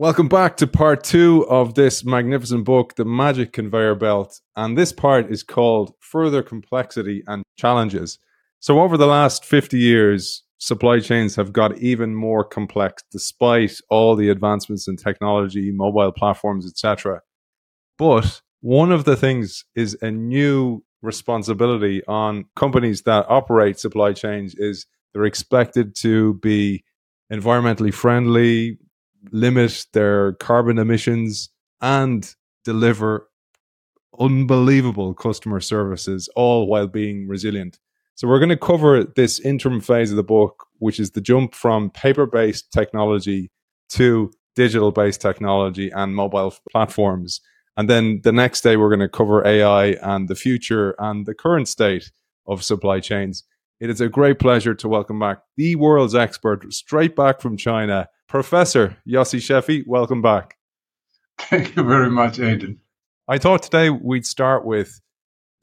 Welcome 0.00 0.28
back 0.28 0.56
to 0.58 0.68
part 0.68 1.02
two 1.02 1.44
of 1.48 1.74
this 1.74 2.04
magnificent 2.04 2.64
book, 2.64 2.94
The 2.94 3.04
Magic 3.04 3.52
Conveyor 3.52 3.96
Belt. 3.96 4.40
And 4.54 4.78
this 4.78 4.92
part 4.92 5.28
is 5.28 5.42
called 5.42 5.92
Further 5.98 6.40
Complexity 6.40 7.24
and 7.26 7.42
Challenges. 7.56 8.20
So, 8.60 8.78
over 8.78 8.96
the 8.96 9.08
last 9.08 9.44
50 9.44 9.76
years, 9.76 10.44
supply 10.58 11.00
chains 11.00 11.34
have 11.34 11.52
got 11.52 11.78
even 11.78 12.14
more 12.14 12.44
complex 12.44 13.02
despite 13.10 13.72
all 13.90 14.14
the 14.14 14.28
advancements 14.28 14.86
in 14.86 14.94
technology, 14.94 15.72
mobile 15.72 16.12
platforms, 16.12 16.64
etc. 16.64 17.22
But 17.98 18.40
one 18.60 18.92
of 18.92 19.04
the 19.04 19.16
things 19.16 19.64
is 19.74 19.98
a 20.00 20.12
new 20.12 20.84
responsibility 21.02 22.04
on 22.06 22.44
companies 22.54 23.02
that 23.02 23.26
operate 23.28 23.80
supply 23.80 24.12
chains 24.12 24.54
is 24.58 24.86
they're 25.12 25.24
expected 25.24 25.96
to 26.02 26.34
be 26.34 26.84
environmentally 27.32 27.92
friendly, 27.92 28.78
limit 29.32 29.86
their 29.92 30.32
carbon 30.34 30.78
emissions, 30.78 31.50
and 31.80 32.34
deliver 32.64 33.28
unbelievable 34.18 35.14
customer 35.14 35.60
services, 35.60 36.28
all 36.34 36.66
while 36.66 36.86
being 36.86 37.28
resilient. 37.28 37.78
So, 38.14 38.26
we're 38.26 38.40
going 38.40 38.48
to 38.48 38.56
cover 38.56 39.04
this 39.04 39.38
interim 39.40 39.80
phase 39.80 40.10
of 40.10 40.16
the 40.16 40.24
book, 40.24 40.66
which 40.78 40.98
is 40.98 41.12
the 41.12 41.20
jump 41.20 41.54
from 41.54 41.90
paper 41.90 42.26
based 42.26 42.72
technology 42.72 43.50
to 43.90 44.32
digital 44.56 44.90
based 44.90 45.20
technology 45.20 45.90
and 45.90 46.16
mobile 46.16 46.52
platforms. 46.72 47.40
And 47.76 47.88
then 47.88 48.20
the 48.24 48.32
next 48.32 48.62
day, 48.62 48.76
we're 48.76 48.88
going 48.88 49.08
to 49.08 49.08
cover 49.08 49.46
AI 49.46 49.96
and 50.02 50.28
the 50.28 50.34
future 50.34 50.96
and 50.98 51.26
the 51.26 51.34
current 51.34 51.68
state 51.68 52.10
of 52.48 52.64
supply 52.64 52.98
chains. 52.98 53.44
It 53.78 53.88
is 53.88 54.00
a 54.00 54.08
great 54.08 54.40
pleasure 54.40 54.74
to 54.74 54.88
welcome 54.88 55.20
back 55.20 55.38
the 55.56 55.76
world's 55.76 56.16
expert, 56.16 56.72
straight 56.72 57.14
back 57.14 57.40
from 57.40 57.56
China, 57.56 58.08
Professor 58.28 58.96
Yossi 59.06 59.40
Sheffi. 59.40 59.86
Welcome 59.86 60.22
back. 60.22 60.56
Thank 61.38 61.76
you 61.76 61.82
very 61.82 62.10
much, 62.10 62.38
Aidan. 62.38 62.80
I 63.26 63.38
thought 63.38 63.62
today 63.62 63.90
we'd 63.90 64.26
start 64.26 64.64
with 64.64 65.00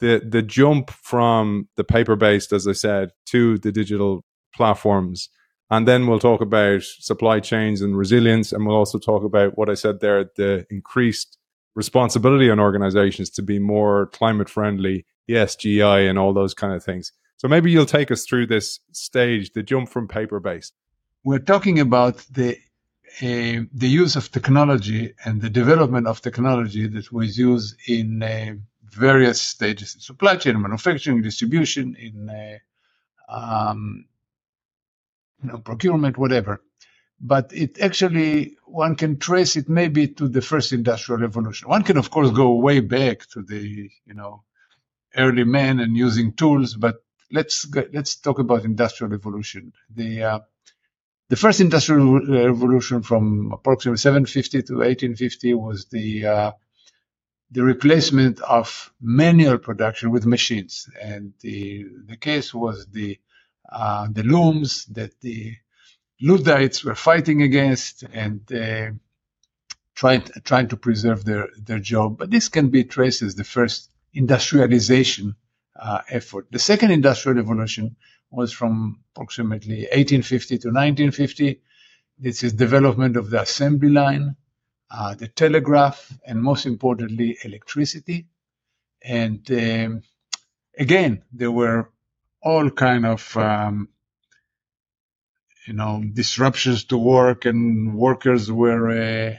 the 0.00 0.20
the 0.26 0.42
jump 0.42 0.90
from 0.90 1.68
the 1.76 1.84
paper 1.84 2.16
based, 2.16 2.52
as 2.52 2.66
I 2.66 2.72
said, 2.72 3.10
to 3.26 3.58
the 3.58 3.72
digital 3.72 4.24
platforms. 4.54 5.28
And 5.70 5.86
then 5.86 6.06
we'll 6.06 6.20
talk 6.20 6.40
about 6.40 6.82
supply 6.82 7.40
chains 7.40 7.82
and 7.82 7.96
resilience. 7.96 8.52
And 8.52 8.66
we'll 8.66 8.76
also 8.76 8.98
talk 8.98 9.24
about 9.24 9.58
what 9.58 9.68
I 9.68 9.74
said 9.74 10.00
there 10.00 10.30
the 10.36 10.66
increased 10.70 11.38
responsibility 11.74 12.50
on 12.50 12.60
organizations 12.60 13.30
to 13.30 13.42
be 13.42 13.58
more 13.58 14.06
climate 14.06 14.48
friendly, 14.48 15.04
ESGI, 15.28 16.08
and 16.08 16.18
all 16.18 16.32
those 16.32 16.54
kind 16.54 16.72
of 16.72 16.82
things. 16.82 17.12
So 17.36 17.48
maybe 17.48 17.70
you'll 17.70 17.84
take 17.84 18.10
us 18.10 18.24
through 18.24 18.46
this 18.46 18.80
stage, 18.92 19.52
the 19.52 19.62
jump 19.62 19.88
from 19.88 20.08
paper 20.08 20.40
based. 20.40 20.72
We're 21.26 21.40
talking 21.40 21.80
about 21.80 22.18
the 22.30 22.56
uh, 23.20 23.66
the 23.82 23.88
use 23.88 24.14
of 24.14 24.30
technology 24.30 25.12
and 25.24 25.42
the 25.42 25.50
development 25.50 26.06
of 26.06 26.20
technology 26.20 26.86
that 26.86 27.10
was 27.10 27.36
used 27.36 27.74
in 27.88 28.22
uh, 28.22 28.54
various 28.84 29.40
stages 29.40 29.96
in 29.96 30.02
supply 30.02 30.36
chain, 30.36 30.62
manufacturing, 30.62 31.22
distribution, 31.22 31.96
in 31.98 32.30
uh, 32.30 32.58
um, 33.28 34.04
you 35.42 35.48
know, 35.48 35.58
procurement, 35.58 36.16
whatever. 36.16 36.62
But 37.20 37.50
it 37.52 37.80
actually, 37.80 38.56
one 38.64 38.94
can 38.94 39.18
trace 39.18 39.56
it 39.56 39.68
maybe 39.68 40.06
to 40.06 40.28
the 40.28 40.42
first 40.42 40.72
industrial 40.72 41.20
revolution. 41.20 41.68
One 41.68 41.82
can, 41.82 41.96
of 41.96 42.08
course, 42.08 42.30
go 42.30 42.54
way 42.54 42.78
back 42.78 43.26
to 43.32 43.42
the, 43.42 43.90
you 44.06 44.14
know, 44.14 44.44
early 45.16 45.42
men 45.42 45.80
and 45.80 45.96
using 45.96 46.34
tools, 46.34 46.76
but 46.76 46.96
let's 47.32 47.66
let's 47.92 48.14
talk 48.14 48.38
about 48.38 48.64
industrial 48.64 49.10
revolution. 49.10 49.72
The 49.90 50.22
uh, 50.22 50.40
the 51.28 51.36
first 51.36 51.60
industrial 51.60 52.20
revolution 52.20 53.02
from 53.02 53.50
approximately 53.52 53.98
750 53.98 54.62
to 54.62 54.74
1850 54.74 55.54
was 55.54 55.86
the 55.86 56.26
uh, 56.26 56.52
the 57.50 57.62
replacement 57.62 58.40
of 58.40 58.92
manual 59.00 59.58
production 59.58 60.10
with 60.10 60.26
machines, 60.26 60.88
and 61.00 61.32
the 61.40 61.86
the 62.06 62.16
case 62.16 62.52
was 62.54 62.86
the 62.86 63.18
uh, 63.70 64.08
the 64.10 64.22
looms 64.22 64.86
that 64.86 65.20
the 65.20 65.56
Luddites 66.20 66.82
were 66.84 66.94
fighting 66.94 67.42
against 67.42 68.02
and 68.04 68.40
uh, 68.52 68.90
trying 69.94 70.22
trying 70.44 70.68
to 70.68 70.76
preserve 70.76 71.24
their 71.24 71.48
their 71.58 71.80
job. 71.80 72.18
But 72.18 72.30
this 72.30 72.48
can 72.48 72.68
be 72.68 72.84
traced 72.84 73.22
as 73.22 73.34
the 73.34 73.44
first 73.44 73.90
industrialization 74.14 75.36
uh, 75.74 76.02
effort. 76.08 76.46
The 76.50 76.58
second 76.58 76.92
industrial 76.92 77.36
revolution 77.36 77.96
was 78.30 78.52
from 78.52 79.00
approximately 79.14 79.82
1850 79.92 80.58
to 80.58 80.68
1950. 80.68 81.60
This 82.18 82.42
is 82.42 82.52
development 82.54 83.16
of 83.16 83.30
the 83.30 83.42
assembly 83.42 83.90
line, 83.90 84.36
uh, 84.90 85.14
the 85.14 85.28
telegraph, 85.28 86.12
and 86.26 86.42
most 86.42 86.66
importantly, 86.66 87.38
electricity. 87.44 88.26
And 89.02 89.50
um, 89.52 90.02
again, 90.78 91.22
there 91.32 91.52
were 91.52 91.90
all 92.42 92.70
kind 92.70 93.06
of 93.06 93.36
um, 93.36 93.88
you 95.66 95.74
know 95.74 96.02
disruptions 96.12 96.84
to 96.86 96.98
work, 96.98 97.44
and 97.46 97.94
workers 97.96 98.50
were 98.52 99.38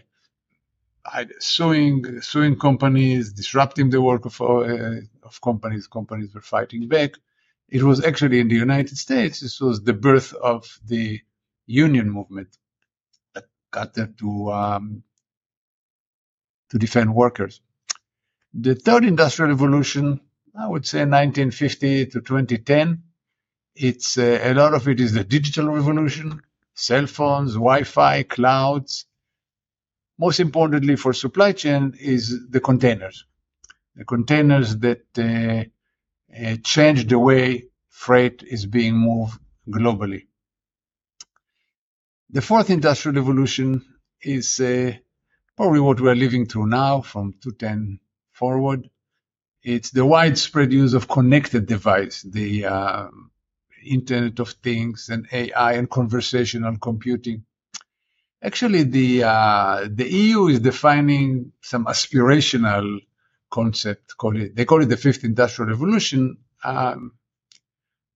uh, 1.14 1.26
suing 1.40 2.22
suing 2.22 2.58
companies, 2.60 3.34
disrupting 3.34 3.90
the 3.90 4.02
work 4.02 4.26
of 4.26 4.42
uh, 4.42 5.02
of 5.24 5.42
companies. 5.42 5.88
Companies 5.88 6.34
were 6.34 6.42
fighting 6.42 6.88
back. 6.88 7.14
It 7.70 7.84
was 7.84 8.04
actually 8.04 8.40
in 8.40 8.48
the 8.48 8.56
United 8.56 8.98
States. 8.98 9.42
This 9.42 9.60
was 9.60 9.84
the 9.84 9.94
birth 9.94 10.34
of 10.34 10.80
the 10.86 11.22
union 11.66 12.10
movement 12.10 12.58
that 13.34 13.46
got 13.72 13.94
them 13.94 14.16
to 14.20 14.52
um, 14.52 15.04
to 16.70 16.78
defend 16.78 17.14
workers. 17.14 17.62
The 18.54 18.76
third 18.76 19.06
industrial 19.06 19.52
revolution, 19.52 20.22
I 20.58 20.68
would 20.68 20.86
say 20.86 21.00
1950 21.00 22.08
to 22.08 22.22
2010, 22.22 23.04
it's 23.76 24.18
uh, 24.18 24.40
a 24.42 24.54
lot 24.54 24.74
of 24.74 24.88
it 24.88 25.00
is 25.00 25.14
the 25.14 25.24
digital 25.24 25.68
revolution, 25.70 26.42
cell 26.74 27.06
phones, 27.08 27.54
Wi-Fi, 27.54 28.24
clouds. 28.24 29.06
Most 30.18 30.40
importantly 30.40 30.96
for 30.96 31.14
supply 31.14 31.52
chain 31.52 31.94
is 32.00 32.50
the 32.50 32.60
containers, 32.60 33.26
the 33.96 34.06
containers 34.06 34.78
that 34.78 35.06
uh, 35.18 35.70
change 36.64 37.08
the 37.08 37.20
way 37.20 37.66
freight 37.90 38.44
is 38.44 38.66
being 38.66 38.96
moved 38.96 39.40
globally. 39.68 40.28
The 42.30 42.42
fourth 42.42 42.70
industrial 42.70 43.16
revolution 43.16 43.86
is 44.22 44.60
uh, 44.60 44.94
probably 45.56 45.80
what 45.80 46.02
we're 46.02 46.16
living 46.16 46.46
through 46.46 46.68
now 46.68 47.02
from 47.02 47.34
2010 47.42 48.00
forward. 48.32 48.90
It's 49.64 49.92
the 49.92 50.06
widespread 50.06 50.72
use 50.72 50.94
of 50.94 51.08
connected 51.08 51.66
device, 51.66 52.22
the 52.22 52.66
uh, 52.66 53.08
Internet 53.84 54.40
of 54.40 54.50
Things 54.50 55.10
and 55.10 55.28
AI 55.32 55.74
and 55.74 55.90
conversational 55.90 56.78
computing. 56.78 57.46
Actually, 58.42 58.84
the 58.84 59.24
uh, 59.24 59.88
the 59.90 60.08
EU 60.08 60.48
is 60.48 60.60
defining 60.60 61.54
some 61.62 61.86
aspirational 61.86 63.00
concept. 63.50 64.18
Call 64.18 64.36
it 64.42 64.56
they 64.56 64.66
call 64.66 64.82
it 64.82 64.90
the 64.90 64.98
fifth 64.98 65.24
industrial 65.24 65.72
revolution. 65.72 66.38
Um, 66.64 67.14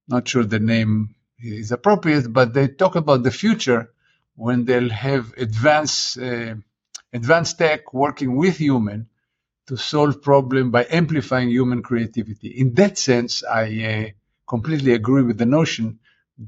not 0.08 0.28
sure 0.28 0.44
the 0.44 0.59
name 0.59 1.16
is 1.40 1.72
appropriate, 1.72 2.31
but 2.31 2.53
they 2.53 2.68
talk 2.68 2.96
about 2.96 3.24
the 3.24 3.31
future 3.31 3.92
when 4.36 4.66
they'll 4.66 4.90
have 4.90 5.34
advanced 5.38 6.18
uh, 6.18 6.56
advanced 7.14 7.58
tech 7.58 7.94
working 7.94 8.36
with 8.36 8.58
human 8.58 9.08
to 9.68 9.78
solve 9.78 10.22
problem 10.22 10.72
by 10.72 10.86
amplifying 10.90 11.50
human 11.50 11.81
creativity. 11.81 12.50
In 12.50 12.74
that 12.75 12.98
sense, 12.98 13.44
I 13.44 13.66
uh, 13.84 14.09
completely 14.48 14.94
agree 14.94 15.24
with 15.24 15.38
the 15.38 15.46
notion 15.46 16.00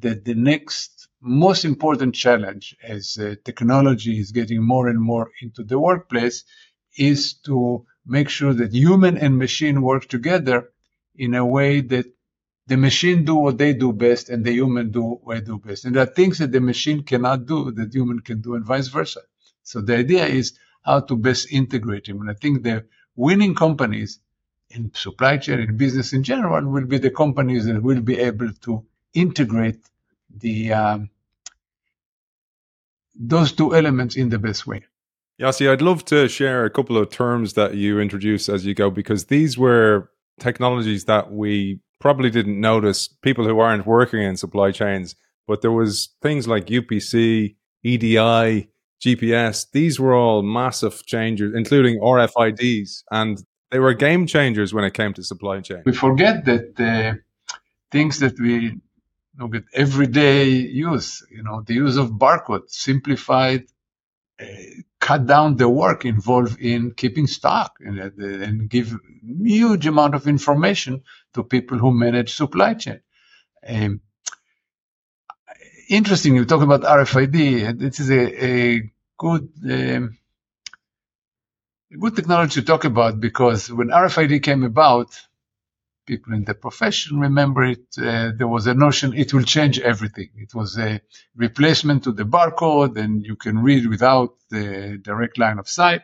that 0.02 0.26
the 0.26 0.34
next 0.34 1.08
most 1.22 1.64
important 1.64 2.16
challenge 2.16 2.76
as 2.84 3.18
uh, 3.18 3.36
technology 3.46 4.20
is 4.20 4.32
getting 4.32 4.62
more 4.62 4.88
and 4.88 5.00
more 5.00 5.32
into 5.42 5.64
the 5.64 5.80
workplace 5.80 6.44
is 6.98 7.34
to 7.46 7.86
make 8.06 8.30
sure 8.30 8.54
that 8.54 8.74
human 8.74 9.18
and 9.18 9.38
machine 9.38 9.82
work 9.82 10.08
together 10.08 10.70
in 11.16 11.36
a 11.36 11.46
way 11.46 11.82
that 11.82 12.06
the 12.68 12.78
machine 12.78 13.26
do 13.26 13.36
what 13.36 13.58
they 13.58 13.74
do 13.74 13.92
best 13.92 14.30
and 14.30 14.46
the 14.46 14.52
human 14.52 14.92
do 14.92 15.20
what 15.24 15.36
they 15.36 15.42
do 15.42 15.60
best. 15.60 15.86
And 15.86 15.96
there 15.96 16.04
are 16.04 16.14
things 16.14 16.38
that 16.40 16.52
the 16.52 16.62
machine 16.62 17.04
cannot 17.04 17.46
do 17.46 17.72
that 17.72 17.94
human 17.94 18.20
can 18.20 18.42
do 18.42 18.56
and 18.56 18.66
vice 18.66 18.88
versa. 18.88 19.22
So 19.64 19.82
the 19.82 19.98
idea 19.98 20.26
is 20.26 20.58
how 20.82 21.02
to 21.02 21.16
best 21.16 21.52
integrate 21.52 22.06
them. 22.06 22.22
And 22.22 22.30
I 22.30 22.34
think 22.34 22.64
the 22.64 22.86
winning 23.16 23.56
companies 23.56 24.20
in 24.70 24.94
supply 24.94 25.38
chain 25.38 25.60
and 25.60 25.78
business 25.78 26.14
in 26.14 26.24
general 26.24 26.66
will 26.70 26.86
be 26.86 26.98
the 26.98 27.12
companies 27.12 27.66
that 27.66 27.82
will 27.82 28.02
be 28.02 28.20
able 28.20 28.52
to 28.54 28.86
integrate 29.14 29.80
the 30.36 30.74
um, 30.74 31.10
those 33.16 33.52
two 33.52 33.76
elements 33.76 34.16
in 34.16 34.30
the 34.30 34.40
best 34.40 34.66
way. 34.66 34.84
Yossi, 35.42 35.70
I'd 35.70 35.82
love 35.82 36.06
to 36.06 36.28
share 36.28 36.66
a 36.66 36.70
couple 36.70 36.98
of 36.98 37.10
terms 37.10 37.54
that 37.54 37.76
you 37.76 38.00
introduce 38.00 38.50
as 38.50 38.66
you 38.66 38.74
go 38.76 38.90
because 38.90 39.26
these 39.26 39.58
were 39.58 40.10
technologies 40.40 41.06
that 41.06 41.32
we 41.32 41.80
probably 42.00 42.30
didn't 42.30 42.60
notice 42.60 43.08
people 43.08 43.46
who 43.46 43.60
aren't 43.60 43.88
working 43.88 44.22
in 44.22 44.38
supply 44.38 44.72
chains, 44.72 45.16
but 45.48 45.62
there 45.62 45.72
was 45.72 46.10
things 46.22 46.48
like 46.48 46.68
UPC, 46.68 47.56
EDI, 47.84 48.70
GPS. 49.04 49.66
These 49.72 50.00
were 50.00 50.14
all 50.14 50.42
massive 50.44 51.06
changes, 51.06 51.54
including 51.56 52.00
RFIDs, 52.00 53.04
and 53.12 53.44
they 53.72 53.80
were 53.80 53.94
game 53.94 54.28
changers 54.28 54.74
when 54.74 54.84
it 54.84 54.94
came 54.94 55.14
to 55.14 55.24
supply 55.24 55.62
chain. 55.62 55.82
We 55.86 55.94
forget 55.94 56.46
that 56.46 56.80
uh, 56.80 57.18
things 57.92 58.20
that 58.20 58.40
we 58.40 58.80
look 59.40 59.56
at 59.56 59.64
everyday 59.74 60.50
use, 60.50 61.26
you 61.32 61.44
know, 61.44 61.64
the 61.66 61.74
use 61.74 61.98
of 61.98 62.12
barcode 62.12 62.70
simplified, 62.70 63.64
uh, 64.40 64.46
cut 65.04 65.28
down 65.28 65.58
the 65.58 65.68
work 65.68 66.06
involved 66.06 66.62
in 66.62 66.92
keeping 66.92 67.28
stock 67.28 67.76
and, 67.82 68.00
and 68.00 68.70
give 68.70 68.98
huge 69.22 69.86
amount 69.86 70.16
of 70.16 70.30
information 70.30 71.04
to 71.34 71.44
people 71.44 71.78
who 71.78 71.92
manage 71.92 72.34
supply 72.34 72.74
chain. 72.74 73.02
Um, 73.68 74.00
interesting, 75.90 76.36
you 76.36 76.46
talk 76.46 76.62
about 76.62 76.84
RFID. 76.84 77.68
And 77.68 77.80
this 77.82 78.00
is 78.00 78.10
a, 78.12 78.46
a 78.46 78.92
good 79.18 79.50
um, 79.70 80.18
good 82.00 82.16
technology 82.16 82.62
to 82.62 82.66
talk 82.66 82.86
about 82.86 83.20
because 83.20 83.70
when 83.70 83.90
RFID 83.90 84.42
came 84.42 84.64
about, 84.64 85.10
people 86.06 86.34
in 86.34 86.44
the 86.44 86.54
profession 86.54 87.20
remember 87.20 87.64
it. 87.64 87.86
Uh, 87.98 88.32
there 88.38 88.48
was 88.48 88.68
a 88.68 88.74
notion 88.74 89.14
it 89.14 89.34
will 89.34 89.44
change 89.44 89.80
everything. 89.80 90.30
It 90.36 90.54
was 90.54 90.78
a 90.78 91.02
replacement 91.36 92.04
to 92.04 92.12
the 92.12 92.24
barcode, 92.24 92.98
and 92.98 93.26
you 93.26 93.36
can 93.36 93.60
read 93.60 93.88
without 93.88 94.36
the 94.50 95.00
direct 95.02 95.38
line 95.38 95.60
of 95.60 95.70
sight. 95.70 96.02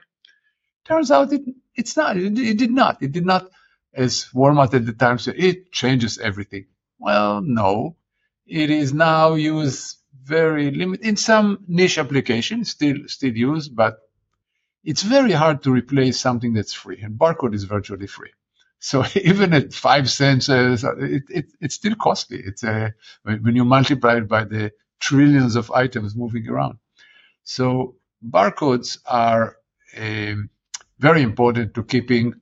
Turns 0.85 1.11
out 1.11 1.33
it, 1.33 1.41
it's 1.75 1.95
not. 1.97 2.17
It, 2.17 2.37
it 2.37 2.57
did 2.57 2.71
not. 2.71 3.01
It 3.01 3.11
did 3.11 3.25
not, 3.25 3.49
as 3.93 4.29
Walmart 4.33 4.73
at 4.73 4.85
the 4.85 4.93
time 4.93 5.19
said, 5.19 5.35
it 5.37 5.71
changes 5.71 6.17
everything. 6.17 6.65
Well, 6.97 7.41
no. 7.41 7.95
It 8.45 8.69
is 8.71 8.93
now 8.93 9.35
used 9.35 9.97
very 10.23 10.71
limited 10.71 11.05
in 11.05 11.15
some 11.17 11.65
niche 11.67 11.97
applications, 11.97 12.71
still 12.71 12.97
still 13.07 13.35
used, 13.35 13.75
but 13.75 13.99
it's 14.83 15.03
very 15.03 15.31
hard 15.31 15.63
to 15.63 15.71
replace 15.71 16.19
something 16.19 16.53
that's 16.53 16.73
free. 16.73 17.01
And 17.01 17.19
barcode 17.19 17.53
is 17.53 17.65
virtually 17.65 18.07
free. 18.07 18.31
So 18.79 19.03
even 19.15 19.53
at 19.53 19.73
five 19.73 20.09
cents, 20.09 20.49
uh, 20.49 20.77
it, 20.99 21.23
it, 21.29 21.45
it's 21.59 21.75
still 21.75 21.95
costly. 21.95 22.41
It's 22.43 22.63
uh, 22.63 22.91
when 23.23 23.55
you 23.55 23.65
multiply 23.65 24.17
it 24.17 24.27
by 24.27 24.45
the 24.45 24.71
trillions 24.99 25.55
of 25.55 25.71
items 25.71 26.15
moving 26.15 26.47
around. 26.47 26.79
So 27.43 27.95
barcodes 28.27 28.99
are 29.05 29.57
um, 29.97 30.49
very 30.99 31.21
important 31.21 31.73
to 31.75 31.83
keeping, 31.83 32.35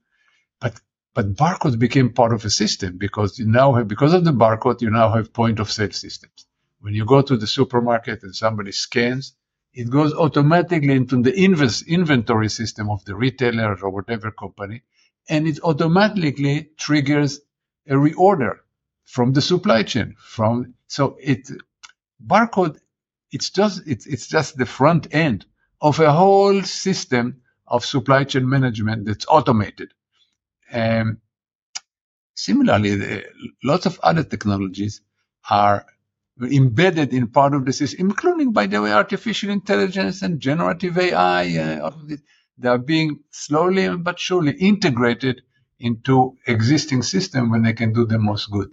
but 0.60 0.80
but 1.14 1.36
barcodes 1.36 1.80
became 1.80 2.14
part 2.14 2.34
of 2.34 2.46
a 2.46 2.50
system 2.50 2.98
because 2.98 3.40
you 3.40 3.48
now 3.48 3.74
have 3.74 3.88
because 3.88 4.14
of 4.14 4.24
the 4.24 4.32
barcode 4.32 4.82
you 4.82 4.90
now 4.90 5.12
have 5.14 5.34
point 5.34 5.60
of 5.60 5.72
sale 5.72 5.92
systems. 5.92 6.46
When 6.80 6.94
you 6.94 7.06
go 7.06 7.22
to 7.22 7.38
the 7.38 7.48
supermarket 7.48 8.22
and 8.24 8.36
somebody 8.36 8.72
scans, 8.72 9.34
it 9.74 9.90
goes 9.90 10.14
automatically 10.14 10.94
into 10.94 11.22
the 11.22 11.36
inventory 11.36 12.50
system 12.50 12.90
of 12.90 13.04
the 13.06 13.16
retailer 13.16 13.76
or 13.82 13.90
whatever 13.90 14.32
company 14.32 14.84
and 15.30 15.48
it 15.48 15.60
automatically 15.64 16.70
triggers 16.78 17.40
a 17.88 17.94
reorder 17.94 18.58
from 19.06 19.34
the 19.34 19.42
supply 19.42 19.84
chain. 19.84 20.16
From 20.20 20.76
so 20.88 21.18
it 21.22 21.50
barcode, 22.26 22.80
it's 23.32 23.50
just 23.50 23.82
it's 23.88 24.06
it's 24.08 24.28
just 24.28 24.58
the 24.58 24.66
front 24.66 25.14
end 25.14 25.46
of 25.82 26.00
a 26.00 26.12
whole 26.12 26.62
system 26.64 27.42
of 27.68 27.86
supply 27.86 28.24
chain 28.24 28.48
management 28.50 29.06
that's 29.06 29.26
automated. 29.28 29.94
Um, 30.72 31.20
similarly, 32.36 32.96
the, 32.96 33.26
lots 33.64 33.86
of 33.86 34.00
other 34.04 34.24
technologies 34.24 35.02
are 35.50 35.86
embedded 36.42 37.14
in 37.14 37.28
part 37.28 37.54
of 37.54 37.66
the 37.66 37.74
system, 37.74 38.08
including, 38.10 38.54
by 38.54 38.68
the 38.68 38.82
way, 38.82 38.92
artificial 38.94 39.50
intelligence 39.50 40.22
and 40.22 40.40
generative 40.40 40.98
AI. 40.98 41.58
Uh, 41.58 41.92
they 42.58 42.70
are 42.70 42.78
being 42.78 43.20
slowly 43.32 43.96
but 43.98 44.20
surely 44.20 44.54
integrated 44.54 45.42
into 45.80 46.36
existing 46.48 47.04
system 47.04 47.52
when 47.52 47.64
they 47.64 47.74
can 47.74 47.94
do 47.94 48.06
the 48.06 48.18
most 48.18 48.50
good. 48.52 48.70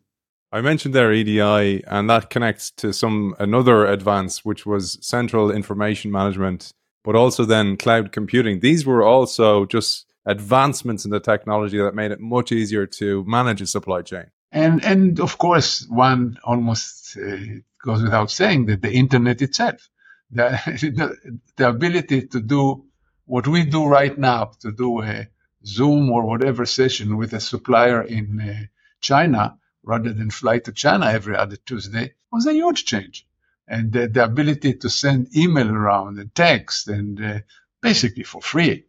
I 0.53 0.61
mentioned 0.61 0.95
there 0.95 1.13
EDI, 1.13 1.83
and 1.85 2.09
that 2.09 2.31
connects 2.31 2.71
to 2.73 2.93
some 2.93 3.35
another 3.41 3.87
advance, 3.87 4.45
which 4.45 4.65
was 4.65 4.99
central 5.05 5.51
information 5.51 6.13
management, 6.13 6.73
but 7.03 7.17
also 7.17 7.45
then 7.45 7.77
cloud 7.77 8.13
computing. 8.13 8.61
These 8.61 8.87
were 8.87 9.03
also 9.03 9.67
just 9.67 10.07
advancements 10.25 11.05
in 11.05 11.11
the 11.11 11.21
technology 11.21 11.79
that 11.79 11.95
made 11.95 12.13
it 12.13 12.21
much 12.21 12.53
easier 12.53 12.87
to 12.87 13.25
manage 13.25 13.61
a 13.61 13.67
supply 13.67 14.03
chain. 14.03 14.27
And 14.53 14.85
and 14.85 15.19
of 15.19 15.39
course, 15.39 15.87
one 15.89 16.39
almost 16.45 17.19
uh, 17.19 17.37
goes 17.85 18.03
without 18.03 18.31
saying 18.31 18.67
that 18.67 18.81
the 18.81 18.93
internet 18.93 19.43
itself, 19.43 19.91
the, 20.31 20.61
the, 20.67 21.39
the 21.57 21.69
ability 21.69 22.29
to 22.29 22.41
do 22.41 22.85
what 23.27 23.47
we 23.47 23.65
do 23.65 23.87
right 23.87 24.17
now 24.17 24.53
to 24.61 24.73
do 24.73 25.03
a 25.03 25.29
Zoom 25.65 26.11
or 26.11 26.27
whatever 26.27 26.67
session 26.67 27.17
with 27.17 27.33
a 27.33 27.41
supplier 27.41 28.03
in 28.03 28.41
uh, 28.41 28.67
China 29.01 29.59
rather 29.83 30.13
than 30.13 30.31
fly 30.31 30.59
to 30.59 30.73
China 30.73 31.07
every 31.07 31.37
other 31.37 31.57
Tuesday 31.57 32.15
was 32.31 32.47
a 32.47 32.53
huge 32.53 32.85
change. 32.85 33.27
And 33.67 33.93
the, 33.93 34.09
the 34.09 34.25
ability 34.25 34.75
to 34.75 34.91
send 34.91 35.35
email 35.37 35.71
around 35.71 36.19
and 36.19 36.35
text 36.35 36.89
and 36.89 37.23
uh, 37.25 37.39
basically 37.81 38.25
for 38.25 38.43
free. 38.43 38.85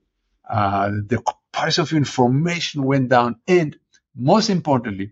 Uh, 0.50 0.90
the 0.90 1.24
price 1.52 1.78
of 1.78 1.94
information 1.94 2.84
went 2.84 3.10
down. 3.10 3.38
And 3.48 3.78
most 4.16 4.50
importantly, 4.50 5.12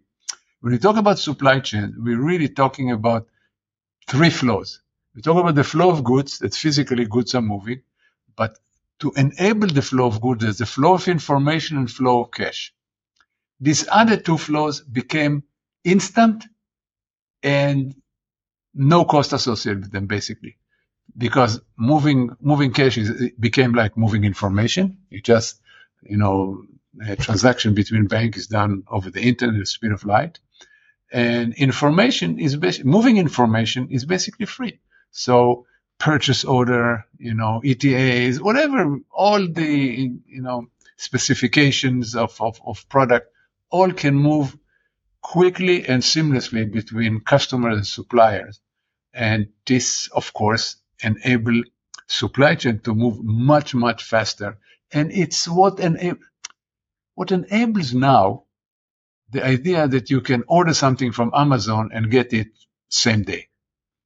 when 0.59 0.73
we 0.73 0.79
talk 0.79 0.97
about 0.97 1.19
supply 1.19 1.59
chain, 1.61 1.95
we're 1.97 2.21
really 2.21 2.49
talking 2.49 2.91
about 2.91 3.27
three 4.07 4.29
flows. 4.29 4.81
We 5.15 5.21
talk 5.21 5.37
about 5.37 5.55
the 5.55 5.63
flow 5.63 5.89
of 5.91 6.03
goods, 6.03 6.39
that 6.39 6.53
physically 6.53 7.05
goods 7.05 7.35
are 7.35 7.41
moving, 7.41 7.81
but 8.35 8.57
to 8.99 9.11
enable 9.15 9.67
the 9.67 9.81
flow 9.81 10.07
of 10.07 10.21
goods, 10.21 10.57
the 10.57 10.65
flow 10.65 10.93
of 10.93 11.07
information 11.07 11.77
and 11.77 11.91
flow 11.91 12.23
of 12.23 12.31
cash. 12.31 12.73
These 13.59 13.87
other 13.91 14.17
two 14.17 14.37
flows 14.37 14.81
became 14.81 15.43
instant 15.83 16.45
and 17.41 17.95
no 18.73 19.05
cost 19.05 19.33
associated 19.33 19.83
with 19.83 19.91
them, 19.91 20.07
basically, 20.07 20.57
because 21.17 21.61
moving 21.77 22.31
moving 22.41 22.73
cash 22.73 22.97
is, 22.97 23.31
became 23.39 23.73
like 23.73 23.97
moving 23.97 24.23
information. 24.23 24.97
You 25.09 25.21
just, 25.21 25.61
you 26.01 26.17
know, 26.17 26.63
a 27.05 27.15
transaction 27.15 27.73
between 27.73 28.07
banks 28.07 28.37
is 28.37 28.47
done 28.47 28.83
over 28.89 29.09
the 29.09 29.21
internet, 29.21 29.59
the 29.59 29.65
speed 29.65 29.91
of 29.91 30.05
light, 30.05 30.39
and 31.11 31.53
information 31.53 32.39
is 32.39 32.57
moving 32.83 33.17
information 33.17 33.89
is 33.91 34.05
basically 34.05 34.45
free. 34.45 34.79
So 35.11 35.65
purchase 35.99 36.43
order, 36.43 37.05
you 37.17 37.33
know, 37.33 37.61
ETAs, 37.63 38.41
whatever, 38.41 38.99
all 39.11 39.47
the, 39.47 40.11
you 40.25 40.41
know, 40.41 40.67
specifications 40.97 42.15
of, 42.15 42.39
of, 42.41 42.59
of 42.65 42.87
product, 42.89 43.27
all 43.69 43.91
can 43.91 44.15
move 44.15 44.57
quickly 45.21 45.87
and 45.87 46.03
seamlessly 46.03 46.71
between 46.71 47.21
customers 47.21 47.77
and 47.77 47.87
suppliers. 47.87 48.59
And 49.13 49.47
this, 49.65 50.07
of 50.07 50.33
course, 50.33 50.77
enable 51.01 51.63
supply 52.07 52.55
chain 52.55 52.79
to 52.79 52.93
move 52.93 53.23
much, 53.23 53.73
much 53.73 54.03
faster. 54.03 54.57
And 54.91 55.11
it's 55.11 55.47
what, 55.47 55.79
ena- 55.79 56.17
what 57.15 57.31
enables 57.31 57.93
now 57.93 58.43
the 59.31 59.45
idea 59.45 59.87
that 59.87 60.09
you 60.09 60.21
can 60.21 60.43
order 60.47 60.73
something 60.73 61.11
from 61.11 61.31
Amazon 61.33 61.89
and 61.93 62.11
get 62.11 62.33
it 62.33 62.47
same 62.89 63.23
day 63.23 63.47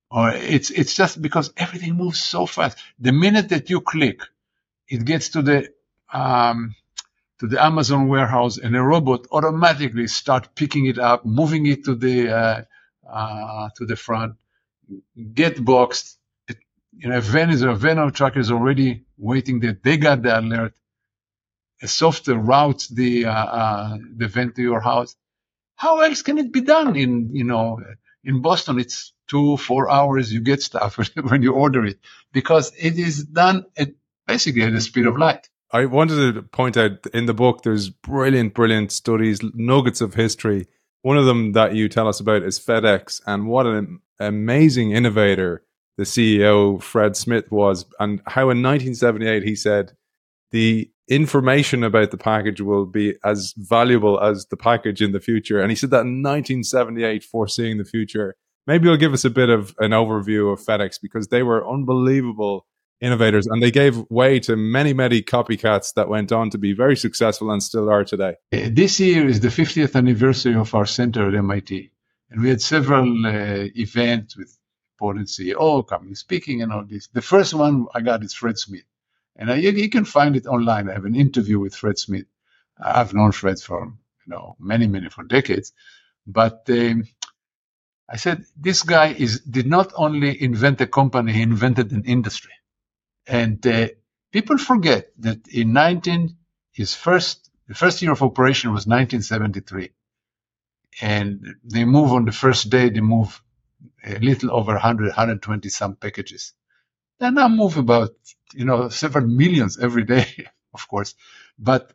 or 0.09 0.31
it's 0.31 0.69
it's 0.69 0.95
just 0.95 1.21
because 1.21 1.51
everything 1.57 1.95
moves 1.95 2.19
so 2.19 2.45
fast. 2.45 2.77
The 2.99 3.11
minute 3.11 3.49
that 3.49 3.69
you 3.69 3.81
click, 3.81 4.21
it 4.87 5.05
gets 5.05 5.29
to 5.29 5.41
the 5.41 5.69
um, 6.13 6.75
to 7.39 7.47
the 7.47 7.63
Amazon 7.63 8.07
warehouse, 8.07 8.57
and 8.57 8.75
a 8.75 8.81
robot 8.81 9.27
automatically 9.31 10.07
start 10.07 10.55
picking 10.55 10.85
it 10.85 10.97
up, 10.97 11.25
moving 11.25 11.65
it 11.65 11.85
to 11.85 11.95
the 11.95 12.29
uh, 12.29 12.61
uh, 13.09 13.69
to 13.75 13.85
the 13.85 13.95
front, 13.95 14.35
get 15.33 15.63
boxed. 15.63 16.17
It, 16.47 16.57
you 16.97 17.09
know, 17.09 17.17
a 17.17 17.21
van 17.21 17.49
is 17.49 17.61
a 17.61 17.73
van 17.73 17.99
or 17.99 18.11
truck 18.11 18.37
is 18.37 18.51
already 18.51 19.05
waiting 19.17 19.59
there. 19.59 19.77
They 19.83 19.97
got 19.97 20.21
the 20.21 20.39
alert. 20.39 20.73
A 21.81 21.87
software 21.87 22.37
routes 22.37 22.87
the 22.87 23.25
uh, 23.25 23.31
uh, 23.31 23.97
the 24.15 24.27
van 24.27 24.53
to 24.53 24.61
your 24.61 24.79
house. 24.79 25.15
How 25.75 25.99
else 25.99 26.23
can 26.23 26.39
it 26.39 26.51
be 26.51 26.61
done 26.61 26.95
in 26.95 27.35
you 27.35 27.43
know 27.43 27.79
in 28.23 28.41
Boston? 28.41 28.79
It's 28.79 29.13
two, 29.27 29.57
four 29.57 29.89
hours, 29.89 30.31
you 30.31 30.41
get 30.41 30.61
stuff 30.61 30.97
when 31.29 31.41
you 31.41 31.53
order 31.53 31.85
it 31.85 31.99
because 32.33 32.71
it 32.77 32.97
is 32.97 33.23
done 33.23 33.65
at 33.77 33.89
basically 34.25 34.63
at 34.63 34.73
the 34.73 34.81
speed 34.81 35.05
of 35.05 35.17
light. 35.17 35.49
I 35.71 35.85
wanted 35.85 36.35
to 36.35 36.41
point 36.43 36.77
out 36.77 37.05
in 37.13 37.25
the 37.25 37.33
book, 37.33 37.63
there's 37.63 37.89
brilliant, 37.89 38.53
brilliant 38.53 38.91
studies, 38.91 39.39
nuggets 39.53 40.01
of 40.01 40.13
history. 40.13 40.67
One 41.01 41.17
of 41.17 41.25
them 41.25 41.53
that 41.53 41.75
you 41.75 41.89
tell 41.89 42.07
us 42.07 42.19
about 42.19 42.43
is 42.43 42.59
FedEx 42.59 43.21
and 43.25 43.47
what 43.47 43.65
an 43.65 43.99
amazing 44.19 44.91
innovator 44.91 45.63
the 45.97 46.03
CEO, 46.03 46.81
Fred 46.81 47.17
Smith, 47.17 47.51
was, 47.51 47.85
and 47.99 48.21
how 48.27 48.43
in 48.43 48.61
1978 48.61 49.43
he 49.43 49.55
said, 49.55 49.93
the 50.51 50.89
information 51.09 51.83
about 51.83 52.11
the 52.11 52.17
package 52.17 52.61
will 52.61 52.85
be 52.85 53.15
as 53.23 53.53
valuable 53.57 54.19
as 54.19 54.45
the 54.45 54.57
package 54.57 55.01
in 55.01 55.11
the 55.11 55.19
future. 55.19 55.59
And 55.59 55.71
he 55.71 55.75
said 55.75 55.89
that 55.89 56.01
in 56.01 56.21
1978, 56.21 57.23
foreseeing 57.23 57.77
the 57.77 57.85
future 57.85 58.35
maybe 58.67 58.87
you'll 58.87 58.97
give 58.97 59.13
us 59.13 59.25
a 59.25 59.29
bit 59.29 59.49
of 59.49 59.73
an 59.79 59.91
overview 59.91 60.53
of 60.53 60.59
FedEx 60.59 61.01
because 61.01 61.29
they 61.29 61.41
were 61.41 61.67
unbelievable 61.67 62.67
innovators, 62.99 63.47
and 63.47 63.61
they 63.61 63.71
gave 63.71 63.97
way 64.09 64.39
to 64.39 64.55
many, 64.55 64.93
many 64.93 65.21
copycats 65.21 65.93
that 65.93 66.09
went 66.09 66.31
on 66.31 66.49
to 66.49 66.57
be 66.57 66.73
very 66.73 66.97
successful 66.97 67.51
and 67.51 67.61
still 67.61 67.89
are 67.89 68.03
today. 68.03 68.35
Uh, 68.51 68.69
this 68.71 68.99
year 68.99 69.27
is 69.27 69.39
the 69.39 69.49
50th 69.49 69.95
anniversary 69.95 70.55
of 70.55 70.73
our 70.73 70.85
center 70.85 71.27
at 71.27 71.35
MIT, 71.35 71.91
and 72.29 72.41
we 72.41 72.49
had 72.49 72.61
several 72.61 73.25
uh, 73.25 73.67
events 73.75 74.35
with 74.35 74.57
important 74.95 75.27
CEO 75.27 75.87
coming 75.87 76.15
speaking 76.15 76.63
and 76.63 76.71
all 76.71 76.83
this. 76.83 77.07
The 77.13 77.21
first 77.21 77.53
one 77.53 77.85
I 77.93 78.01
got 78.01 78.23
is 78.23 78.33
Fred 78.33 78.57
Smith, 78.57 78.85
and 79.35 79.51
I, 79.51 79.55
you 79.55 79.89
can 79.89 80.05
find 80.05 80.35
it 80.35 80.47
online. 80.47 80.89
I 80.89 80.93
have 80.93 81.05
an 81.05 81.15
interview 81.15 81.59
with 81.59 81.75
Fred 81.75 81.99
Smith. 81.99 82.25
I've 82.83 83.13
known 83.13 83.31
Fred 83.31 83.59
for 83.59 83.85
you 83.85 84.31
know 84.33 84.55
many, 84.59 84.87
many 84.87 85.09
for 85.09 85.23
decades, 85.23 85.71
but 86.25 86.63
um, 86.69 87.03
I 88.09 88.15
said 88.17 88.45
this 88.55 88.83
guy 88.83 89.07
is 89.13 89.41
did 89.41 89.67
not 89.67 89.91
only 89.95 90.41
invent 90.41 90.81
a 90.81 90.87
company, 90.87 91.33
he 91.33 91.41
invented 91.41 91.91
an 91.91 92.05
industry. 92.05 92.53
And 93.27 93.65
uh, 93.67 93.89
people 94.31 94.57
forget 94.57 95.11
that 95.19 95.47
in 95.49 95.73
19, 95.73 96.37
his 96.71 96.95
first, 96.95 97.49
the 97.67 97.75
first 97.75 98.01
year 98.01 98.11
of 98.13 98.21
operation 98.23 98.71
was 98.71 98.87
1973. 98.87 99.91
And 101.01 101.55
they 101.63 101.83
move 101.83 102.13
on 102.13 102.25
the 102.25 102.31
first 102.31 102.69
day, 102.69 102.89
they 102.89 103.01
move 103.01 103.41
a 104.05 104.19
little 104.19 104.51
over 104.51 104.71
100, 104.73 105.07
120 105.07 105.69
some 105.69 105.95
packages. 105.95 106.53
They 107.19 107.29
now 107.29 107.49
move 107.49 107.77
about, 107.77 108.11
you 108.53 108.65
know, 108.65 108.89
several 108.89 109.27
millions 109.27 109.77
every 109.77 110.05
day, 110.05 110.25
of 110.73 110.87
course. 110.87 111.15
But 111.59 111.91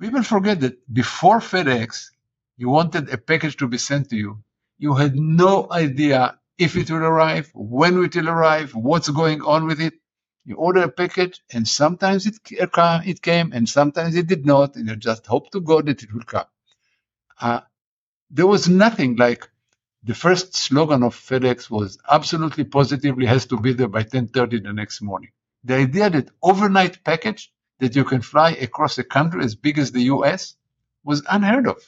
people 0.00 0.22
forget 0.22 0.60
that 0.60 0.92
before 0.92 1.38
FedEx, 1.38 2.10
you 2.56 2.68
wanted 2.68 3.08
a 3.10 3.18
package 3.18 3.56
to 3.58 3.68
be 3.68 3.78
sent 3.78 4.10
to 4.10 4.16
you. 4.16 4.42
You 4.82 4.94
had 4.94 5.14
no 5.14 5.68
idea 5.70 6.40
if 6.58 6.74
it 6.74 6.90
will 6.90 7.04
arrive, 7.04 7.48
when 7.54 8.02
it 8.02 8.16
will 8.16 8.28
arrive, 8.28 8.74
what's 8.74 9.08
going 9.08 9.40
on 9.42 9.68
with 9.68 9.80
it. 9.80 9.94
You 10.44 10.56
order 10.56 10.82
a 10.82 10.88
package, 10.88 11.40
and 11.52 11.68
sometimes 11.68 12.26
it, 12.26 12.38
it 12.50 13.22
came, 13.22 13.52
and 13.52 13.68
sometimes 13.68 14.16
it 14.16 14.26
did 14.26 14.44
not, 14.44 14.74
and 14.74 14.88
you 14.88 14.96
just 14.96 15.24
hope 15.26 15.52
to 15.52 15.60
God 15.60 15.86
that 15.86 16.02
it 16.02 16.12
will 16.12 16.24
come. 16.24 16.46
Uh, 17.40 17.60
there 18.30 18.48
was 18.48 18.68
nothing 18.68 19.14
like 19.14 19.48
the 20.02 20.16
first 20.16 20.56
slogan 20.56 21.04
of 21.04 21.14
FedEx 21.14 21.70
was 21.70 21.98
absolutely 22.10 22.64
positively 22.64 23.26
has 23.26 23.46
to 23.46 23.60
be 23.60 23.74
there 23.74 23.88
by 23.88 24.02
10:30 24.02 24.64
the 24.64 24.72
next 24.72 25.00
morning. 25.00 25.30
The 25.62 25.76
idea 25.76 26.10
that 26.10 26.30
overnight 26.42 27.04
package 27.04 27.52
that 27.78 27.94
you 27.94 28.04
can 28.04 28.20
fly 28.22 28.50
across 28.50 28.98
a 28.98 29.04
country 29.04 29.44
as 29.44 29.54
big 29.54 29.78
as 29.78 29.92
the 29.92 30.02
U.S. 30.14 30.56
was 31.04 31.22
unheard 31.30 31.68
of. 31.68 31.78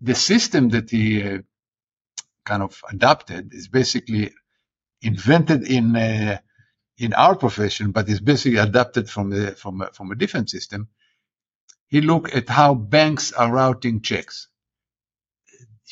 The 0.00 0.14
system 0.14 0.70
that 0.70 0.90
he 0.90 1.22
uh, 1.22 1.38
kind 2.50 2.62
of 2.62 2.72
adopted 2.94 3.54
is 3.54 3.68
basically 3.68 4.24
invented 5.02 5.62
in 5.76 5.96
uh, 5.96 6.38
in 6.98 7.12
our 7.14 7.36
profession, 7.36 7.92
but 7.92 8.08
is 8.08 8.20
basically 8.20 8.58
adapted 8.58 9.08
from 9.14 9.30
the 9.30 9.52
from 9.62 9.82
a, 9.82 9.86
from 9.96 10.10
a 10.12 10.16
different 10.22 10.48
system. 10.50 10.88
He 11.88 12.00
looked 12.00 12.34
at 12.34 12.48
how 12.48 12.74
banks 12.74 13.32
are 13.32 13.52
routing 13.52 14.02
checks. 14.02 14.48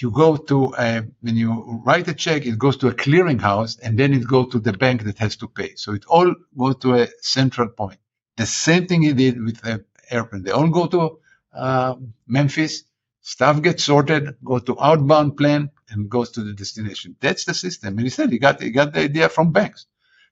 You 0.03 0.11
go 0.11 0.37
to 0.37 0.75
a, 0.79 0.89
when 1.23 1.37
you 1.37 1.53
write 1.87 2.09
a 2.09 2.15
check, 2.15 2.47
it 2.47 2.59
goes 2.59 2.77
to 2.79 2.89
a 2.89 2.95
clearinghouse, 2.95 3.79
and 3.83 3.99
then 3.99 4.13
it 4.13 4.27
goes 4.35 4.53
to 4.53 4.59
the 4.61 4.75
bank 4.85 5.05
that 5.05 5.19
has 5.19 5.37
to 5.37 5.49
pay. 5.49 5.71
So 5.77 5.95
it 5.95 6.05
all 6.07 6.35
goes 6.59 6.77
to 6.85 6.95
a 7.03 7.09
central 7.23 7.69
point. 7.69 8.01
The 8.37 8.47
same 8.47 8.87
thing 8.87 9.03
he 9.03 9.15
did 9.15 9.43
with 9.43 9.63
the 9.63 9.85
airplane. 10.11 10.43
They 10.45 10.51
all 10.51 10.69
go 10.69 10.87
to 10.95 11.19
uh, 11.55 11.95
Memphis. 12.27 12.85
Stuff 13.23 13.63
gets 13.63 13.85
sorted, 13.85 14.37
go 14.45 14.59
to 14.61 14.77
outbound 14.81 15.37
plane, 15.39 15.71
and 15.89 16.11
goes 16.11 16.31
to 16.33 16.43
the 16.43 16.53
destination. 16.53 17.17
That's 17.21 17.45
the 17.45 17.55
system. 17.55 17.99
And 17.99 18.07
he 18.07 18.11
said 18.11 18.31
he 18.31 18.39
got 18.39 18.63
he 18.63 18.71
got 18.71 18.93
the 18.93 19.01
idea 19.01 19.29
from 19.29 19.53
banks. 19.53 19.87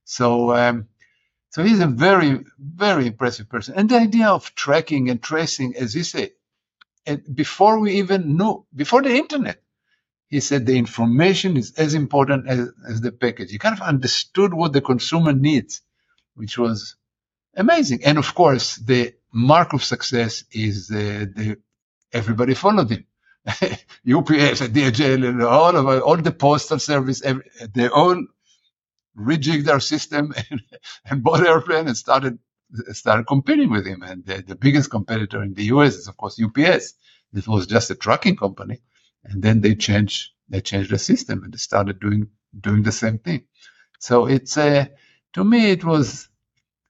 So, 0.05 0.55
um, 0.55 0.89
so 1.51 1.63
he's 1.63 1.81
a 1.81 1.87
very, 1.87 2.45
very 2.59 3.07
impressive 3.07 3.49
person. 3.49 3.75
And 3.77 3.89
the 3.89 3.97
idea 3.99 4.29
of 4.29 4.55
tracking 4.55 5.09
and 5.11 5.23
tracing, 5.23 5.77
as 5.77 5.95
he 5.95 6.03
said, 6.03 6.33
and 7.07 7.23
before 7.35 7.79
we 7.79 7.95
even 7.99 8.37
knew, 8.37 8.67
before 8.75 9.03
the 9.03 9.15
internet, 9.15 9.63
he 10.29 10.41
said 10.41 10.67
the 10.67 10.77
information 10.77 11.57
is 11.57 11.75
as 11.77 11.95
important 11.95 12.49
as, 12.49 12.71
as 12.89 13.01
the 13.01 13.13
package. 13.13 13.51
He 13.51 13.59
kind 13.59 13.75
of 13.75 13.83
understood 13.83 14.53
what 14.53 14.73
the 14.73 14.81
consumer 14.81 15.33
needs, 15.33 15.83
which 16.35 16.59
was 16.59 16.97
amazing. 17.57 18.05
And 18.05 18.19
of 18.19 18.35
course, 18.35 18.77
the 18.77 19.15
mark 19.33 19.75
of 19.75 19.85
success 19.85 20.45
is 20.51 20.89
the, 20.89 21.31
the 21.35 21.59
everybody 22.13 22.55
followed 22.55 22.91
him. 22.91 23.07
UPS 23.47 24.61
and 24.63 24.75
DHL 24.75 25.29
and 25.29 25.43
all 25.43 25.77
of 25.77 26.03
all 26.03 26.17
the 26.17 26.33
postal 26.33 26.79
service, 26.79 27.23
they 27.75 27.89
all 27.89 28.25
rejigged 29.19 29.65
their 29.65 29.81
system 29.81 30.35
and, 30.51 30.63
and 31.07 31.23
bought 31.23 31.47
airplane 31.47 31.87
and 31.87 31.97
started 31.97 32.39
started 32.93 33.27
competing 33.27 33.71
with 33.71 33.87
him. 33.87 34.03
And 34.03 34.25
the, 34.25 34.43
the, 34.43 34.57
biggest 34.57 34.91
competitor 34.91 35.43
in 35.43 35.55
the 35.55 35.65
US 35.65 35.95
is 35.95 36.09
of 36.09 36.17
course 36.17 36.41
UPS. 36.43 36.95
This 37.33 37.47
was 37.47 37.67
just 37.67 37.91
a 37.91 37.95
trucking 37.95 38.37
company, 38.37 38.81
and 39.25 39.43
then 39.43 39.61
they 39.61 39.75
changed 39.75 40.31
they 40.49 40.61
changed 40.61 40.91
the 40.91 40.99
system 40.99 41.43
and 41.43 41.53
they 41.53 41.59
started 41.59 42.01
doing 42.01 42.29
doing 42.59 42.83
the 42.83 42.93
same 42.93 43.19
thing. 43.19 43.45
So 43.99 44.27
it's 44.27 44.57
uh, 44.57 44.87
to 45.35 45.45
me 45.45 45.71
it 45.71 45.85
was 45.85 46.29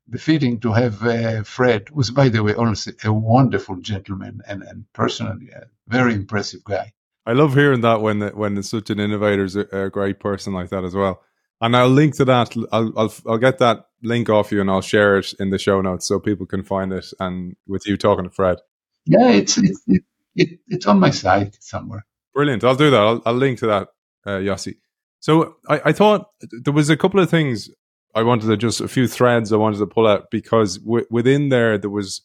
befitting 0.09 0.61
to 0.61 0.73
have 0.73 1.03
uh, 1.03 1.43
Fred, 1.43 1.89
who's 1.93 2.11
by 2.11 2.29
the 2.29 2.43
way 2.43 2.55
also 2.55 2.93
a 3.05 3.13
wonderful 3.13 3.77
gentleman 3.77 4.41
and 4.47 4.63
and 4.63 4.85
personally 4.93 5.51
a 5.51 5.67
very 5.89 6.15
impressive 6.15 6.65
guy. 6.65 6.93
I 7.27 7.33
love 7.33 7.55
hearing 7.55 7.81
that 7.83 8.01
when 8.01 8.21
when 8.21 8.63
such 8.63 8.91
an 8.91 9.01
innovator 9.01 9.45
is 9.45 9.57
a, 9.57 9.67
a 9.73 9.91
great 9.91 10.21
person 10.21 10.53
like 10.53 10.71
that 10.71 10.85
as 10.85 10.95
well 10.95 11.23
and 11.61 11.77
I'll 11.77 11.89
link 11.89 12.17
to 12.17 12.25
that. 12.27 12.55
I'll, 12.73 12.93
I'll 12.97 13.15
I'll 13.27 13.39
get 13.39 13.59
that 13.59 13.87
link 14.03 14.29
off 14.29 14.53
you, 14.53 14.61
and 14.61 14.71
I'll 14.71 14.83
share 14.83 15.19
it 15.19 15.33
in 15.41 15.51
the 15.51 15.59
show 15.59 15.81
notes 15.81 16.07
so 16.07 16.21
people 16.21 16.47
can 16.47 16.63
find 16.63 16.93
it. 16.93 17.07
And 17.19 17.57
with 17.67 17.87
you 17.87 17.97
talking 17.97 18.25
to 18.25 18.31
Fred, 18.31 18.59
yeah, 19.07 19.31
it's 19.31 19.57
it's 19.59 19.83
it, 19.87 20.03
it, 20.35 20.49
it's 20.69 20.87
on 20.87 21.01
my 21.01 21.11
site 21.11 21.57
somewhere. 21.61 22.05
Brilliant. 22.35 22.65
I'll 22.65 22.75
do 22.75 22.91
that. 22.91 23.01
I'll, 23.01 23.23
I'll 23.25 23.35
link 23.35 23.61
to 23.61 23.67
that, 23.69 23.89
uh, 24.27 24.39
Yossi. 24.39 24.77
So 25.21 25.57
I, 25.69 25.81
I 25.87 25.93
thought 25.93 26.29
there 26.63 26.73
was 26.73 26.91
a 26.91 26.97
couple 26.97 27.21
of 27.21 27.31
things 27.31 27.71
I 28.14 28.23
wanted 28.23 28.47
to 28.47 28.56
just 28.56 28.80
a 28.80 28.88
few 28.88 29.09
threads 29.09 29.52
I 29.52 29.56
wanted 29.56 29.78
to 29.78 29.87
pull 29.87 30.06
out 30.06 30.30
because 30.30 30.78
w- 30.78 31.06
within 31.11 31.49
there 31.49 31.78
there 31.78 31.90
was 31.90 32.23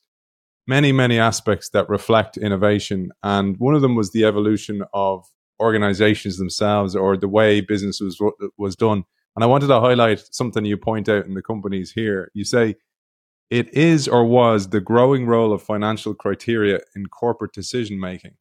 many 0.68 0.92
many 0.92 1.18
aspects 1.20 1.70
that 1.70 1.90
reflect 1.90 2.38
innovation, 2.38 3.12
and 3.24 3.58
one 3.58 3.76
of 3.76 3.82
them 3.82 3.96
was 3.96 4.12
the 4.12 4.26
evolution 4.26 4.84
of 4.94 5.26
organizations 5.60 6.38
themselves 6.38 6.96
or 6.96 7.18
the 7.18 7.28
way 7.28 7.62
business 7.62 8.00
was 8.00 8.20
was 8.58 8.76
done. 8.76 9.04
And 9.36 9.44
I 9.44 9.48
wanted 9.48 9.68
to 9.68 9.80
highlight 9.80 10.22
something 10.32 10.66
you 10.66 10.78
point 10.78 11.10
out 11.10 11.26
in 11.26 11.34
the 11.34 11.42
companies 11.42 11.92
here. 11.92 12.32
You 12.34 12.46
say 12.46 12.76
it 13.50 13.74
is 13.74 14.08
or 14.08 14.26
was 14.26 14.70
the 14.70 14.82
growing 14.82 15.26
role 15.26 15.54
of 15.54 15.62
financial 15.62 16.14
criteria 16.14 16.80
in 16.96 17.08
corporate 17.08 17.54
decision 17.54 18.00
making. 18.00 18.36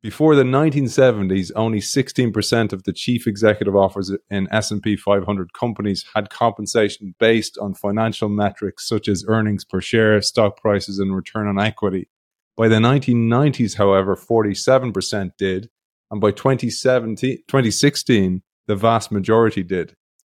Before 0.00 0.36
the 0.36 0.44
1970s, 0.44 1.50
only 1.56 1.80
16% 1.80 2.72
of 2.72 2.84
the 2.84 2.92
chief 2.92 3.26
executive 3.26 3.74
officers 3.74 4.16
in 4.30 4.46
S&P 4.52 4.94
500 4.94 5.52
companies 5.52 6.04
had 6.14 6.30
compensation 6.30 7.16
based 7.18 7.58
on 7.58 7.74
financial 7.74 8.28
metrics 8.28 8.86
such 8.86 9.08
as 9.08 9.24
earnings 9.26 9.64
per 9.64 9.80
share, 9.80 10.22
stock 10.22 10.60
prices, 10.60 11.00
and 11.00 11.16
return 11.16 11.48
on 11.48 11.58
equity. 11.58 12.08
By 12.56 12.68
the 12.68 12.76
1990s, 12.76 13.76
however, 13.76 14.14
47% 14.14 15.32
did, 15.36 15.68
and 16.12 16.20
by 16.20 16.30
2016, 16.30 18.42
the 18.68 18.76
vast 18.76 19.10
majority 19.10 19.64
did. 19.64 19.96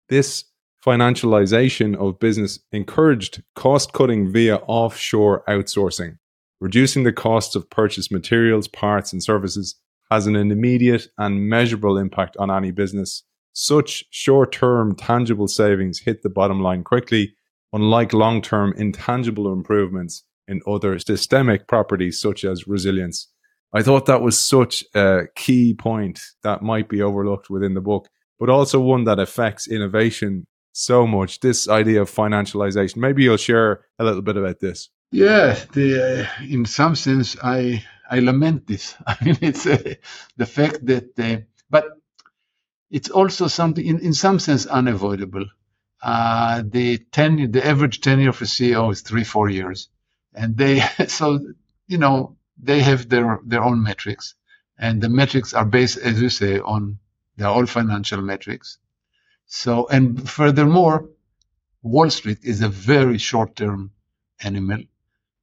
This 0.09 0.45
financialization 0.83 1.95
of 1.95 2.17
business 2.17 2.57
encouraged 2.71 3.43
cost 3.55 3.93
cutting 3.93 4.31
via 4.31 4.55
offshore 4.55 5.43
outsourcing. 5.47 6.17
Reducing 6.61 7.03
the 7.03 7.11
costs 7.11 7.55
of 7.55 7.69
purchased 7.69 8.11
materials, 8.11 8.69
parts, 8.69 9.11
and 9.11 9.21
services 9.21 9.75
has 10.09 10.27
an 10.27 10.35
immediate 10.35 11.07
and 11.17 11.49
measurable 11.49 11.97
impact 11.97 12.37
on 12.37 12.49
any 12.49 12.71
business. 12.71 13.23
Such 13.51 14.05
short 14.11 14.53
term 14.53 14.95
tangible 14.95 15.49
savings 15.49 15.99
hit 15.99 16.21
the 16.23 16.29
bottom 16.29 16.61
line 16.61 16.85
quickly, 16.85 17.35
unlike 17.73 18.13
long 18.13 18.41
term 18.41 18.73
intangible 18.77 19.51
improvements 19.51 20.23
in 20.47 20.61
other 20.65 20.97
systemic 20.99 21.67
properties 21.67 22.21
such 22.21 22.45
as 22.45 22.67
resilience. 22.67 23.27
I 23.73 23.83
thought 23.83 24.05
that 24.05 24.21
was 24.21 24.39
such 24.39 24.85
a 24.95 25.23
key 25.35 25.73
point 25.73 26.21
that 26.43 26.61
might 26.61 26.87
be 26.87 27.01
overlooked 27.01 27.49
within 27.49 27.73
the 27.73 27.81
book 27.81 28.07
but 28.41 28.49
also 28.49 28.79
one 28.79 29.03
that 29.03 29.19
affects 29.19 29.67
innovation 29.67 30.47
so 30.73 31.05
much. 31.05 31.41
This 31.41 31.69
idea 31.69 32.01
of 32.01 32.09
financialization. 32.09 32.97
Maybe 32.97 33.23
you'll 33.23 33.37
share 33.37 33.85
a 33.99 34.03
little 34.03 34.23
bit 34.23 34.35
about 34.35 34.59
this. 34.59 34.89
Yeah, 35.11 35.59
the, 35.73 36.27
uh, 36.39 36.45
in 36.45 36.65
some 36.67 36.95
sense, 36.95 37.37
I 37.43 37.85
I 38.09 38.19
lament 38.19 38.67
this. 38.67 38.95
I 39.07 39.17
mean, 39.25 39.39
it's 39.41 39.67
uh, 39.67 39.95
the 40.37 40.45
fact 40.47 40.85
that, 40.87 41.19
uh, 41.19 41.41
but 41.71 41.85
it's 42.91 43.09
also 43.09 43.47
something 43.47 43.85
in, 43.85 43.99
in 43.99 44.13
some 44.13 44.39
sense 44.39 44.65
unavoidable. 44.67 45.45
Uh, 46.03 46.63
the 46.65 46.99
tenure, 46.99 47.47
the 47.47 47.65
average 47.65 48.01
tenure 48.01 48.29
of 48.29 48.41
a 48.41 48.45
CEO 48.45 48.91
is 48.91 49.01
three 49.01 49.25
four 49.25 49.49
years, 49.49 49.89
and 50.33 50.57
they 50.57 50.81
so 51.07 51.39
you 51.87 51.97
know 51.99 52.37
they 52.61 52.81
have 52.81 53.09
their 53.09 53.39
their 53.45 53.63
own 53.63 53.83
metrics, 53.83 54.35
and 54.79 55.01
the 55.01 55.09
metrics 55.09 55.53
are 55.53 55.65
based, 55.65 55.97
as 55.97 56.21
you 56.21 56.29
say, 56.29 56.59
on 56.59 56.99
they're 57.37 57.47
all 57.49 57.65
financial 57.67 58.21
metrics. 58.21 58.79
So, 59.47 59.87
and 59.87 60.29
furthermore, 60.29 61.09
Wall 61.83 62.09
Street 62.11 62.39
is 62.43 62.61
a 62.61 62.69
very 62.69 63.17
short-term 63.19 63.91
animal, 64.41 64.83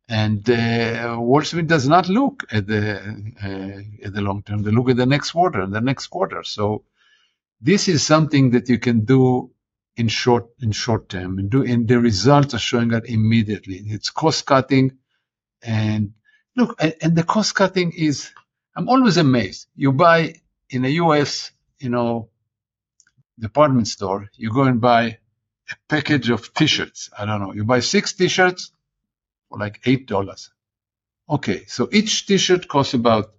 and 0.08 0.48
uh, 0.48 1.16
Wall 1.20 1.42
Street 1.42 1.66
does 1.66 1.88
not 1.88 2.08
look 2.08 2.44
at 2.50 2.66
the 2.66 2.98
uh, 3.42 4.06
at 4.06 4.14
the 4.14 4.22
long 4.22 4.42
term. 4.42 4.62
They 4.62 4.70
look 4.70 4.90
at 4.90 4.96
the 4.96 5.06
next 5.06 5.32
quarter, 5.32 5.66
the 5.66 5.80
next 5.80 6.08
quarter. 6.08 6.42
So 6.44 6.84
this 7.60 7.88
is 7.88 8.06
something 8.06 8.52
that 8.52 8.68
you 8.68 8.78
can 8.78 9.04
do 9.04 9.50
in 9.96 10.08
short 10.08 10.48
in 10.62 10.72
short 10.72 11.08
term 11.08 11.38
and 11.38 11.50
do 11.50 11.64
and 11.64 11.88
the 11.88 11.98
results 12.00 12.54
are 12.54 12.58
showing 12.58 12.88
that 12.90 13.06
immediately. 13.06 13.76
It's 13.86 14.10
cost 14.10 14.46
cutting, 14.46 14.98
and 15.62 16.14
look, 16.56 16.76
and, 16.80 16.94
and 17.02 17.16
the 17.16 17.24
cost 17.24 17.54
cutting 17.54 17.92
is. 17.92 18.30
I'm 18.76 18.88
always 18.88 19.16
amazed. 19.16 19.66
You 19.76 19.92
buy 19.92 20.36
in 20.70 20.84
a 20.84 20.88
U.S. 20.88 21.50
you 21.80 21.90
know 21.90 22.30
department 23.38 23.88
store, 23.88 24.30
you 24.36 24.52
go 24.52 24.62
and 24.64 24.80
buy 24.80 25.18
a 25.70 25.76
package 25.88 26.30
of 26.30 26.54
t-shirts. 26.54 27.10
I 27.18 27.24
don't 27.26 27.40
know. 27.40 27.52
You 27.52 27.64
buy 27.64 27.80
six 27.80 28.12
t-shirts 28.14 28.72
for 29.48 29.58
like 29.58 29.80
eight 29.84 30.06
dollars. 30.06 30.50
Okay, 31.28 31.64
so 31.66 31.88
each 31.92 32.26
t-shirt 32.26 32.68
costs 32.68 32.94
about 32.94 33.32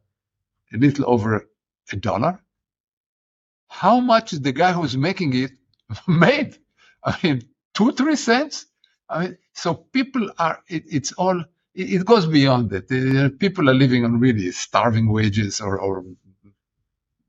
a 0.73 0.77
little 0.77 1.05
over 1.09 1.47
a 1.91 1.95
dollar. 1.95 2.39
How 3.67 3.99
much 3.99 4.33
is 4.33 4.41
the 4.41 4.51
guy 4.51 4.71
who's 4.73 4.97
making 4.97 5.33
it 5.35 5.51
made? 6.07 6.57
I 7.03 7.17
mean, 7.23 7.43
two, 7.73 7.91
three 7.93 8.15
cents. 8.15 8.65
I 9.09 9.21
mean, 9.21 9.37
so 9.53 9.73
people 9.73 10.31
are. 10.37 10.61
It, 10.67 10.83
it's 10.91 11.11
all. 11.13 11.39
It, 11.73 11.93
it, 11.93 12.05
goes 12.05 12.25
beyond 12.25 12.71
that. 12.71 13.37
People 13.39 13.69
are 13.69 13.73
living 13.73 14.03
on 14.03 14.19
really 14.19 14.51
starving 14.51 15.09
wages 15.11 15.61
or, 15.61 15.79
or 15.79 16.03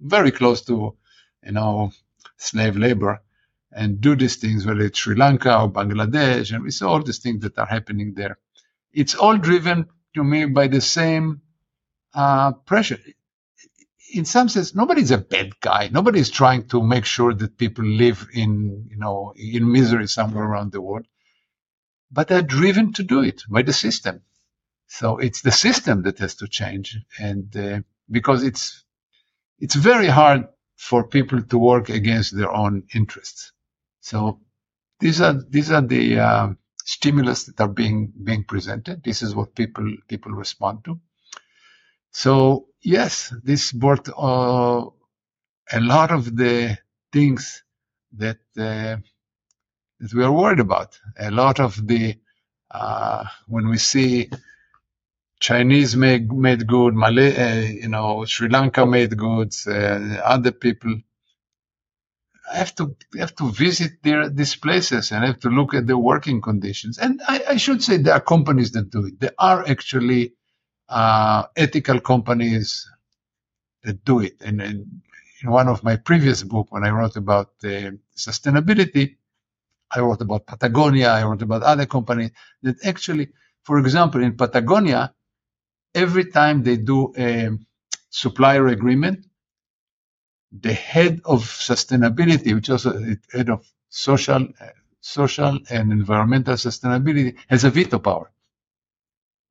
very 0.01 0.31
close 0.31 0.63
to, 0.63 0.97
you 1.45 1.53
know, 1.53 1.93
slave 2.37 2.77
labor 2.77 3.23
and 3.73 4.01
do 4.01 4.17
these 4.17 4.37
things, 4.37 4.67
whether 4.67 4.81
it's 4.81 4.99
Sri 4.99 5.15
Lanka 5.15 5.61
or 5.61 5.71
Bangladesh, 5.71 6.53
and 6.53 6.65
we 6.65 6.71
saw 6.71 6.91
all 6.91 7.03
these 7.03 7.19
things 7.19 7.43
that 7.43 7.59
are 7.59 7.67
happening 7.67 8.15
there. 8.15 8.39
It's 8.93 9.15
all 9.15 9.37
driven 9.39 9.89
to 10.15 10.25
me 10.25 10.47
by 10.47 10.69
the 10.69 10.81
same 10.81 11.43
uh, 12.15 12.53
pressure. 12.53 12.99
In 14.13 14.25
some 14.25 14.49
sense, 14.49 14.75
nobody's 14.75 15.13
a 15.13 15.19
bad 15.19 15.61
guy. 15.61 15.89
Nobody's 15.93 16.31
trying 16.31 16.67
to 16.69 16.83
make 16.83 17.05
sure 17.05 17.33
that 17.33 17.59
people 17.59 17.85
live 17.85 18.29
in, 18.35 18.89
you 18.91 18.97
know, 18.97 19.33
in 19.37 19.71
misery 19.71 20.09
somewhere 20.09 20.45
around 20.45 20.73
the 20.73 20.81
world. 20.81 21.07
But 22.11 22.29
they're 22.29 22.43
driven 22.43 22.93
to 22.95 23.05
do 23.05 23.23
it 23.23 23.43
by 23.49 23.63
the 23.63 23.73
system. 23.73 24.23
So 24.89 25.19
it's 25.19 25.43
the 25.43 25.53
system 25.53 26.03
that 26.03 26.19
has 26.19 26.35
to 26.37 26.49
change, 26.49 26.99
and 27.19 27.57
uh, 27.57 27.81
because 28.11 28.43
it's 28.43 28.85
it's 29.61 29.77
very 29.77 30.09
hard 30.09 30.49
for 30.77 31.07
people 31.07 31.43
to 31.43 31.59
work 31.59 31.91
against 31.91 32.37
their 32.37 32.51
own 32.53 32.85
interests. 32.95 33.53
So 34.01 34.41
these 34.99 35.21
are 35.21 35.35
these 35.35 35.71
are 35.71 35.83
the 35.83 36.19
uh, 36.19 36.49
stimulus 36.97 37.45
that 37.47 37.61
are 37.61 37.69
being 37.83 38.13
being 38.25 38.45
presented. 38.45 39.05
This 39.05 39.23
is 39.23 39.35
what 39.37 39.55
people 39.57 39.89
people 40.09 40.33
respond 40.33 40.85
to. 40.87 41.01
So 42.13 42.69
yes, 42.83 43.35
this 43.45 43.73
brought 43.73 44.09
uh, 44.11 44.87
a 45.73 45.81
lot 45.81 46.11
of 46.13 46.37
the 46.37 46.79
things 47.13 47.65
that 48.19 48.39
uh, 48.59 48.97
that 50.01 50.15
we 50.15 50.25
are 50.25 50.33
worried 50.33 50.61
about. 50.61 50.99
A 51.19 51.31
lot 51.31 51.61
of 51.61 51.87
the 51.87 52.17
uh, 52.71 53.25
when 53.49 53.69
we 53.69 53.79
see 53.79 54.31
Chinese 55.41 55.97
made 55.97 56.33
made 56.33 56.67
good, 56.67 56.95
Malay, 56.95 57.37
uh, 57.37 57.61
you 57.85 57.89
know, 57.89 58.25
Sri 58.27 58.49
Lanka 58.49 58.87
made 58.87 59.17
goods, 59.19 59.67
uh, 59.67 60.23
other 60.25 60.53
people 60.53 60.97
I 62.53 62.57
have 62.57 62.75
to 62.77 62.97
have 63.19 63.35
to 63.37 63.51
visit 63.51 64.03
their 64.03 64.29
these 64.29 64.57
places 64.57 65.13
and 65.13 65.25
have 65.25 65.41
to 65.41 65.51
look 65.51 65.75
at 65.75 65.87
the 65.87 65.97
working 65.97 66.41
conditions. 66.41 66.99
And 66.99 67.21
I, 67.27 67.43
I 67.51 67.57
should 67.57 67.83
say 67.83 67.97
there 67.97 68.15
are 68.15 68.21
companies 68.21 68.73
that 68.73 68.91
do 68.91 69.07
it. 69.07 69.21
There 69.21 69.35
are 69.39 69.67
actually 69.69 70.35
uh, 70.89 71.45
ethical 71.57 72.01
companies 72.01 72.89
that 73.85 74.05
do 74.05 74.21
it. 74.21 74.37
And, 74.41 74.61
and, 74.61 75.03
in 75.43 75.51
one 75.51 75.69
of 75.69 75.83
my 75.83 75.97
previous 75.97 76.43
book, 76.43 76.67
when 76.71 76.85
I 76.85 76.91
wrote 76.91 77.17
about 77.17 77.53
uh, 77.65 77.93
sustainability, 78.15 79.17
I 79.91 80.01
wrote 80.01 80.21
about 80.21 80.47
Patagonia. 80.47 81.09
I 81.13 81.25
wrote 81.25 81.41
about 81.41 81.63
other 81.63 81.87
companies 81.87 82.33
that 82.63 82.77
actually, 82.85 83.31
for 83.63 83.79
example, 83.79 84.23
in 84.23 84.37
Patagonia, 84.37 85.15
every 85.95 86.27
time 86.27 86.63
they 86.63 86.77
do 86.77 87.15
a 87.17 87.51
supplier 88.11 88.67
agreement, 88.67 89.25
the 90.53 90.73
head 90.73 91.21
of 91.25 91.45
sustainability, 91.45 92.55
which 92.55 92.71
also 92.71 92.93
the 92.93 93.19
head 93.33 93.51
of 93.51 93.67
social, 93.89 94.49
social 95.01 95.59
and 95.71 95.93
environmental 95.93 96.55
sustainability, 96.55 97.37
has 97.49 97.65
a 97.65 97.71
veto 97.71 97.99
power 97.99 98.31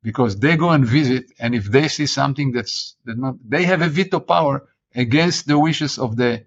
because 0.03 0.38
they 0.39 0.55
go 0.57 0.69
and 0.71 0.85
visit, 0.85 1.31
and 1.39 1.55
if 1.55 1.65
they 1.65 1.88
see 1.88 2.05
something 2.05 2.51
that's 2.51 2.95
that 3.05 3.17
not, 3.17 3.35
they 3.47 3.65
have 3.65 3.81
a 3.81 3.89
veto 3.89 4.19
power 4.19 4.67
against 4.95 5.47
the 5.47 5.59
wishes 5.59 5.97
of 5.99 6.15
the 6.15 6.45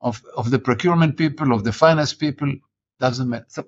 of 0.00 0.22
of 0.36 0.50
the 0.50 0.58
procurement 0.58 1.16
people, 1.16 1.52
of 1.52 1.64
the 1.64 1.72
finance 1.72 2.14
people. 2.14 2.52
Doesn't 3.00 3.28
matter. 3.28 3.46
So 3.48 3.64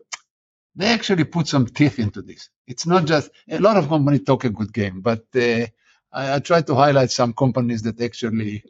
they 0.76 0.86
actually 0.86 1.24
put 1.24 1.48
some 1.48 1.66
teeth 1.66 1.98
into 1.98 2.22
this. 2.22 2.50
It's 2.66 2.86
not 2.86 3.06
just 3.06 3.30
a 3.48 3.58
lot 3.58 3.76
of 3.76 3.88
companies 3.88 4.24
talk 4.24 4.44
a 4.44 4.50
good 4.50 4.72
game, 4.72 5.00
but 5.02 5.24
uh, 5.36 5.66
I, 6.12 6.36
I 6.36 6.38
try 6.40 6.62
to 6.62 6.74
highlight 6.74 7.10
some 7.10 7.32
companies 7.34 7.82
that 7.82 8.00
actually 8.00 8.64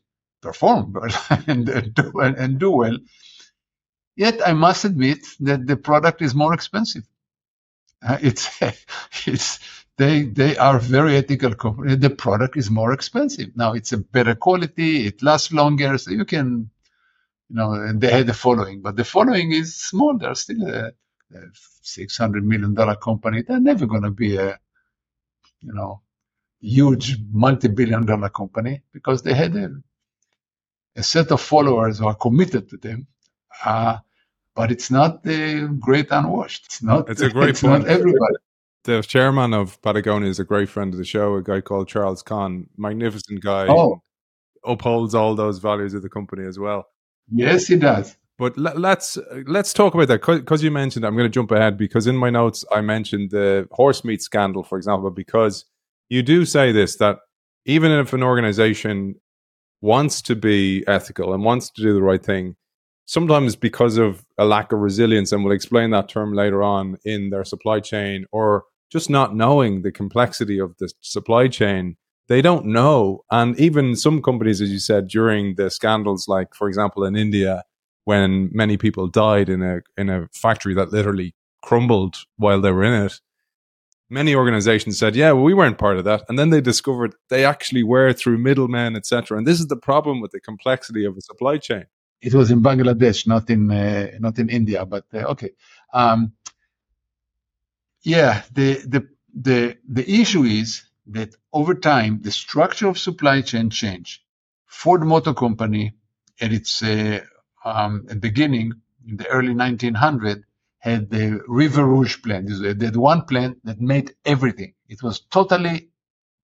perform 0.45 0.93
well 0.97 1.17
and, 1.49 1.67
do, 1.95 2.13
and, 2.21 2.37
and 2.37 2.59
do 2.59 2.71
well. 2.71 2.99
Yet 4.17 4.47
I 4.47 4.53
must 4.53 4.85
admit 4.85 5.21
that 5.41 5.67
the 5.67 5.77
product 5.77 6.23
is 6.23 6.35
more 6.35 6.55
expensive. 6.55 7.05
Uh, 8.07 8.19
it's 8.21 8.49
it's 9.27 9.59
they 9.97 10.23
they 10.25 10.57
are 10.57 10.79
very 10.79 11.17
ethical. 11.17 11.53
The 11.53 12.11
product 12.11 12.57
is 12.57 12.71
more 12.71 12.93
expensive. 12.93 13.57
Now 13.57 13.73
it's 13.73 13.93
a 13.93 13.99
better 13.99 14.35
quality. 14.35 15.07
It 15.07 15.23
lasts 15.23 15.53
longer, 15.53 15.99
so 15.99 16.11
you 16.11 16.25
can, 16.25 16.71
you 17.49 17.57
know. 17.57 17.73
And 17.73 18.01
they 18.01 18.11
had 18.13 18.27
the 18.27 18.35
following, 18.35 18.83
but 18.83 18.97
the 18.97 19.05
following 19.05 19.53
is 19.53 19.75
small. 19.77 20.19
They're 20.19 20.35
still 20.35 20.63
a, 20.69 20.89
a 21.35 21.41
six 21.83 22.19
hundred 22.19 22.45
million 22.45 22.75
dollar 22.75 22.97
company. 22.97 23.43
They're 23.43 23.61
never 23.73 23.87
going 23.87 24.03
to 24.03 24.11
be 24.11 24.37
a, 24.37 24.59
you 25.63 25.73
know, 25.73 26.03
huge 26.61 27.17
multi 27.33 27.69
billion 27.69 28.05
dollar 28.07 28.31
company 28.31 28.83
because 28.93 29.23
they 29.23 29.35
had 29.35 29.57
a 29.57 29.71
a 30.97 31.03
set 31.03 31.31
of 31.31 31.41
followers 31.41 31.99
who 31.99 32.07
are 32.07 32.15
committed 32.15 32.69
to 32.71 32.77
them. 32.77 33.07
Uh, 33.65 33.99
but 34.55 34.71
it's 34.71 34.91
not 34.91 35.23
the 35.23 35.69
great 35.81 36.11
unwashed. 36.11 36.67
It's 36.67 36.83
not. 36.83 37.09
It's 37.09 37.21
a 37.21 37.31
great 37.39 37.51
it's 37.51 37.63
point. 37.63 37.83
Not 37.83 37.91
everybody. 37.91 38.37
The 38.85 39.03
chairman 39.03 39.55
of 39.55 39.81
Patagonia 39.83 40.29
is 40.29 40.39
a 40.39 40.45
great 40.45 40.69
friend 40.69 40.93
of 40.93 40.99
the 40.99 41.05
show, 41.05 41.35
a 41.37 41.43
guy 41.43 41.61
called 41.61 41.89
Charles 41.89 42.23
Conn, 42.23 42.69
magnificent 42.77 43.43
guy. 43.43 43.67
Oh. 43.69 44.03
Upholds 44.65 45.15
all 45.15 45.35
those 45.35 45.59
values 45.59 45.95
of 45.95 46.03
the 46.03 46.09
company 46.09 46.47
as 46.47 46.59
well. 46.59 46.87
Yes, 47.31 47.67
he 47.67 47.77
does. 47.77 48.17
But 48.37 48.59
let, 48.59 48.79
let's 48.79 49.17
let's 49.47 49.73
talk 49.73 49.95
about 49.95 50.09
that 50.09 50.21
because 50.27 50.63
you 50.63 50.71
mentioned. 50.71 51.05
I'm 51.05 51.15
going 51.15 51.27
to 51.27 51.33
jump 51.33 51.51
ahead 51.53 51.79
because 51.79 52.07
in 52.07 52.17
my 52.17 52.31
notes 52.31 52.65
I 52.73 52.81
mentioned 52.81 53.31
the 53.31 53.69
horse 53.71 54.05
meat 54.05 54.23
scandal, 54.23 54.65
for 54.65 54.77
example, 54.77 55.11
because 55.11 55.65
you 56.09 56.23
do 56.23 56.45
say 56.45 56.73
this 56.73 56.97
that 56.97 57.19
even 57.65 57.93
if 57.93 58.13
an 58.13 58.23
organization 58.23 59.17
wants 59.85 60.23
to 60.23 60.35
be 60.35 60.83
ethical 60.87 61.35
and 61.35 61.45
wants 61.45 61.69
to 61.69 61.83
do 61.83 61.93
the 61.93 62.03
right 62.03 62.25
thing, 62.25 62.57
sometimes 63.05 63.55
because 63.55 63.99
of 63.99 64.25
a 64.39 64.45
lack 64.47 64.73
of 64.73 64.79
resilience, 64.79 65.31
and 65.31 65.45
we'll 65.45 65.53
explain 65.53 65.91
that 65.91 66.09
term 66.09 66.33
later 66.33 66.63
on 66.63 66.97
in 67.05 67.29
their 67.29 67.45
supply 67.45 67.81
chain, 67.81 68.25
or 68.33 68.65
just 68.91 69.11
not 69.11 69.37
knowing 69.37 69.83
the 69.83 69.93
complexity 69.93 70.59
of 70.59 70.75
the 70.79 70.91
supply 71.03 71.49
chain, 71.49 71.97
they 72.29 72.41
don't 72.41 72.65
know. 72.65 73.25
And 73.31 73.61
even 73.61 73.95
some 73.95 74.23
companies, 74.23 74.63
as 74.63 74.71
you 74.73 74.79
said, 74.79 75.07
during 75.07 75.57
the 75.57 75.71
scandals, 75.71 76.27
like 76.29 76.55
for 76.55 76.67
example 76.67 77.05
in 77.05 77.15
India, 77.15 77.63
when 78.05 78.49
many 78.53 78.79
people 78.79 79.07
died 79.07 79.51
in 79.51 79.63
a 79.63 79.83
in 79.99 80.09
a 80.09 80.29
factory 80.33 80.75
that 80.75 80.93
literally 80.93 81.35
crumbled 81.63 82.17
while 82.39 82.63
they 82.63 82.73
were 82.73 82.85
in 82.85 83.05
it, 83.07 83.21
many 84.15 84.35
organizations 84.35 84.99
said, 84.99 85.17
yeah, 85.17 85.33
well, 85.33 85.43
we 85.43 85.55
weren't 85.55 85.77
part 85.77 85.99
of 85.99 86.05
that. 86.05 86.23
And 86.29 86.39
then 86.39 86.51
they 86.51 86.61
discovered 86.61 87.15
they 87.29 87.45
actually 87.45 87.83
were 87.83 88.13
through 88.13 88.39
middlemen, 88.39 88.97
etc. 88.97 89.37
And 89.37 89.47
this 89.47 89.61
is 89.61 89.67
the 89.67 89.77
problem 89.91 90.21
with 90.23 90.31
the 90.31 90.41
complexity 90.41 91.05
of 91.05 91.17
a 91.17 91.21
supply 91.21 91.59
chain. 91.59 91.85
It 92.23 92.33
was 92.33 92.51
in 92.51 92.63
Bangladesh, 92.63 93.27
not 93.27 93.51
in 93.51 93.71
uh, 93.71 94.13
not 94.27 94.39
in 94.39 94.49
India, 94.49 94.87
but 94.87 95.05
uh, 95.13 95.33
okay. 95.33 95.51
Um, 95.93 96.33
yeah, 98.03 98.43
the 98.59 98.69
the 98.95 99.01
the 99.49 99.77
the 99.97 100.07
issue 100.21 100.45
is 100.45 100.85
that 101.09 101.31
over 101.53 101.75
time 101.75 102.23
the 102.23 102.31
structure 102.31 102.89
of 102.89 102.99
supply 102.99 103.43
chain 103.43 103.69
changed. 103.69 104.23
Ford 104.67 105.03
Motor 105.03 105.35
Company, 105.35 105.95
at 106.41 106.53
its 106.53 106.83
uh, 106.83 107.21
um, 107.65 108.07
beginning 108.21 108.73
in 109.09 109.17
the 109.17 109.29
early 109.29 109.55
1900s, 109.55 110.43
had 110.85 111.09
the 111.09 111.41
River 111.49 111.83
Rouge 111.87 112.21
plant. 112.23 112.51
They 112.79 112.85
had 112.85 112.97
one 112.97 113.23
plant 113.25 113.65
that 113.65 113.81
made 113.81 114.13
everything. 114.27 114.75
It 114.87 115.03
was 115.03 115.21
totally, 115.21 115.89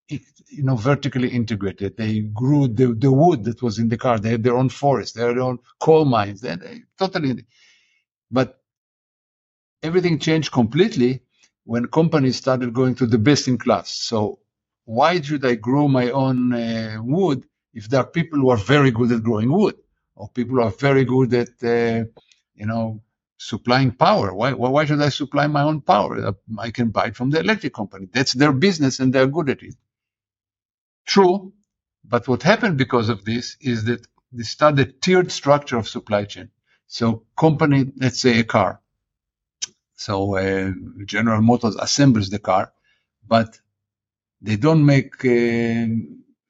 you 0.08 0.62
know, 0.62 0.76
vertically 0.76 1.28
integrated. 1.28 1.98
They 1.98 2.20
grew 2.20 2.66
the, 2.66 2.94
the 2.94 3.12
wood 3.12 3.44
that 3.44 3.60
was 3.60 3.78
in 3.78 3.90
the 3.90 3.98
car. 3.98 4.18
They 4.18 4.30
had 4.30 4.42
their 4.42 4.56
own 4.56 4.70
forest. 4.70 5.14
They 5.14 5.20
had 5.26 5.36
their 5.36 5.42
own 5.42 5.58
coal 5.78 6.06
mines. 6.06 6.40
They, 6.40 6.54
they 6.56 6.80
totally. 6.98 7.44
But 8.30 8.58
everything 9.82 10.18
changed 10.18 10.52
completely 10.52 11.20
when 11.64 11.88
companies 11.88 12.36
started 12.36 12.72
going 12.72 12.94
to 12.94 13.06
the 13.06 13.18
best 13.18 13.46
in 13.46 13.58
class. 13.58 13.90
So 13.90 14.38
why 14.86 15.20
should 15.20 15.44
I 15.44 15.56
grow 15.56 15.86
my 15.86 16.12
own 16.12 16.54
uh, 16.54 16.96
wood 17.02 17.44
if 17.74 17.90
there 17.90 18.00
are 18.00 18.06
people 18.06 18.38
who 18.38 18.48
are 18.48 18.56
very 18.56 18.90
good 18.90 19.12
at 19.12 19.22
growing 19.22 19.52
wood 19.52 19.76
or 20.16 20.30
people 20.30 20.56
who 20.56 20.62
are 20.62 20.70
very 20.70 21.04
good 21.04 21.34
at, 21.34 21.50
uh, 21.62 22.06
you 22.54 22.66
know, 22.66 23.02
supplying 23.40 23.90
power? 23.90 24.34
Why, 24.34 24.52
why 24.52 24.84
should 24.84 25.00
I 25.00 25.08
supply 25.08 25.46
my 25.46 25.62
own 25.62 25.80
power? 25.80 26.34
I 26.58 26.70
can 26.70 26.90
buy 26.90 27.06
it 27.06 27.16
from 27.16 27.30
the 27.30 27.40
electric 27.40 27.72
company. 27.72 28.06
That's 28.12 28.34
their 28.34 28.52
business 28.52 29.00
and 29.00 29.12
they're 29.12 29.26
good 29.26 29.48
at 29.48 29.62
it. 29.62 29.74
True. 31.06 31.54
But 32.04 32.28
what 32.28 32.42
happened 32.42 32.76
because 32.76 33.08
of 33.08 33.24
this 33.24 33.56
is 33.60 33.84
that 33.84 34.06
they 34.30 34.42
started 34.42 35.00
tiered 35.00 35.32
structure 35.32 35.78
of 35.78 35.88
supply 35.88 36.24
chain. 36.24 36.50
So 36.86 37.24
company, 37.36 37.90
let's 37.96 38.20
say 38.20 38.40
a 38.40 38.44
car. 38.44 38.80
So 39.94 40.36
uh, 40.36 40.72
General 41.06 41.40
Motors 41.40 41.76
assembles 41.76 42.28
the 42.28 42.38
car, 42.38 42.72
but 43.26 43.58
they 44.42 44.56
don't 44.56 44.84
make 44.84 45.24
uh, 45.24 45.86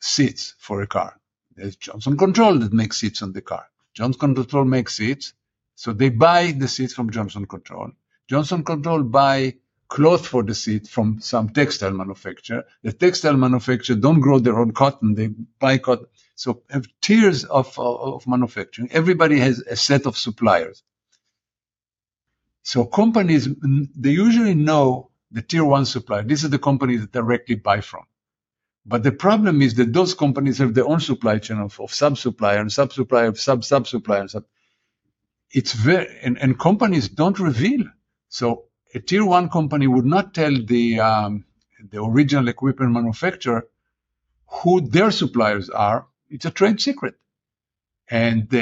seats 0.00 0.54
for 0.58 0.82
a 0.82 0.86
car. 0.88 1.20
There's 1.54 1.76
Johnson 1.76 2.16
Control 2.16 2.58
that 2.58 2.72
makes 2.72 2.98
seats 2.98 3.22
on 3.22 3.32
the 3.32 3.42
car. 3.42 3.66
Johnson 3.94 4.34
Control 4.34 4.64
makes 4.64 4.96
seats, 4.96 5.34
so 5.80 5.94
they 5.94 6.10
buy 6.10 6.52
the 6.52 6.68
seats 6.68 6.92
from 6.92 7.08
Johnson 7.08 7.46
Control. 7.46 7.92
Johnson 8.28 8.64
Control 8.64 9.02
buy 9.02 9.54
cloth 9.88 10.26
for 10.26 10.42
the 10.42 10.54
seat 10.54 10.86
from 10.86 11.22
some 11.22 11.48
textile 11.48 11.92
manufacturer. 11.92 12.64
The 12.82 12.92
textile 12.92 13.38
manufacturer 13.38 13.96
don't 13.96 14.20
grow 14.20 14.40
their 14.40 14.58
own 14.58 14.72
cotton; 14.72 15.14
they 15.14 15.28
buy 15.58 15.78
cotton. 15.78 16.04
So 16.34 16.64
have 16.68 16.86
tiers 17.00 17.44
of, 17.44 17.78
of 17.78 18.26
manufacturing. 18.26 18.90
Everybody 18.92 19.38
has 19.38 19.60
a 19.60 19.74
set 19.74 20.04
of 20.04 20.18
suppliers. 20.18 20.82
So 22.62 22.84
companies, 22.84 23.48
they 23.96 24.10
usually 24.10 24.54
know 24.54 25.10
the 25.30 25.40
tier 25.40 25.64
one 25.64 25.86
supplier. 25.86 26.24
This 26.24 26.44
is 26.44 26.50
the 26.50 26.58
company 26.58 26.98
that 26.98 27.12
directly 27.12 27.54
buy 27.54 27.80
from. 27.80 28.04
But 28.84 29.02
the 29.02 29.12
problem 29.12 29.62
is 29.62 29.76
that 29.76 29.94
those 29.94 30.12
companies 30.12 30.58
have 30.58 30.74
their 30.74 30.86
own 30.86 31.00
supply 31.00 31.38
chain 31.38 31.56
of, 31.56 31.80
of 31.80 31.94
sub-supplier 31.94 32.58
and 32.58 32.70
sub-supplier 32.70 33.28
of 33.28 33.40
sub-sub-supplier. 33.40 34.28
Sub. 34.28 34.44
It's 35.52 35.72
very, 35.72 36.08
and, 36.22 36.38
and 36.38 36.58
companies 36.58 37.08
don't 37.08 37.38
reveal. 37.40 37.84
So 38.28 38.64
a 38.94 39.00
tier 39.00 39.24
one 39.24 39.50
company 39.50 39.86
would 39.86 40.06
not 40.06 40.34
tell 40.34 40.54
the, 40.64 41.00
um, 41.00 41.44
the 41.90 42.02
original 42.02 42.48
equipment 42.48 42.92
manufacturer 42.92 43.66
who 44.48 44.80
their 44.82 45.10
suppliers 45.10 45.70
are. 45.70 46.06
It's 46.30 46.46
a 46.46 46.50
trade 46.50 46.80
secret 46.80 47.14
and 48.10 48.44
uh, 48.54 48.58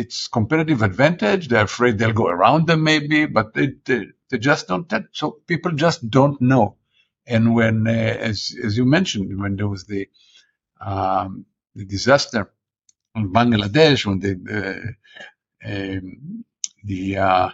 it's 0.00 0.28
competitive 0.28 0.82
advantage. 0.82 1.48
They're 1.48 1.64
afraid 1.64 1.98
they'll 1.98 2.12
go 2.12 2.28
around 2.28 2.66
them 2.66 2.84
maybe, 2.84 3.26
but 3.26 3.54
they, 3.54 3.74
they, 3.84 4.06
they 4.30 4.38
just 4.38 4.68
don't. 4.68 4.92
So 5.12 5.38
people 5.46 5.72
just 5.72 6.08
don't 6.10 6.40
know. 6.40 6.76
And 7.26 7.54
when, 7.54 7.86
uh, 7.86 7.90
as 7.92 8.56
as 8.64 8.76
you 8.76 8.84
mentioned, 8.84 9.40
when 9.40 9.56
there 9.56 9.68
was 9.68 9.84
the 9.84 10.08
um, 10.80 11.46
the 11.74 11.84
disaster 11.84 12.50
in 13.16 13.32
Bangladesh, 13.32 14.06
when 14.06 14.20
the 14.20 14.34
uh, 14.58 14.92
um, 15.66 16.44
the 16.84 17.18
uh, 17.18 17.50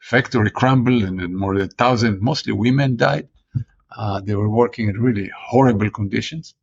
factory 0.00 0.50
crumbled 0.50 1.02
and 1.02 1.36
more 1.36 1.54
than 1.54 1.64
a 1.68 1.68
thousand, 1.68 2.20
mostly 2.22 2.52
women 2.52 2.96
died. 2.96 3.28
Uh, 3.96 4.20
they 4.20 4.34
were 4.34 4.48
working 4.50 4.88
in 4.88 5.00
really 5.00 5.30
horrible 5.36 5.90
conditions. 5.90 6.54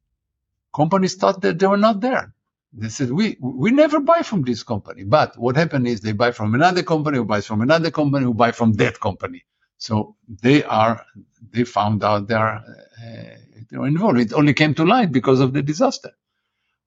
Companies 0.76 1.16
thought 1.16 1.42
that 1.42 1.60
they 1.60 1.68
were 1.68 1.78
not 1.78 2.02
there 2.02 2.34
they 2.74 2.90
said, 2.90 3.12
we, 3.12 3.38
we 3.40 3.72
never 3.72 4.00
buy 4.00 4.24
from 4.24 4.44
this 4.44 4.64
company. 4.64 5.04
But 5.04 5.38
what 5.38 5.56
happened 5.56 5.88
is 5.88 6.02
they 6.02 6.14
buy 6.14 6.32
from 6.32 6.56
another 6.56 6.84
company 6.84 7.18
who 7.18 7.26
buys 7.26 7.46
from 7.46 7.62
another 7.62 7.92
company 7.92 8.26
who 8.26 8.34
buy 8.34 8.52
from 8.52 8.74
that 8.74 9.00
company. 9.00 9.46
So 9.78 10.16
they 10.28 10.64
are, 10.64 11.06
they 11.52 11.66
found 11.66 12.04
out 12.04 12.28
they 12.28 12.36
are, 12.36 12.58
uh, 12.58 13.36
they 13.70 13.78
were 13.78 13.88
involved. 13.88 14.20
It 14.20 14.34
only 14.34 14.54
came 14.54 14.74
to 14.76 14.86
light 14.86 15.12
because 15.12 15.40
of 15.40 15.54
the 15.54 15.62
disaster. 15.62 16.12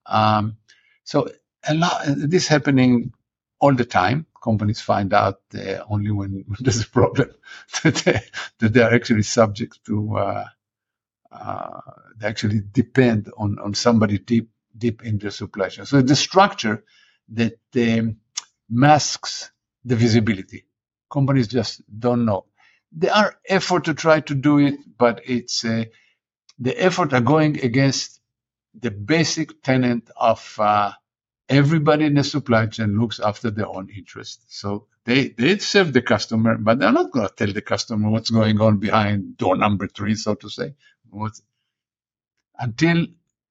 Um, 0.07 0.57
so 1.05 1.29
a 1.69 1.75
lot, 1.75 2.03
this 2.07 2.49
happening 2.49 3.13
all 3.61 3.75
the 3.75 3.85
time. 3.85 4.27
Companies 4.43 4.81
find 4.81 5.13
out 5.13 5.41
uh, 5.55 5.79
only 5.89 6.11
when, 6.11 6.45
there's 6.61 6.83
a 6.83 6.89
problem 6.89 7.31
that, 7.83 7.95
they, 7.97 8.21
that 8.59 8.73
they 8.73 8.83
are 8.83 8.95
actually 8.95 9.23
subject 9.23 9.85
to, 9.87 10.17
uh, 10.17 10.45
uh 11.33 11.81
they 12.17 12.29
actually 12.29 12.63
depend 12.73 13.31
on, 13.37 13.59
on 13.59 13.75
somebody 13.75 14.19
deep 14.19 14.51
deep 14.77 15.05
in 15.05 15.19
the 15.19 15.31
supply 15.31 15.69
chain. 15.69 15.87
So 15.87 16.03
the 16.03 16.17
structure 16.17 16.85
that 17.31 17.59
um, 17.77 18.19
masks 18.69 19.51
the 19.85 19.97
visibility. 19.97 20.67
Companies 21.11 21.49
just 21.49 21.83
don't 21.99 22.25
know. 22.25 22.47
There 22.93 23.13
are 23.13 23.37
effort 23.49 23.85
to 23.85 23.95
try 23.95 24.21
to 24.21 24.35
do 24.35 24.59
it, 24.59 24.75
but 24.99 25.23
it's 25.25 25.65
uh, 25.65 25.85
the 26.59 26.81
effort 26.81 27.13
are 27.13 27.21
going 27.21 27.61
against 27.65 28.21
the 28.75 28.91
basic 28.91 29.63
tenet 29.63 30.11
of 30.17 30.57
uh, 30.59 30.93
everybody 31.49 32.07
in 32.07 32.15
the 32.15 32.25
supply 32.25 32.67
chain 32.67 32.99
looks 33.01 33.21
after 33.21 33.51
their 33.51 33.69
own 33.69 33.91
interest. 33.91 34.43
So 34.49 34.87
they 35.05 35.29
they 35.29 35.59
serve 35.59 35.93
the 35.93 36.03
customer, 36.03 36.57
but 36.59 36.79
they're 36.79 36.93
not 36.93 37.13
going 37.13 37.29
to 37.29 37.35
tell 37.35 37.53
the 37.53 37.63
customer 37.63 38.11
what's 38.11 38.31
going 38.31 38.61
on 38.61 38.79
behind 38.79 39.37
door 39.37 39.57
number 39.57 39.89
three, 39.89 40.15
so 40.17 40.35
to 40.37 40.51
say. 40.51 40.75
What's, 41.11 41.43
until 42.59 43.07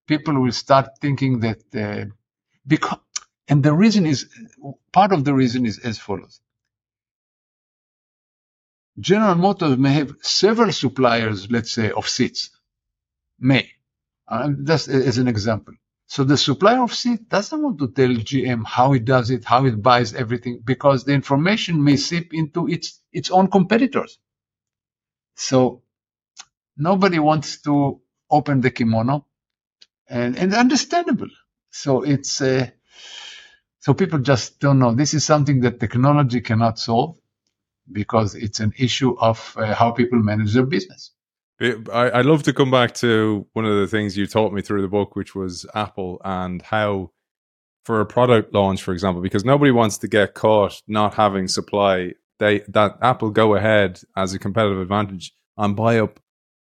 people 0.07 0.35
will 0.41 0.51
start 0.51 0.99
thinking 1.01 1.39
that 1.41 1.61
uh, 1.75 2.05
because 2.67 2.99
and 3.47 3.63
the 3.63 3.73
reason 3.73 4.05
is 4.05 4.27
part 4.91 5.11
of 5.11 5.23
the 5.23 5.33
reason 5.33 5.65
is 5.65 5.79
as 5.79 5.99
follows 5.99 6.41
general 8.99 9.35
motors 9.35 9.77
may 9.77 9.93
have 9.93 10.13
several 10.21 10.71
suppliers 10.71 11.51
let's 11.51 11.71
say 11.71 11.91
of 11.91 12.07
seats 12.09 12.51
may 13.39 13.69
uh, 14.27 14.49
just 14.63 14.87
as 14.87 15.17
an 15.17 15.27
example 15.27 15.73
so 16.07 16.23
the 16.23 16.37
supplier 16.37 16.81
of 16.83 16.93
seat 16.93 17.29
doesn't 17.29 17.61
want 17.63 17.79
to 17.79 17.89
tell 17.89 18.09
gm 18.09 18.65
how 18.65 18.93
it 18.93 19.05
does 19.05 19.31
it 19.31 19.45
how 19.45 19.65
it 19.65 19.81
buys 19.81 20.13
everything 20.15 20.61
because 20.65 21.05
the 21.05 21.13
information 21.13 21.83
may 21.83 21.97
seep 21.97 22.33
into 22.33 22.67
its 22.67 23.01
its 23.13 23.31
own 23.31 23.49
competitors 23.49 24.19
so 25.35 25.83
nobody 26.77 27.19
wants 27.19 27.61
to 27.61 28.01
open 28.31 28.61
the 28.61 28.71
kimono 28.71 29.25
and 30.09 30.37
and 30.37 30.53
understandable. 30.53 31.29
So 31.71 32.03
it's 32.03 32.41
uh, 32.41 32.69
so 33.81 33.93
people 33.93 34.19
just 34.19 34.59
don't 34.59 34.79
know. 34.79 34.93
This 34.95 35.13
is 35.15 35.25
something 35.25 35.61
that 35.61 35.79
technology 35.79 36.41
cannot 36.41 36.79
solve 36.79 37.17
because 37.91 38.35
it's 38.35 38.61
an 38.61 38.73
issue 38.79 39.17
of 39.19 39.55
uh, 39.57 39.75
how 39.75 39.91
people 39.93 40.19
manage 40.19 40.53
their 40.55 40.67
business. 40.67 41.11
I, 41.61 42.11
I'd 42.13 42.25
love 42.25 42.43
to 42.43 42.53
come 42.53 42.71
back 42.71 42.93
to 42.95 43.47
one 43.53 43.65
of 43.65 43.75
the 43.77 43.87
things 43.87 44.17
you 44.17 44.27
taught 44.27 44.53
me 44.53 44.61
through 44.61 44.81
the 44.81 44.87
book, 44.87 45.15
which 45.15 45.35
was 45.35 45.65
Apple 45.73 46.21
and 46.23 46.61
how, 46.61 47.11
for 47.85 48.01
a 48.01 48.05
product 48.05 48.53
launch, 48.53 48.83
for 48.83 48.91
example, 48.91 49.21
because 49.21 49.45
nobody 49.45 49.71
wants 49.71 49.97
to 49.99 50.07
get 50.07 50.33
caught 50.33 50.81
not 50.87 51.13
having 51.13 51.47
supply. 51.47 52.11
They 52.39 52.63
that 52.67 52.97
Apple 53.01 53.29
go 53.29 53.55
ahead 53.55 54.01
as 54.17 54.33
a 54.33 54.39
competitive 54.39 54.81
advantage 54.81 55.31
and 55.57 55.75
buy 55.75 55.99
up 55.99 56.19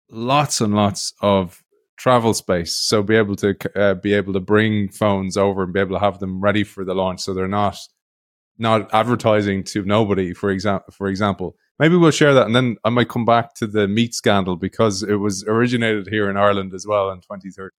lots 0.10 0.62
and 0.62 0.74
lots 0.76 1.14
of 1.22 1.62
travel 1.98 2.34
space. 2.34 2.76
So 2.76 3.04
be 3.04 3.16
able 3.16 3.36
to 3.36 3.56
uh, 3.76 3.94
be 3.94 4.14
able 4.14 4.34
to 4.34 4.40
bring 4.40 4.90
phones 4.90 5.38
over 5.38 5.64
and 5.64 5.74
be 5.74 5.80
able 5.80 5.96
to 5.96 6.04
have 6.04 6.18
them 6.20 6.42
ready 6.42 6.64
for 6.64 6.84
the 6.84 6.96
launch, 6.96 7.22
so 7.22 7.36
they're 7.36 7.48
not 7.48 7.78
not 8.60 8.94
advertising 8.94 9.64
to 9.66 9.84
nobody. 9.84 10.34
For 10.34 10.50
example, 10.52 10.94
for 10.94 11.08
example, 11.08 11.56
maybe 11.80 11.96
we'll 11.96 12.12
share 12.12 12.34
that, 12.34 12.46
and 12.46 12.56
then 12.56 12.78
I 12.84 12.90
might 12.90 13.10
come 13.10 13.26
back 13.26 13.56
to 13.56 13.68
the 13.68 13.88
meat 13.88 14.14
scandal 14.14 14.56
because 14.56 15.04
it 15.04 15.16
was 15.16 15.44
originated 15.46 16.08
here 16.08 16.30
in 16.30 16.38
Ireland 16.38 16.74
as 16.74 16.86
well 16.86 17.10
in 17.12 17.22
2013. 17.22 17.72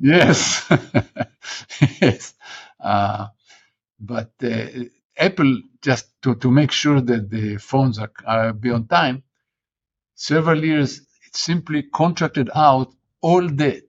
Yes, 0.00 0.66
yes, 2.02 2.34
uh, 2.80 3.28
but 4.00 4.32
uh, 4.42 4.66
Apple 5.16 5.62
just 5.82 6.06
to 6.22 6.34
to 6.36 6.50
make 6.50 6.72
sure 6.72 7.00
that 7.00 7.30
the 7.30 7.58
phones 7.58 7.98
are, 7.98 8.10
are 8.26 8.52
be 8.52 8.70
on 8.70 8.88
time. 8.88 9.22
Several 10.16 10.64
years, 10.64 11.00
it 11.26 11.36
simply 11.36 11.84
contracted 11.84 12.50
out 12.54 12.92
all 13.20 13.46
the 13.48 13.82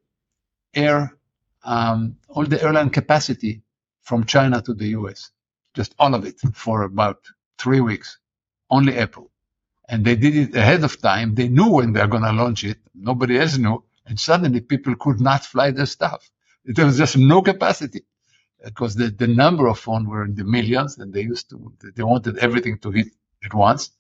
air, 0.76 1.18
um, 1.64 2.18
all 2.30 2.46
the 2.46 2.62
airline 2.62 2.90
capacity 2.90 3.64
from 4.02 4.26
China 4.26 4.62
to 4.62 4.74
the 4.74 4.88
US, 5.00 5.32
just 5.76 5.96
all 6.00 6.16
of 6.16 6.26
it 6.26 6.40
for 6.54 6.84
about 6.84 7.20
three 7.60 7.82
weeks, 7.82 8.20
only 8.72 8.98
Apple. 8.98 9.32
And 9.90 10.06
they 10.06 10.16
did 10.16 10.36
it 10.36 10.56
ahead 10.56 10.84
of 10.84 11.02
time. 11.02 11.36
They 11.36 11.48
knew 11.50 11.70
when 11.72 11.94
they're 11.94 12.08
going 12.08 12.24
to 12.24 12.34
launch 12.34 12.64
it. 12.64 12.80
Nobody 12.96 13.40
else 13.40 13.58
knew. 13.58 13.84
And 14.06 14.20
suddenly 14.20 14.62
people 14.62 14.96
could 14.96 15.22
not 15.22 15.46
fly 15.46 15.72
their 15.72 15.86
stuff. 15.88 16.30
There 16.66 16.86
was 16.86 16.98
just 16.98 17.18
no 17.18 17.42
capacity 17.42 18.04
because 18.64 18.96
the, 18.96 19.10
the 19.10 19.28
number 19.28 19.68
of 19.68 19.80
phones 19.80 20.08
were 20.08 20.26
in 20.26 20.36
the 20.36 20.44
millions 20.44 20.98
and 20.98 21.14
they 21.14 21.22
used 21.22 21.50
to, 21.52 21.74
they 21.96 22.04
wanted 22.04 22.40
everything 22.40 22.80
to 22.80 22.92
hit 22.92 23.08
at 23.44 23.54
once. 23.54 23.92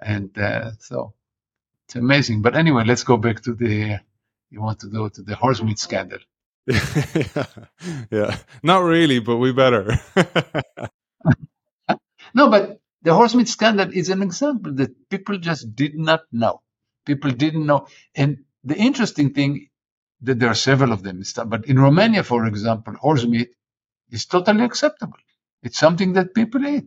And 0.00 0.36
uh, 0.38 0.72
so 0.80 1.14
it's 1.86 1.96
amazing. 1.96 2.42
But 2.42 2.56
anyway, 2.56 2.84
let's 2.86 3.04
go 3.04 3.16
back 3.16 3.42
to 3.42 3.54
the 3.54 4.00
you 4.50 4.60
want 4.62 4.80
to 4.80 4.88
go 4.88 5.08
to 5.08 5.22
the 5.22 5.34
horse 5.34 5.62
meat 5.62 5.78
scandal. 5.78 6.20
yeah. 6.66 7.46
yeah, 8.10 8.36
not 8.62 8.80
really, 8.84 9.20
but 9.20 9.38
we 9.38 9.52
better. 9.52 9.98
no, 12.34 12.50
but 12.50 12.80
the 13.02 13.14
horse 13.14 13.34
meat 13.34 13.48
scandal 13.48 13.90
is 13.92 14.10
an 14.10 14.22
example 14.22 14.74
that 14.76 15.10
people 15.10 15.38
just 15.38 15.74
did 15.76 15.96
not 15.96 16.22
know. 16.32 16.62
People 17.06 17.32
didn't 17.32 17.66
know. 17.66 17.88
And 18.16 18.44
the 18.64 18.76
interesting 18.76 19.34
thing 19.34 19.68
that 20.22 20.38
there 20.40 20.50
are 20.50 20.54
several 20.56 20.92
of 20.92 21.02
them, 21.02 21.22
but 21.46 21.66
in 21.66 21.78
Romania, 21.78 22.24
for 22.24 22.46
example, 22.46 22.94
horse 22.94 23.26
meat 23.26 23.50
is 24.10 24.26
totally 24.26 24.64
acceptable. 24.64 25.18
It's 25.62 25.78
something 25.78 26.14
that 26.14 26.34
people 26.34 26.66
eat. 26.66 26.86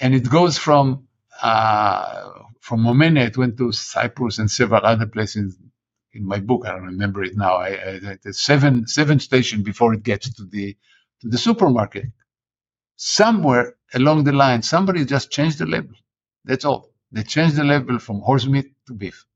And 0.00 0.14
it 0.14 0.28
goes 0.30 0.58
from, 0.58 1.08
uh, 1.42 2.30
from 2.60 2.86
Romania, 2.86 3.24
it 3.26 3.38
went 3.38 3.58
to 3.58 3.72
Cyprus 3.72 4.38
and 4.38 4.50
several 4.50 4.84
other 4.84 5.06
places 5.06 5.58
in 6.12 6.26
my 6.26 6.40
book. 6.40 6.64
I 6.66 6.70
don't 6.72 6.86
remember 6.86 7.24
it 7.24 7.36
now. 7.36 7.56
I, 7.56 7.68
I, 7.68 8.18
the 8.22 8.34
seven, 8.34 8.86
seven 8.88 9.20
station 9.20 9.62
before 9.64 9.94
it 9.94 10.02
gets 10.04 10.34
to 10.36 10.44
the, 10.44 10.76
to 11.22 11.28
the 11.28 11.38
supermarket. 11.38 12.06
Somewhere 13.00 13.76
along 13.94 14.24
the 14.24 14.32
line, 14.32 14.62
somebody 14.62 15.06
just 15.06 15.30
changed 15.32 15.60
the 15.60 15.66
label. 15.66 15.94
That's 16.44 16.66
all. 16.66 16.90
They 17.12 17.24
changed 17.24 17.56
the 17.56 17.64
label 17.64 18.00
from 18.00 18.20
horse 18.20 18.46
meat 18.46 18.74
to 18.88 18.94
beef. 18.94 19.26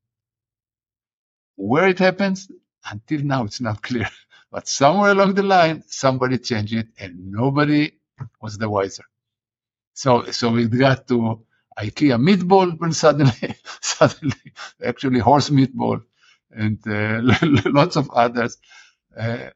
Where 1.57 1.89
it 1.89 1.99
happens, 2.01 2.51
until 2.91 3.23
now, 3.23 3.45
it's 3.45 3.61
not 3.63 3.83
clear. 3.83 4.09
But 4.53 4.69
somewhere 4.69 5.13
along 5.13 5.35
the 5.35 5.45
line, 5.45 5.85
somebody 5.89 6.39
changed 6.39 6.75
it 6.75 6.89
and 6.99 7.33
nobody 7.33 7.93
was 8.43 8.59
the 8.59 8.71
wiser. 8.71 9.05
So, 9.95 10.31
so 10.33 10.57
it 10.57 10.71
got 10.79 11.09
to 11.09 11.45
IKEA 11.79 12.19
meatball 12.21 12.79
when 12.81 12.93
suddenly, 12.93 13.57
suddenly, 13.81 14.53
actually 14.85 15.21
horse 15.21 15.51
meatball 15.51 16.03
and 16.53 16.79
uh, 16.89 17.21
lots 17.71 17.97
of 17.97 18.11
others. 18.11 18.59
Uh, 19.17 19.51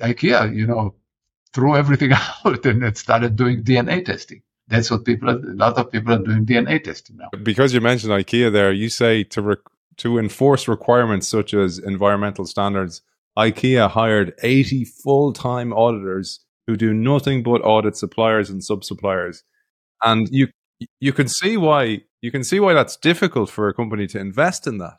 IKEA, 0.00 0.54
you 0.56 0.66
know, 0.66 0.94
threw 1.52 1.76
everything 1.76 2.12
out 2.44 2.64
and 2.66 2.82
it 2.84 2.96
started 2.96 3.36
doing 3.36 3.62
DNA 3.62 4.04
testing. 4.04 4.42
That's 4.68 4.90
what 4.90 5.04
people, 5.04 5.30
a 5.30 5.38
lot 5.54 5.76
of 5.78 5.90
people 5.90 6.14
are 6.14 6.18
doing 6.18 6.46
DNA 6.46 6.82
testing 6.82 7.16
now. 7.16 7.30
Because 7.42 7.74
you 7.74 7.80
mentioned 7.80 8.12
IKEA 8.12 8.52
there, 8.52 8.72
you 8.72 8.88
say 8.88 9.24
to 9.24 9.56
to 9.96 10.18
enforce 10.18 10.66
requirements 10.66 11.28
such 11.28 11.52
as 11.52 11.78
environmental 11.78 12.46
standards, 12.46 13.02
IKEA 13.36 13.90
hired 13.90 14.32
80 14.42 14.84
full 14.84 15.32
time 15.32 15.72
auditors 15.72 16.40
who 16.66 16.76
do 16.76 16.94
nothing 16.94 17.42
but 17.42 17.60
audit 17.62 17.96
suppliers 17.96 18.48
and 18.48 18.62
sub 18.62 18.84
suppliers. 18.84 19.42
And 20.02 20.28
you 20.30 20.48
you 21.00 21.12
can 21.12 21.28
see 21.28 21.56
why 21.56 22.02
you 22.22 22.30
can 22.30 22.44
see 22.44 22.60
why 22.60 22.72
that's 22.74 22.96
difficult 22.96 23.50
for 23.50 23.68
a 23.68 23.74
company 23.74 24.06
to 24.08 24.18
invest 24.18 24.66
in 24.66 24.78
that. 24.78 24.98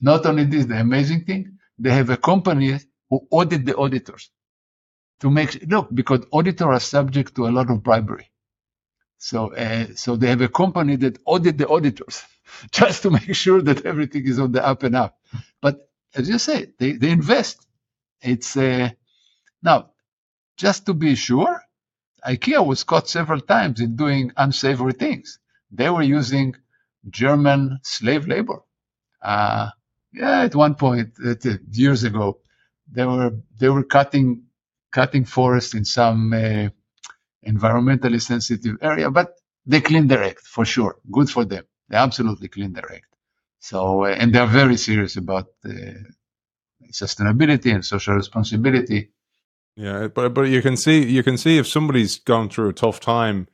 Not 0.00 0.26
only 0.26 0.44
this, 0.44 0.66
the 0.66 0.78
amazing 0.78 1.24
thing, 1.24 1.58
they 1.78 1.90
have 1.90 2.10
a 2.10 2.18
company 2.18 2.78
who 3.08 3.26
audit 3.30 3.64
the 3.64 3.76
auditors 3.76 4.30
to 5.20 5.30
make 5.30 5.64
look 5.68 5.88
because 5.94 6.24
auditors 6.32 6.66
are 6.68 6.80
subject 6.80 7.34
to 7.36 7.46
a 7.46 7.50
lot 7.52 7.70
of 7.70 7.82
bribery. 7.82 8.30
So 9.18 9.54
uh, 9.54 9.88
so 9.96 10.16
they 10.16 10.28
have 10.28 10.42
a 10.42 10.48
company 10.48 10.96
that 10.96 11.18
audit 11.26 11.58
the 11.58 11.68
auditors. 11.68 12.22
just 12.72 13.02
to 13.02 13.10
make 13.10 13.34
sure 13.34 13.62
that 13.62 13.86
everything 13.86 14.26
is 14.26 14.38
on 14.38 14.52
the 14.52 14.64
up 14.66 14.82
and 14.82 14.96
up. 14.96 15.18
But 15.62 15.88
as 16.14 16.28
you 16.28 16.38
say, 16.38 16.68
they, 16.78 16.92
they 16.92 17.10
invest. 17.10 17.66
It's 18.22 18.56
uh, 18.56 18.90
now 19.62 19.90
just 20.56 20.86
to 20.86 20.94
be 20.94 21.14
sure, 21.16 21.62
IKEA 22.26 22.66
was 22.66 22.84
caught 22.84 23.08
several 23.08 23.40
times 23.40 23.80
in 23.80 23.96
doing 23.96 24.32
unsavory 24.36 24.94
things. 24.94 25.38
They 25.72 25.90
were 25.90 26.02
using 26.02 26.56
German 27.10 27.80
slave 27.82 28.26
labor. 28.28 28.62
Uh, 29.22 29.70
yeah, 30.12 30.42
at 30.42 30.54
one 30.56 30.76
point, 30.76 31.14
uh, 31.24 31.34
years 31.72 32.04
ago, 32.04 32.40
they 32.90 33.06
were 33.06 33.32
they 33.58 33.68
were 33.70 33.84
cutting 33.84 34.44
cutting 34.90 35.24
forests 35.24 35.74
in 35.74 35.84
some 35.84 36.32
uh, 36.32 36.68
environmentally 37.46 38.20
sensitive 38.20 38.76
area, 38.82 39.10
but 39.10 39.32
they 39.64 39.80
clean 39.80 40.06
their 40.06 40.22
act 40.22 40.46
for 40.46 40.64
sure. 40.64 40.96
Good 41.10 41.28
for 41.30 41.44
them. 41.44 41.64
They 41.88 41.96
absolutely 41.96 42.48
clean 42.48 42.72
their 42.72 42.90
act. 42.92 43.06
So, 43.58 44.04
uh, 44.04 44.08
and 44.08 44.34
they're 44.34 44.46
very 44.46 44.76
serious 44.76 45.16
about 45.16 45.46
uh, 45.64 45.70
sustainability 46.92 47.74
and 47.74 47.84
social 47.84 48.14
responsibility. 48.14 49.10
Yeah, 49.76 50.08
but 50.08 50.32
but 50.32 50.42
you 50.42 50.62
can 50.62 50.76
see 50.76 51.04
you 51.04 51.22
can 51.22 51.36
see 51.36 51.58
if 51.58 51.66
somebody's 51.66 52.18
gone 52.18 52.48
through 52.48 52.70
a 52.70 52.72
tough 52.72 52.98
time, 52.98 53.46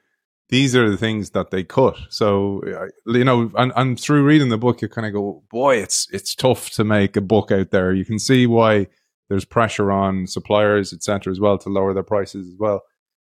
these 0.50 0.76
are 0.76 0.88
the 0.88 0.96
things 0.96 1.30
that 1.30 1.50
they 1.50 1.64
cut. 1.64 1.96
So 2.10 2.62
you 3.06 3.24
know, 3.24 3.50
and, 3.56 3.72
and 3.74 3.98
through 3.98 4.24
reading 4.24 4.48
the 4.48 4.58
book, 4.58 4.82
you 4.82 4.88
kind 4.88 5.06
of 5.06 5.12
go, 5.12 5.42
boy, 5.50 5.78
it's 5.78 6.06
it's 6.12 6.34
tough 6.34 6.70
to 6.70 6.84
make 6.84 7.16
a 7.16 7.20
book 7.20 7.50
out 7.50 7.70
there. 7.70 7.92
You 7.92 8.04
can 8.04 8.18
see 8.18 8.46
why 8.46 8.86
there's 9.28 9.44
pressure 9.44 9.90
on 9.90 10.26
suppliers, 10.26 10.92
etc., 10.92 11.30
as 11.30 11.40
well, 11.40 11.58
to 11.58 11.68
lower 11.68 11.94
their 11.94 12.02
prices 12.02 12.48
as 12.48 12.54
well. 12.58 12.82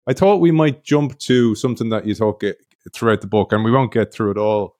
I 0.07 0.13
thought 0.13 0.41
we 0.41 0.51
might 0.51 0.83
jump 0.83 1.17
to 1.19 1.55
something 1.55 1.89
that 1.89 2.05
you 2.05 2.13
talk 2.15 2.43
throughout 2.93 3.21
the 3.21 3.27
book, 3.27 3.53
and 3.53 3.63
we 3.63 3.71
won't 3.71 3.93
get 3.93 4.13
through 4.13 4.31
it 4.31 4.37
all. 4.37 4.75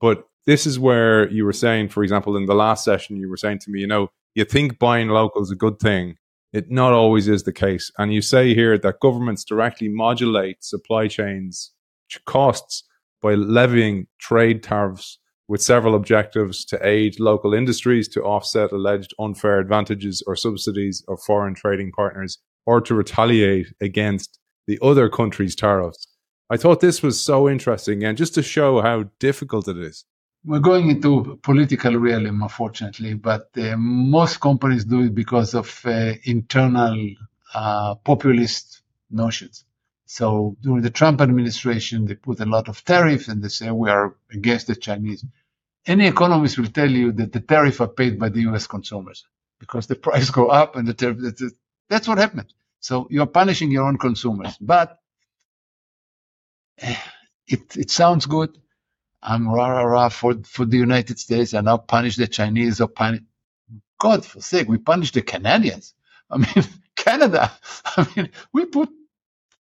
But 0.00 0.28
this 0.46 0.66
is 0.66 0.78
where 0.78 1.28
you 1.30 1.44
were 1.44 1.52
saying, 1.52 1.88
for 1.88 2.02
example, 2.02 2.36
in 2.36 2.46
the 2.46 2.54
last 2.54 2.84
session, 2.84 3.16
you 3.16 3.28
were 3.28 3.36
saying 3.36 3.58
to 3.60 3.70
me, 3.70 3.80
you 3.80 3.86
know, 3.86 4.08
you 4.34 4.44
think 4.44 4.78
buying 4.78 5.08
local 5.08 5.42
is 5.42 5.50
a 5.50 5.56
good 5.56 5.80
thing. 5.80 6.16
It 6.52 6.70
not 6.70 6.92
always 6.92 7.28
is 7.28 7.42
the 7.42 7.52
case. 7.52 7.90
And 7.98 8.14
you 8.14 8.22
say 8.22 8.54
here 8.54 8.78
that 8.78 9.00
governments 9.00 9.44
directly 9.44 9.88
modulate 9.88 10.64
supply 10.64 11.08
chains 11.08 11.72
costs 12.24 12.84
by 13.20 13.34
levying 13.34 14.06
trade 14.18 14.62
tariffs 14.62 15.18
with 15.48 15.62
several 15.62 15.94
objectives 15.94 16.64
to 16.66 16.86
aid 16.86 17.18
local 17.18 17.54
industries 17.54 18.06
to 18.08 18.22
offset 18.22 18.70
alleged 18.70 19.14
unfair 19.18 19.58
advantages 19.58 20.22
or 20.26 20.36
subsidies 20.36 21.02
of 21.08 21.20
foreign 21.22 21.54
trading 21.54 21.90
partners 21.90 22.38
or 22.66 22.82
to 22.82 22.94
retaliate 22.94 23.72
against 23.80 24.38
the 24.66 24.78
other 24.82 25.08
country's 25.08 25.56
tariffs. 25.56 26.06
I 26.50 26.58
thought 26.58 26.80
this 26.80 27.02
was 27.02 27.18
so 27.22 27.48
interesting 27.48 28.04
and 28.04 28.16
just 28.16 28.34
to 28.34 28.42
show 28.42 28.82
how 28.82 29.04
difficult 29.18 29.68
it 29.68 29.78
is. 29.78 30.04
We're 30.44 30.60
going 30.60 30.88
into 30.90 31.38
political 31.42 31.96
realm, 31.96 32.42
unfortunately, 32.42 33.14
but 33.14 33.48
uh, 33.56 33.76
most 33.76 34.40
companies 34.40 34.84
do 34.84 35.00
it 35.00 35.14
because 35.14 35.54
of 35.54 35.80
uh, 35.84 36.12
internal 36.24 36.96
uh, 37.54 37.96
populist 37.96 38.82
notions. 39.10 39.64
So 40.06 40.56
during 40.62 40.82
the 40.82 40.90
Trump 40.90 41.20
administration, 41.20 42.06
they 42.06 42.14
put 42.14 42.40
a 42.40 42.46
lot 42.46 42.68
of 42.68 42.82
tariffs 42.82 43.28
and 43.28 43.42
they 43.42 43.48
say 43.48 43.70
we 43.70 43.90
are 43.90 44.16
against 44.32 44.66
the 44.66 44.76
Chinese. 44.76 45.24
Any 45.88 46.08
economist 46.08 46.58
will 46.58 46.68
tell 46.68 46.90
you 46.90 47.12
that 47.14 47.32
the 47.32 47.40
tariff 47.40 47.82
are 47.82 47.88
paid 47.88 48.20
by 48.20 48.30
the 48.30 48.42
U.S. 48.42 48.68
consumers 48.68 49.26
because 49.60 49.88
the 49.88 49.96
price 50.08 50.30
go 50.30 50.48
up 50.48 50.76
and 50.76 50.88
the 50.88 50.94
tariff. 50.94 51.18
That's 51.90 52.08
what 52.08 52.18
happened. 52.18 52.54
So 52.80 53.08
you're 53.10 53.26
punishing 53.26 53.72
your 53.72 53.86
own 53.88 53.98
consumers, 53.98 54.56
but 54.60 55.00
it, 56.78 57.76
it 57.76 57.90
sounds 57.90 58.26
good. 58.26 58.58
I'm 59.22 59.48
rah 59.48 59.68
rah 59.68 59.82
rah 59.84 60.10
for, 60.10 60.36
for 60.44 60.66
the 60.66 60.78
United 60.78 61.18
States 61.20 61.54
and 61.54 61.68
I'll 61.68 61.78
punish 61.78 62.16
the 62.16 62.28
Chinese 62.28 62.80
or 62.80 62.88
punish. 62.88 63.22
God 64.00 64.26
for 64.26 64.40
sake, 64.42 64.68
we 64.68 64.78
punish 64.78 65.12
the 65.12 65.22
Canadians. 65.22 65.94
I 66.30 66.38
mean, 66.38 66.66
Canada. 66.96 67.52
I 67.84 68.08
mean, 68.16 68.30
we 68.52 68.66
put 68.66 68.90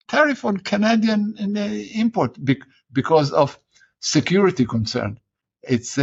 tariff 0.09 0.45
on 0.45 0.59
Canadian 0.59 1.37
uh, 1.57 1.61
import 2.01 2.39
because 2.93 3.33
of 3.33 3.59
security 4.01 4.67
concern. 4.67 5.21
It's 5.69 5.99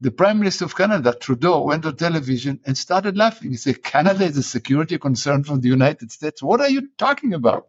the 0.00 0.12
Prime 0.12 0.38
Minister 0.40 0.66
of 0.66 0.76
Canada, 0.76 1.16
Trudeau, 1.20 1.64
went 1.64 1.86
on 1.86 1.96
television 1.96 2.60
and 2.66 2.78
started 2.78 3.18
laughing. 3.18 3.50
He 3.52 3.58
said, 3.58 3.82
Canada 3.82 4.24
is 4.26 4.38
a 4.38 4.44
security 4.44 4.98
concern 4.98 5.44
for 5.44 5.58
the 5.58 5.68
United 5.68 6.12
States. 6.12 6.42
What 6.42 6.60
are 6.62 6.70
you 6.70 6.88
talking 6.98 7.34
about? 7.34 7.68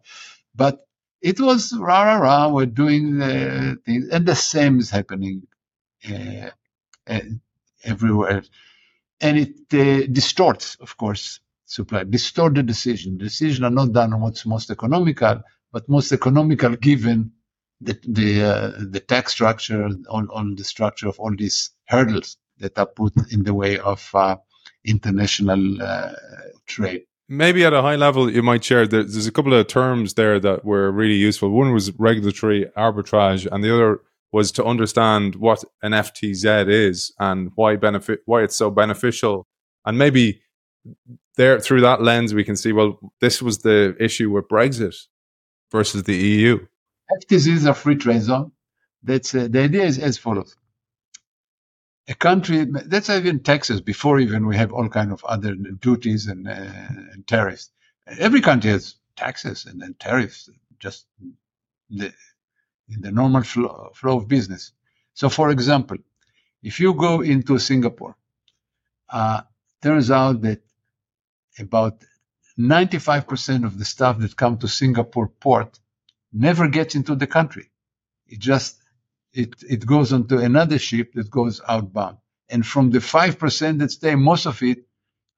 But 0.54 0.86
it 1.22 1.40
was 1.40 1.74
rah 1.76 2.04
rah 2.04 2.16
rah. 2.18 2.48
We're 2.50 2.66
doing 2.66 3.22
uh, 3.22 3.76
things, 3.86 4.08
and 4.10 4.26
the 4.26 4.36
same 4.36 4.80
is 4.80 4.90
happening 4.90 5.48
uh, 6.10 6.50
uh, 7.08 7.20
everywhere, 7.84 8.44
and 9.20 9.38
it 9.38 9.74
uh, 9.74 10.06
distorts, 10.12 10.76
of 10.80 10.96
course, 10.96 11.40
supply. 11.66 12.04
Distort 12.04 12.54
the 12.56 12.64
decision. 12.64 13.18
Decisions 13.18 13.62
are 13.64 13.70
not 13.70 13.92
done 13.92 14.12
on 14.14 14.20
what's 14.22 14.46
most 14.46 14.70
economical, 14.70 15.42
but 15.72 15.88
most 15.88 16.12
economical 16.12 16.76
given 16.76 17.32
the 17.80 17.98
the 18.06 18.42
uh, 18.42 18.72
the 18.78 19.00
tax 19.00 19.32
structure, 19.32 19.84
on 19.84 20.28
on 20.30 20.54
the 20.56 20.64
structure 20.64 21.08
of 21.08 21.18
all 21.18 21.34
these 21.36 21.70
hurdles 21.86 22.36
that 22.58 22.78
are 22.78 22.86
put 22.86 23.12
in 23.32 23.42
the 23.42 23.54
way 23.54 23.78
of 23.78 24.08
uh, 24.14 24.36
international 24.84 25.80
trade 26.66 27.04
maybe 27.28 27.64
at 27.64 27.72
a 27.72 27.82
high 27.82 27.96
level, 27.96 28.30
you 28.30 28.42
might 28.42 28.64
share 28.64 28.86
there's 28.86 29.26
a 29.26 29.32
couple 29.32 29.54
of 29.54 29.66
terms 29.66 30.14
there 30.14 30.38
that 30.40 30.64
were 30.64 30.90
really 30.90 31.14
useful. 31.14 31.50
One 31.50 31.72
was 31.72 31.92
regulatory 31.98 32.66
arbitrage, 32.76 33.46
and 33.50 33.62
the 33.62 33.74
other 33.74 34.00
was 34.32 34.50
to 34.52 34.64
understand 34.64 35.36
what 35.36 35.64
an 35.82 35.92
FTZ 35.92 36.68
is 36.68 37.12
and 37.18 37.52
why 37.54 37.76
benefit 37.76 38.20
why 38.26 38.42
it's 38.42 38.56
so 38.56 38.70
beneficial. 38.70 39.46
And 39.84 39.98
maybe 39.98 40.42
there 41.36 41.60
through 41.60 41.82
that 41.82 42.02
lens, 42.02 42.34
we 42.34 42.44
can 42.44 42.56
see 42.56 42.72
well, 42.72 42.98
this 43.20 43.40
was 43.40 43.58
the 43.58 43.96
issue 44.00 44.30
with 44.30 44.48
Brexit 44.48 44.96
versus 45.70 46.04
the 46.04 46.16
EU. 46.16 46.66
FTZ 47.12 47.48
is 47.48 47.66
a 47.66 47.74
free 47.74 47.96
trade 47.96 48.22
zone. 48.22 48.52
That's 49.02 49.34
uh, 49.34 49.48
the 49.50 49.62
idea 49.62 49.84
is 49.84 49.98
as 49.98 50.18
follows: 50.18 50.56
a 52.08 52.14
country 52.14 52.66
that's 52.86 53.10
even 53.10 53.40
Texas 53.40 53.80
before 53.80 54.20
even 54.20 54.46
we 54.46 54.56
have 54.56 54.72
all 54.72 54.88
kind 54.88 55.12
of 55.12 55.24
other 55.24 55.54
duties 55.54 56.26
and, 56.26 56.48
uh, 56.48 56.52
and 56.52 57.26
tariffs. 57.26 57.70
Every 58.06 58.40
country 58.42 58.70
has 58.72 58.96
taxes 59.16 59.66
and 59.66 59.80
then 59.80 59.94
tariffs. 59.98 60.50
Just 60.80 61.06
the, 61.90 62.12
in 62.88 63.00
the 63.02 63.12
normal 63.12 63.42
flow, 63.42 63.90
flow 63.94 64.18
of 64.18 64.28
business. 64.28 64.72
So, 65.14 65.28
for 65.30 65.50
example, 65.50 65.98
if 66.62 66.80
you 66.80 66.94
go 66.94 67.22
into 67.22 67.58
Singapore, 67.58 68.16
uh, 69.10 69.42
turns 69.82 70.10
out 70.10 70.42
that 70.42 70.62
about 71.58 72.02
95% 72.58 73.64
of 73.64 73.78
the 73.78 73.84
stuff 73.84 74.18
that 74.20 74.36
come 74.36 74.58
to 74.58 74.68
Singapore 74.68 75.28
port 75.28 75.78
never 76.34 76.68
gets 76.68 76.96
into 76.96 77.16
the 77.16 77.28
country. 77.28 77.70
It 78.28 78.40
just 78.40 78.76
it 79.34 79.54
it 79.68 79.86
goes 79.86 80.12
onto 80.12 80.38
another 80.38 80.78
ship 80.78 81.12
that 81.14 81.30
goes 81.30 81.60
outbound. 81.68 82.18
And 82.50 82.66
from 82.66 82.90
the 82.90 83.00
5% 83.00 83.80
that 83.80 83.90
stay, 83.92 84.14
most 84.16 84.46
of 84.46 84.62
it 84.62 84.78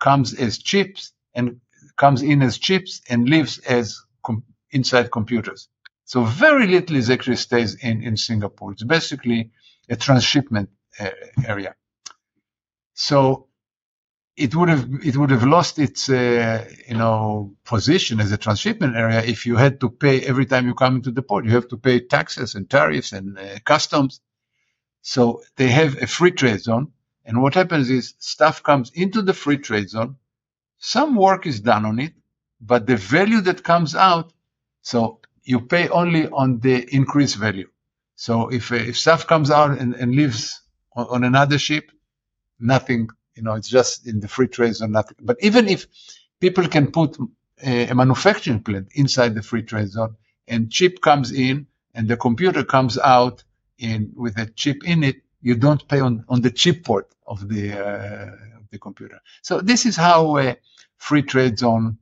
comes 0.01 0.35
as 0.35 0.59
chips 0.59 1.13
and 1.35 1.61
comes 1.97 2.23
in 2.23 2.43
as 2.43 2.59
chips 2.59 3.03
and 3.09 3.29
lives 3.29 3.59
as 3.61 4.01
com- 4.25 4.45
inside 4.71 5.11
computers. 5.13 5.69
So 6.05 6.25
very 6.25 6.67
little 6.69 6.97
is 6.97 7.11
actually 7.11 7.37
stays 7.37 7.77
in, 7.77 8.03
in 8.03 8.17
Singapore. 8.17 8.73
It's 8.73 8.85
basically 8.85 9.53
a 9.89 9.97
transshipment 9.97 10.71
uh, 11.01 11.11
area. 11.47 11.77
So 12.95 13.49
it 14.37 14.55
would 14.55 14.69
have 14.69 14.87
it 15.03 15.17
would 15.17 15.31
have 15.31 15.45
lost 15.45 15.79
its 15.79 16.11
uh, 16.11 16.69
you 16.87 16.97
know 16.97 17.55
position 17.65 18.21
as 18.21 18.33
a 18.33 18.37
transshipment 18.37 18.95
area 18.97 19.23
if 19.23 19.47
you 19.47 19.57
had 19.57 19.81
to 19.81 19.89
pay 19.89 20.21
every 20.23 20.47
time 20.47 20.67
you 20.67 20.75
come 20.75 20.97
into 20.97 21.11
the 21.11 21.23
port. 21.23 21.47
You 21.47 21.53
have 21.53 21.69
to 21.69 21.77
pay 21.77 22.01
taxes 22.01 22.55
and 22.55 22.69
tariffs 22.69 23.13
and 23.13 23.39
uh, 23.39 23.59
customs. 23.65 24.21
So 25.03 25.43
they 25.57 25.69
have 25.69 26.03
a 26.03 26.07
free 26.07 26.33
trade 26.33 26.61
zone, 26.61 26.93
and 27.25 27.43
what 27.43 27.55
happens 27.55 27.89
is 27.91 28.15
stuff 28.19 28.63
comes 28.63 28.91
into 28.95 29.23
the 29.23 29.35
free 29.35 29.59
trade 29.59 29.89
zone. 29.89 30.17
Some 30.79 31.15
work 31.17 31.47
is 31.47 31.61
done 31.61 31.87
on 31.87 31.99
it, 31.99 32.13
but 32.61 32.87
the 32.87 32.97
value 32.97 33.41
that 33.43 33.65
comes 33.65 33.95
out, 33.95 34.33
so 34.83 35.21
you 35.45 35.61
pay 35.61 35.89
only 35.89 36.29
on 36.29 36.61
the 36.61 36.87
increased 36.95 37.37
value. 37.37 37.69
So 38.17 38.49
if 38.49 38.71
if 38.73 38.99
stuff 38.99 39.27
comes 39.27 39.51
out 39.51 39.79
and, 39.79 39.95
and 39.95 40.15
lives 40.15 40.61
on, 40.95 41.07
on 41.07 41.25
another 41.25 41.59
ship, 41.59 41.91
nothing 42.61 43.09
you 43.37 43.43
know, 43.43 43.55
it's 43.55 43.69
just 43.69 44.07
in 44.07 44.21
the 44.21 44.29
free 44.29 44.49
trade 44.49 44.75
zone, 44.75 44.93
nothing. 44.93 45.17
But 45.21 45.37
even 45.41 45.69
if 45.69 45.87
people 46.41 46.67
can 46.69 46.91
put 46.91 47.17
a, 47.63 47.89
a 47.89 47.95
manufacturing 47.95 48.63
plant 48.63 48.89
inside 48.95 49.35
the 49.35 49.43
free 49.43 49.63
trade 49.63 49.89
zone 49.89 50.17
and 50.49 50.71
chip 50.71 51.01
comes 51.01 51.33
in 51.33 51.67
and 51.95 52.09
the 52.09 52.17
computer 52.17 52.65
comes 52.65 52.99
out 52.99 53.45
in 53.79 54.13
with 54.17 54.39
a 54.39 54.47
chip 54.47 54.85
in 54.85 55.05
it, 55.05 55.17
you 55.43 55.55
don't 55.55 55.87
pay 55.87 56.01
on, 56.01 56.25
on 56.29 56.41
the 56.41 56.51
chip 56.51 56.85
port 56.85 57.09
of 57.27 57.49
the, 57.49 57.73
uh, 57.73 58.37
the 58.71 58.79
computer. 58.79 59.21
So 59.43 59.61
this 59.61 59.87
is 59.87 59.97
how 59.97 60.57
free 60.97 61.23
trade 61.23 61.59
zone 61.59 61.99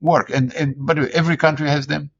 work. 0.00 0.30
And, 0.30 0.54
and, 0.54 0.74
by 0.78 0.94
the 0.94 1.02
way, 1.02 1.10
every 1.12 1.36
country 1.36 1.68
has 1.68 1.86
them 1.86 2.10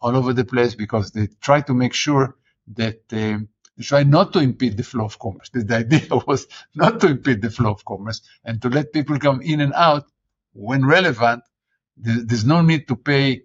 all 0.00 0.16
over 0.16 0.32
the 0.32 0.44
place 0.44 0.74
because 0.74 1.12
they 1.12 1.28
try 1.40 1.60
to 1.62 1.74
make 1.74 1.94
sure 1.94 2.36
that, 2.74 3.00
um, 3.12 3.48
try 3.80 4.04
not 4.04 4.32
to 4.34 4.40
impede 4.40 4.76
the 4.78 4.84
flow 4.84 5.06
of 5.06 5.18
commerce. 5.18 5.50
The 5.54 5.76
idea 5.76 6.08
was 6.28 6.48
not 6.74 7.00
to 7.00 7.08
impede 7.08 7.42
the 7.42 7.50
flow 7.50 7.72
of 7.72 7.84
commerce 7.84 8.22
and 8.44 8.62
to 8.62 8.70
let 8.70 8.92
people 8.92 9.18
come 9.20 9.42
in 9.42 9.60
and 9.60 9.74
out 9.74 10.06
when 10.54 10.86
relevant. 10.86 11.44
There's 11.96 12.46
no 12.46 12.62
need 12.62 12.88
to 12.88 12.96
pay 12.96 13.42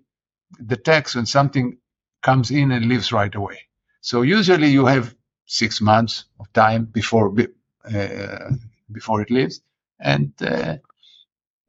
the 0.60 0.78
tax 0.78 1.15
when 1.15 1.26
something 1.26 1.78
comes 2.24 2.52
in 2.52 2.71
and 2.71 2.88
leaves 2.88 3.12
right 3.12 3.34
away. 3.34 3.60
So 4.02 4.24
usually 4.24 4.69
you 4.69 4.86
have 4.88 5.15
six 5.45 5.82
months 5.82 6.26
of 6.39 6.52
time 6.54 6.86
before 6.86 7.34
uh, 7.93 8.52
before 8.91 9.21
it 9.21 9.32
leaves, 9.32 9.62
and 10.00 10.34
uh, 10.41 10.78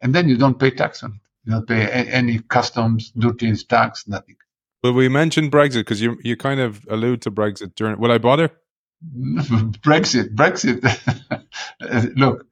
and 0.03 0.15
then 0.15 0.29
you 0.29 0.37
don't 0.37 0.59
pay 0.59 0.71
tax 0.73 1.03
on 1.05 1.13
it. 1.15 1.21
You 1.45 1.53
don't 1.55 1.69
pay 1.69 1.87
any 2.09 2.41
customs, 2.41 3.11
duties, 3.13 3.65
tax, 3.65 4.09
nothing. 4.09 4.37
Well, 4.87 4.95
we 4.95 5.09
mentioned 5.09 5.51
Brexit 5.51 5.81
because 5.81 6.01
you 6.01 6.17
you 6.23 6.37
kind 6.37 6.61
of 6.61 6.87
allude 6.89 7.23
to 7.23 7.33
Brexit 7.33 7.75
during. 7.75 7.99
Will 7.99 8.13
I 8.13 8.19
bother? 8.19 8.53
Brexit, 9.83 10.33
Brexit. 10.37 10.79
Look, 12.17 12.47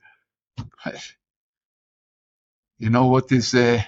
you 2.80 2.90
know 2.90 3.06
what 3.06 3.30
is 3.30 3.54
a 3.54 3.86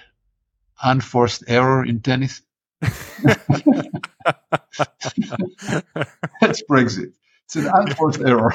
unforced 0.80 1.42
error 1.48 1.84
in 1.84 2.02
tennis? 2.02 2.40
That's 2.80 3.02
Brexit. 6.70 7.14
It's 7.46 7.56
an 7.56 7.66
unforced 7.66 8.20
error. 8.20 8.54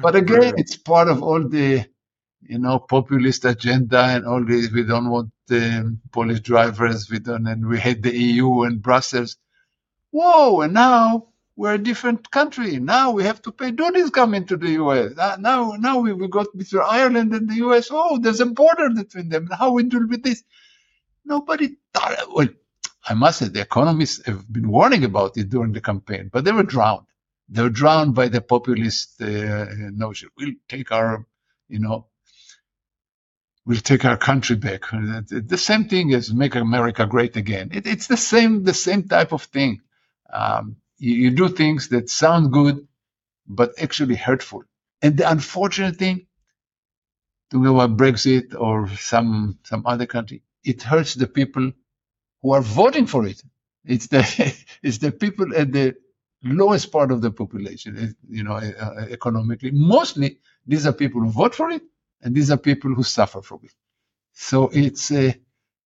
but 0.00 0.14
again, 0.14 0.54
it's 0.56 0.76
part 0.76 1.08
of 1.08 1.24
all 1.24 1.48
the 1.48 1.84
you 2.42 2.58
know, 2.58 2.78
populist 2.78 3.44
agenda 3.44 4.00
and 4.00 4.26
all 4.26 4.44
this. 4.44 4.70
We 4.70 4.84
don't 4.84 5.10
want 5.10 5.32
um, 5.50 6.00
Polish 6.12 6.40
drivers. 6.40 7.10
We 7.10 7.18
don't, 7.20 7.46
and 7.46 7.68
we 7.68 7.78
hate 7.78 8.02
the 8.02 8.16
EU 8.16 8.62
and 8.62 8.82
Brussels. 8.82 9.36
Whoa! 10.10 10.62
And 10.62 10.74
now 10.74 11.28
we're 11.56 11.74
a 11.74 11.78
different 11.78 12.30
country. 12.30 12.78
Now 12.78 13.12
we 13.12 13.24
have 13.24 13.42
to 13.42 13.52
pay 13.52 13.70
duties 13.70 14.10
coming 14.10 14.46
to 14.46 14.56
the 14.56 14.70
US. 14.82 15.18
Uh, 15.18 15.36
now, 15.38 15.72
now 15.72 15.98
we, 16.00 16.12
we 16.12 16.28
got 16.28 16.46
between 16.56 16.82
Ireland 16.84 17.34
and 17.34 17.48
the 17.50 17.56
US. 17.66 17.88
Oh, 17.90 18.18
there's 18.18 18.40
a 18.40 18.46
border 18.46 18.90
between 18.90 19.28
them. 19.28 19.48
How 19.48 19.72
we 19.72 19.84
deal 19.84 20.06
with 20.08 20.22
this? 20.22 20.42
Nobody 21.24 21.76
thought. 21.94 22.18
Well, 22.34 22.48
I 23.08 23.14
must 23.14 23.40
say 23.40 23.48
the 23.48 23.60
economists 23.62 24.26
have 24.26 24.50
been 24.52 24.70
warning 24.70 25.04
about 25.04 25.36
it 25.36 25.50
during 25.50 25.72
the 25.72 25.80
campaign, 25.80 26.30
but 26.32 26.44
they 26.44 26.52
were 26.52 26.62
drowned. 26.64 27.06
They 27.48 27.62
were 27.62 27.70
drowned 27.70 28.14
by 28.14 28.28
the 28.28 28.40
populist 28.40 29.20
uh, 29.22 29.66
notion. 29.92 30.30
We'll 30.38 30.54
take 30.68 30.92
our, 30.92 31.26
you 31.68 31.80
know, 31.80 32.06
we'll 33.70 33.78
take 33.78 34.04
our 34.04 34.16
country 34.16 34.56
back. 34.56 34.82
The 34.90 35.56
same 35.56 35.84
thing 35.84 36.12
as 36.12 36.34
make 36.34 36.56
America 36.56 37.06
great 37.06 37.36
again. 37.36 37.70
It, 37.72 37.86
it's 37.86 38.08
the 38.08 38.16
same, 38.16 38.64
the 38.64 38.74
same 38.74 39.06
type 39.06 39.30
of 39.30 39.44
thing. 39.44 39.82
Um, 40.32 40.78
you, 40.98 41.14
you 41.14 41.30
do 41.30 41.48
things 41.48 41.88
that 41.90 42.10
sound 42.10 42.52
good, 42.52 42.88
but 43.46 43.70
actually 43.80 44.16
hurtful. 44.16 44.64
And 45.02 45.16
the 45.16 45.30
unfortunate 45.30 45.98
thing, 45.98 46.26
go 47.52 47.78
about 47.80 47.96
Brexit 47.96 48.56
or 48.58 48.88
some 48.96 49.60
some 49.62 49.84
other 49.86 50.06
country, 50.06 50.42
it 50.64 50.82
hurts 50.82 51.14
the 51.14 51.28
people 51.28 51.70
who 52.42 52.50
are 52.52 52.62
voting 52.62 53.06
for 53.06 53.24
it. 53.24 53.40
It's 53.84 54.08
the 54.08 54.22
it's 54.82 54.98
the 54.98 55.12
people 55.12 55.56
at 55.56 55.70
the 55.70 55.94
lowest 56.42 56.90
part 56.90 57.12
of 57.12 57.20
the 57.22 57.30
population, 57.30 58.16
you 58.28 58.42
know, 58.42 58.56
uh, 58.56 59.06
economically. 59.10 59.70
Mostly, 59.70 60.40
these 60.66 60.88
are 60.88 60.92
people 60.92 61.20
who 61.20 61.30
vote 61.30 61.54
for 61.54 61.70
it 61.70 61.82
and 62.22 62.34
these 62.34 62.50
are 62.50 62.56
people 62.56 62.94
who 62.94 63.02
suffer 63.02 63.42
from 63.42 63.60
it. 63.64 63.72
So 64.32 64.70
it's 64.72 65.10
a 65.10 65.34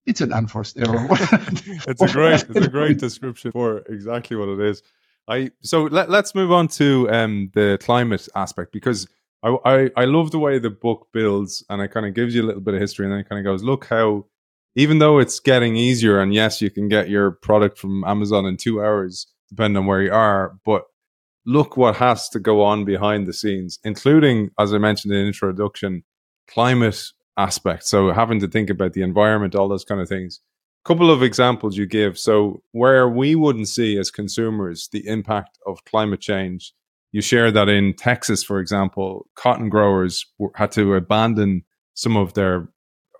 it's 0.06 0.20
an 0.20 0.32
unforced 0.32 0.78
error. 0.78 1.06
it's 1.10 2.02
a 2.02 2.08
great 2.08 2.42
it's 2.42 2.66
a 2.66 2.68
great 2.68 2.98
description 2.98 3.52
for 3.52 3.78
exactly 3.88 4.36
what 4.36 4.48
it 4.48 4.60
is. 4.60 4.82
I 5.26 5.50
so 5.62 5.84
let, 5.84 6.10
us 6.10 6.34
move 6.34 6.52
on 6.52 6.68
to 6.68 7.10
um, 7.10 7.50
the 7.54 7.78
climate 7.80 8.28
aspect 8.34 8.72
because 8.72 9.08
I, 9.42 9.56
I 9.64 9.90
I 9.96 10.04
love 10.04 10.30
the 10.30 10.38
way 10.38 10.58
the 10.58 10.70
book 10.70 11.08
builds 11.12 11.64
and 11.70 11.80
it 11.80 11.88
kind 11.88 12.06
of 12.06 12.14
gives 12.14 12.34
you 12.34 12.42
a 12.42 12.46
little 12.46 12.60
bit 12.60 12.74
of 12.74 12.80
history 12.80 13.06
and 13.06 13.12
then 13.12 13.20
it 13.20 13.28
kind 13.28 13.38
of 13.38 13.50
goes 13.50 13.62
look 13.62 13.86
how 13.86 14.26
even 14.76 14.98
though 14.98 15.18
it's 15.18 15.40
getting 15.40 15.76
easier 15.76 16.20
and 16.20 16.34
yes 16.34 16.60
you 16.60 16.70
can 16.70 16.88
get 16.88 17.08
your 17.08 17.30
product 17.30 17.78
from 17.78 18.04
Amazon 18.04 18.44
in 18.44 18.56
two 18.56 18.82
hours 18.82 19.26
depending 19.48 19.78
on 19.78 19.86
where 19.86 20.02
you 20.02 20.12
are 20.12 20.58
but 20.64 20.84
look 21.46 21.76
what 21.76 21.96
has 21.96 22.28
to 22.30 22.38
go 22.38 22.62
on 22.62 22.84
behind 22.84 23.26
the 23.26 23.32
scenes 23.32 23.78
including 23.82 24.50
as 24.58 24.74
I 24.74 24.78
mentioned 24.78 25.14
in 25.14 25.20
the 25.20 25.26
introduction 25.26 26.04
climate 26.48 27.02
aspect. 27.36 27.84
So 27.84 28.12
having 28.12 28.40
to 28.40 28.48
think 28.48 28.70
about 28.70 28.92
the 28.92 29.02
environment, 29.02 29.54
all 29.54 29.68
those 29.68 29.84
kind 29.84 30.00
of 30.00 30.08
things. 30.08 30.40
Couple 30.84 31.10
of 31.10 31.22
examples 31.22 31.78
you 31.78 31.86
give. 31.86 32.18
So 32.18 32.62
where 32.72 33.08
we 33.08 33.34
wouldn't 33.34 33.68
see 33.68 33.96
as 33.96 34.10
consumers 34.10 34.88
the 34.92 35.06
impact 35.06 35.58
of 35.66 35.84
climate 35.86 36.20
change, 36.20 36.74
you 37.10 37.22
share 37.22 37.50
that 37.52 37.68
in 37.68 37.94
Texas, 37.94 38.42
for 38.42 38.58
example, 38.58 39.26
cotton 39.34 39.70
growers 39.70 40.26
had 40.56 40.72
to 40.72 40.94
abandon 40.94 41.62
some 41.94 42.16
of 42.16 42.34
their 42.34 42.68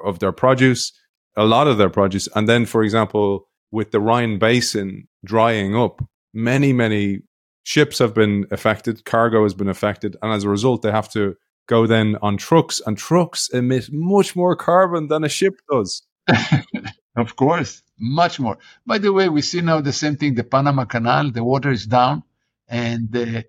of 0.05 0.19
their 0.19 0.33
produce, 0.33 0.93
a 1.37 1.45
lot 1.45 1.69
of 1.69 1.79
their 1.79 1.89
produce, 1.89 2.29
and 2.35 2.49
then, 2.49 2.67
for 2.67 2.83
example, 2.83 3.49
with 3.71 3.93
the 3.93 4.01
Rhine 4.01 4.39
Basin 4.39 5.09
drying 5.25 5.75
up, 5.75 6.05
many 6.35 6.73
many 6.73 7.21
ships 7.63 7.99
have 7.99 8.13
been 8.15 8.47
affected, 8.51 9.05
cargo 9.05 9.45
has 9.45 9.55
been 9.55 9.69
affected, 9.69 10.17
and 10.21 10.33
as 10.33 10.45
a 10.45 10.51
result, 10.51 10.83
they 10.83 10.91
have 10.91 11.09
to 11.11 11.37
go 11.67 11.87
then 11.87 12.17
on 12.23 12.37
trucks, 12.37 12.81
and 12.85 12.97
trucks 12.97 13.49
emit 13.49 13.89
much 13.93 14.37
more 14.37 14.57
carbon 14.57 15.09
than 15.09 15.25
a 15.25 15.29
ship 15.29 15.61
does. 15.71 16.03
of 17.17 17.37
course, 17.37 17.83
much 17.99 18.41
more. 18.41 18.59
By 18.87 18.99
the 18.99 19.13
way, 19.13 19.29
we 19.29 19.43
see 19.43 19.61
now 19.61 19.81
the 19.81 19.93
same 19.93 20.17
thing. 20.17 20.35
The 20.35 20.45
Panama 20.45 20.85
Canal, 20.85 21.31
the 21.31 21.45
water 21.45 21.71
is 21.71 21.87
down, 21.87 22.23
and 22.69 23.15
uh, 23.17 23.43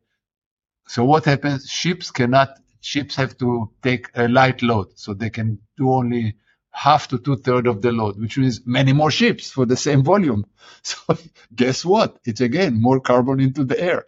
so 0.88 1.04
what 1.06 1.26
happens? 1.26 1.70
Ships 1.70 2.12
cannot. 2.12 2.50
Ships 2.82 3.16
have 3.16 3.38
to 3.40 3.72
take 3.82 4.10
a 4.14 4.28
light 4.28 4.62
load, 4.62 4.98
so 4.98 5.14
they 5.14 5.30
can 5.30 5.60
do 5.78 5.92
only 5.92 6.36
half 6.72 7.08
to 7.08 7.18
two 7.18 7.38
thirds 7.38 7.68
of 7.68 7.82
the 7.82 7.92
load, 7.92 8.20
which 8.20 8.38
means 8.38 8.62
many 8.66 8.92
more 8.94 9.10
ships 9.10 9.50
for 9.50 9.66
the 9.66 9.78
same 9.78 10.04
volume. 10.04 10.46
So 10.84 11.18
guess 11.56 11.86
what? 11.86 12.20
It's 12.26 12.42
again 12.42 12.82
more 12.82 13.00
carbon 13.00 13.40
into 13.40 13.64
the 13.64 13.80
air. 13.80 14.06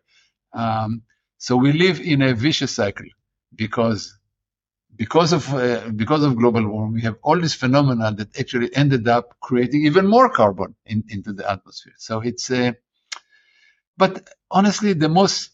Um, 0.53 1.03
so 1.37 1.55
we 1.55 1.71
live 1.71 1.99
in 1.99 2.21
a 2.21 2.33
vicious 2.33 2.71
cycle 2.71 3.05
because 3.55 4.17
because 4.95 5.33
of 5.33 5.53
uh, 5.53 5.89
because 5.95 6.23
of 6.23 6.37
global 6.37 6.67
warming, 6.67 6.93
we 6.95 7.01
have 7.03 7.17
all 7.23 7.39
this 7.39 7.55
phenomena 7.55 8.13
that 8.13 8.39
actually 8.39 8.75
ended 8.75 9.07
up 9.07 9.35
creating 9.41 9.85
even 9.85 10.07
more 10.07 10.29
carbon 10.29 10.75
in, 10.85 11.03
into 11.09 11.33
the 11.33 11.49
atmosphere. 11.49 11.93
So 11.97 12.21
it's 12.21 12.51
uh, 12.51 12.73
but 13.97 14.29
honestly, 14.51 14.93
the 14.93 15.09
most 15.09 15.51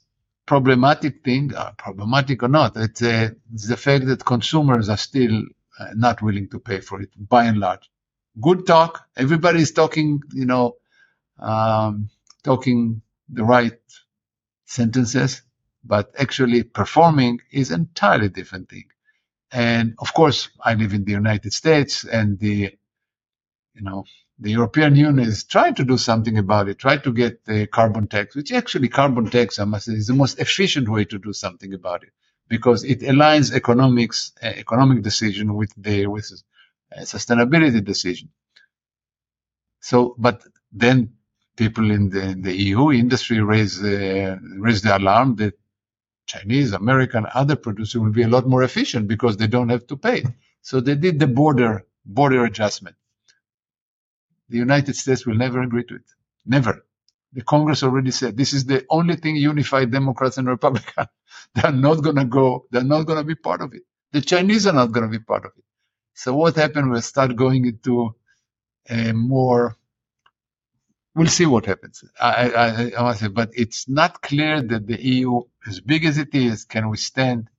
problematic 0.47 1.23
thing, 1.25 1.55
uh, 1.55 1.73
problematic 1.77 2.43
or 2.43 2.49
not, 2.49 2.77
it's, 2.77 3.03
uh, 3.03 3.31
the 3.51 3.77
fact 3.77 4.07
that 4.07 4.25
consumers 4.25 4.89
are 4.89 4.97
still 4.97 5.43
uh, 5.79 5.87
not 5.95 6.21
willing 6.23 6.49
to 6.49 6.59
pay 6.59 6.81
for 6.81 7.01
it 7.01 7.11
by 7.17 7.45
and 7.45 7.59
large. 7.59 7.89
Good 8.41 8.67
talk. 8.67 9.05
everybody 9.17 9.61
is 9.61 9.73
talking, 9.73 10.21
you 10.33 10.47
know, 10.47 10.77
um, 11.39 12.09
talking 12.43 13.03
the 13.29 13.45
right 13.45 13.79
sentences, 14.65 15.42
but 15.83 16.13
actually 16.17 16.63
performing 16.63 17.39
is 17.51 17.71
entirely 17.71 18.29
different 18.29 18.69
thing. 18.69 18.85
And 19.51 19.95
of 19.99 20.13
course, 20.13 20.49
I 20.63 20.73
live 20.73 20.93
in 20.93 21.03
the 21.05 21.11
United 21.11 21.53
States 21.53 22.05
and 22.05 22.39
the, 22.39 22.75
you 23.75 23.81
know, 23.81 24.05
the 24.39 24.51
European 24.51 24.95
Union 24.95 25.19
is 25.19 25.43
trying 25.43 25.75
to 25.75 25.83
do 25.83 25.97
something 25.97 26.37
about 26.37 26.67
it, 26.69 26.79
try 26.79 26.97
to 26.97 27.13
get 27.13 27.45
the 27.45 27.67
carbon 27.67 28.07
tax, 28.07 28.35
which 28.35 28.51
actually 28.51 28.89
carbon 28.89 29.29
tax, 29.29 29.59
I 29.59 29.65
must 29.65 29.85
say, 29.85 29.93
is 29.93 30.07
the 30.07 30.13
most 30.13 30.39
efficient 30.39 30.89
way 30.89 31.05
to 31.05 31.19
do 31.19 31.33
something 31.33 31.73
about 31.73 32.03
it 32.03 32.09
because 32.49 32.83
it 32.83 33.01
aligns 33.01 33.53
economics, 33.53 34.33
uh, 34.41 34.47
economic 34.47 35.03
decision 35.03 35.53
with 35.53 35.71
the, 35.77 36.07
with 36.07 36.31
uh, 36.95 37.01
sustainability 37.01 37.83
decision. 37.83 38.29
So, 39.81 40.15
but 40.17 40.43
then 40.71 41.13
people 41.55 41.91
in 41.91 42.09
the, 42.09 42.21
in 42.21 42.41
the 42.41 42.55
EU 42.55 42.91
industry 42.91 43.39
raise, 43.41 43.83
uh, 43.83 44.37
raise 44.57 44.81
the 44.81 44.97
alarm 44.97 45.35
that 45.35 45.53
Chinese, 46.27 46.73
American, 46.73 47.25
other 47.33 47.55
producers 47.55 48.01
will 48.01 48.11
be 48.11 48.23
a 48.23 48.27
lot 48.27 48.47
more 48.47 48.63
efficient 48.63 49.07
because 49.07 49.37
they 49.37 49.47
don't 49.47 49.69
have 49.69 49.87
to 49.87 49.97
pay. 49.97 50.23
So 50.61 50.79
they 50.81 50.95
did 50.95 51.19
the 51.19 51.27
border, 51.27 51.85
border 52.05 52.45
adjustment. 52.45 52.95
The 54.49 54.57
United 54.57 54.95
States 54.95 55.25
will 55.25 55.35
never 55.35 55.61
agree 55.61 55.85
to 55.85 55.95
it. 55.95 56.05
Never. 56.45 56.85
The 57.33 57.43
Congress 57.43 57.83
already 57.83 58.11
said 58.11 58.37
this 58.37 58.53
is 58.53 58.65
the 58.65 58.85
only 58.89 59.15
thing 59.17 59.35
unified 59.37 59.91
Democrats 59.91 60.37
and 60.37 60.47
Republicans. 60.47 61.07
they're 61.55 61.71
not 61.71 62.03
going 62.03 62.17
to 62.17 62.25
go, 62.25 62.65
they're 62.71 62.83
not 62.83 63.03
going 63.03 63.19
to 63.19 63.25
be 63.25 63.35
part 63.35 63.61
of 63.61 63.73
it. 63.73 63.83
The 64.13 64.21
Chinese 64.21 64.67
are 64.67 64.73
not 64.73 64.91
going 64.91 65.09
to 65.11 65.19
be 65.19 65.23
part 65.23 65.45
of 65.45 65.51
it. 65.57 65.63
So 66.15 66.35
what 66.35 66.55
happened? 66.55 66.91
We'll 66.91 67.01
start 67.01 67.35
going 67.35 67.65
into 67.65 68.15
a 68.89 69.13
more, 69.13 69.77
we'll 71.15 71.27
see 71.27 71.45
what 71.45 71.65
happens. 71.65 72.03
I, 72.19 72.49
I, 72.49 72.91
I 72.97 73.03
must 73.03 73.19
say, 73.19 73.27
but 73.27 73.51
it's 73.53 73.87
not 73.87 74.21
clear 74.21 74.61
that 74.61 74.87
the 74.87 75.01
EU, 75.01 75.41
as 75.67 75.79
big 75.79 76.05
as 76.05 76.17
it 76.17 76.33
is, 76.33 76.65
can 76.65 76.89
withstand 76.89 77.49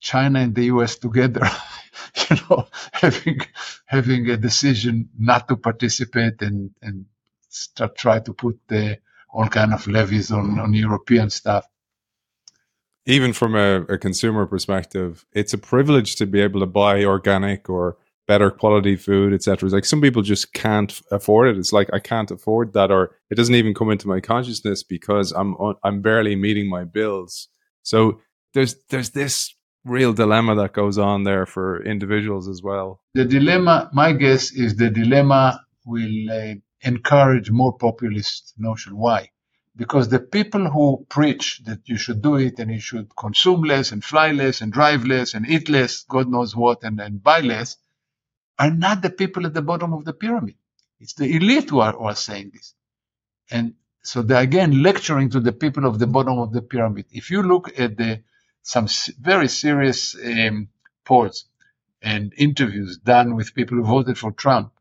China 0.00 0.40
and 0.40 0.54
the 0.54 0.64
US 0.64 0.96
together 0.96 1.48
you 2.30 2.36
know, 2.48 2.66
having 2.92 3.40
having 3.86 4.30
a 4.30 4.36
decision 4.36 5.10
not 5.18 5.48
to 5.48 5.56
participate 5.56 6.42
and 6.42 6.70
and 6.82 7.06
start 7.48 7.96
try 7.96 8.20
to 8.20 8.32
put 8.32 8.60
the, 8.68 8.98
all 9.32 9.48
kind 9.48 9.72
of 9.72 9.86
levies 9.86 10.30
on 10.30 10.58
on 10.58 10.74
European 10.74 11.30
stuff. 11.30 11.66
Even 13.06 13.32
from 13.32 13.54
a, 13.54 13.82
a 13.82 13.98
consumer 13.98 14.46
perspective, 14.46 15.24
it's 15.32 15.54
a 15.54 15.58
privilege 15.58 16.16
to 16.16 16.26
be 16.26 16.40
able 16.40 16.60
to 16.60 16.66
buy 16.66 17.04
organic 17.04 17.68
or 17.68 17.96
better 18.32 18.50
quality 18.62 18.94
food, 18.94 19.32
etc. 19.34 19.68
Like 19.68 19.84
some 19.84 20.00
people 20.00 20.22
just 20.22 20.52
can't 20.52 20.92
afford 21.10 21.48
it. 21.48 21.58
It's 21.58 21.72
like 21.78 21.88
I 21.92 21.98
can't 21.98 22.30
afford 22.30 22.74
that, 22.74 22.88
or 22.96 23.02
it 23.28 23.34
doesn't 23.34 23.58
even 23.60 23.74
come 23.74 23.90
into 23.90 24.06
my 24.14 24.20
consciousness 24.32 24.84
because 24.96 25.32
I'm 25.32 25.50
I'm 25.86 26.00
barely 26.00 26.36
meeting 26.36 26.68
my 26.78 26.84
bills. 26.98 27.48
So 27.82 27.98
there's 28.54 28.72
there's 28.90 29.10
this 29.10 29.34
real 29.96 30.12
dilemma 30.12 30.54
that 30.60 30.72
goes 30.80 30.96
on 30.96 31.24
there 31.24 31.44
for 31.54 31.82
individuals 31.94 32.46
as 32.48 32.62
well. 32.62 32.88
The 33.14 33.24
dilemma, 33.24 33.90
my 33.92 34.12
guess 34.12 34.52
is 34.52 34.76
the 34.76 34.90
dilemma 34.90 35.42
will 35.84 36.18
uh, 36.30 36.54
encourage 36.82 37.50
more 37.50 37.74
populist 37.86 38.54
notion. 38.58 38.92
Why? 38.96 39.30
Because 39.74 40.08
the 40.08 40.20
people 40.36 40.64
who 40.74 41.04
preach 41.08 41.62
that 41.64 41.80
you 41.90 41.96
should 41.96 42.20
do 42.22 42.36
it 42.36 42.60
and 42.60 42.70
you 42.70 42.82
should 42.88 43.08
consume 43.16 43.62
less 43.62 43.90
and 43.92 44.04
fly 44.04 44.30
less 44.30 44.60
and 44.60 44.72
drive 44.72 45.02
less 45.04 45.34
and 45.34 45.48
eat 45.54 45.68
less, 45.68 46.04
God 46.14 46.28
knows 46.28 46.54
what, 46.54 46.78
and, 46.84 47.00
and 47.00 47.22
buy 47.30 47.40
less, 47.40 47.76
are 48.60 48.70
not 48.72 49.02
the 49.02 49.10
people 49.10 49.46
at 49.46 49.54
the 49.54 49.62
bottom 49.62 49.94
of 49.94 50.04
the 50.06 50.14
pyramid. 50.14 50.56
It's 51.00 51.14
the 51.14 51.36
elite 51.36 51.70
who 51.70 51.80
are, 51.80 51.94
who 51.94 52.04
are 52.06 52.16
saying 52.16 52.52
this. 52.54 52.74
And 53.50 53.74
so 54.02 54.22
they're 54.22 54.42
again 54.42 54.82
lecturing 54.82 55.30
to 55.32 55.40
the 55.40 55.52
people 55.52 55.86
of 55.86 55.98
the 56.00 56.08
bottom 56.08 56.38
of 56.40 56.52
the 56.52 56.62
pyramid. 56.62 57.06
If 57.12 57.30
you 57.30 57.42
look 57.42 57.78
at 57.80 57.98
the 57.98 58.22
some 58.62 58.86
very 59.20 59.48
serious 59.48 60.16
um, 60.24 60.68
polls 61.06 61.46
and 62.02 62.32
interviews 62.38 62.98
done 62.98 63.36
with 63.36 63.54
people 63.54 63.78
who 63.78 63.84
voted 63.84 64.18
for 64.18 64.32
Trump. 64.32 64.72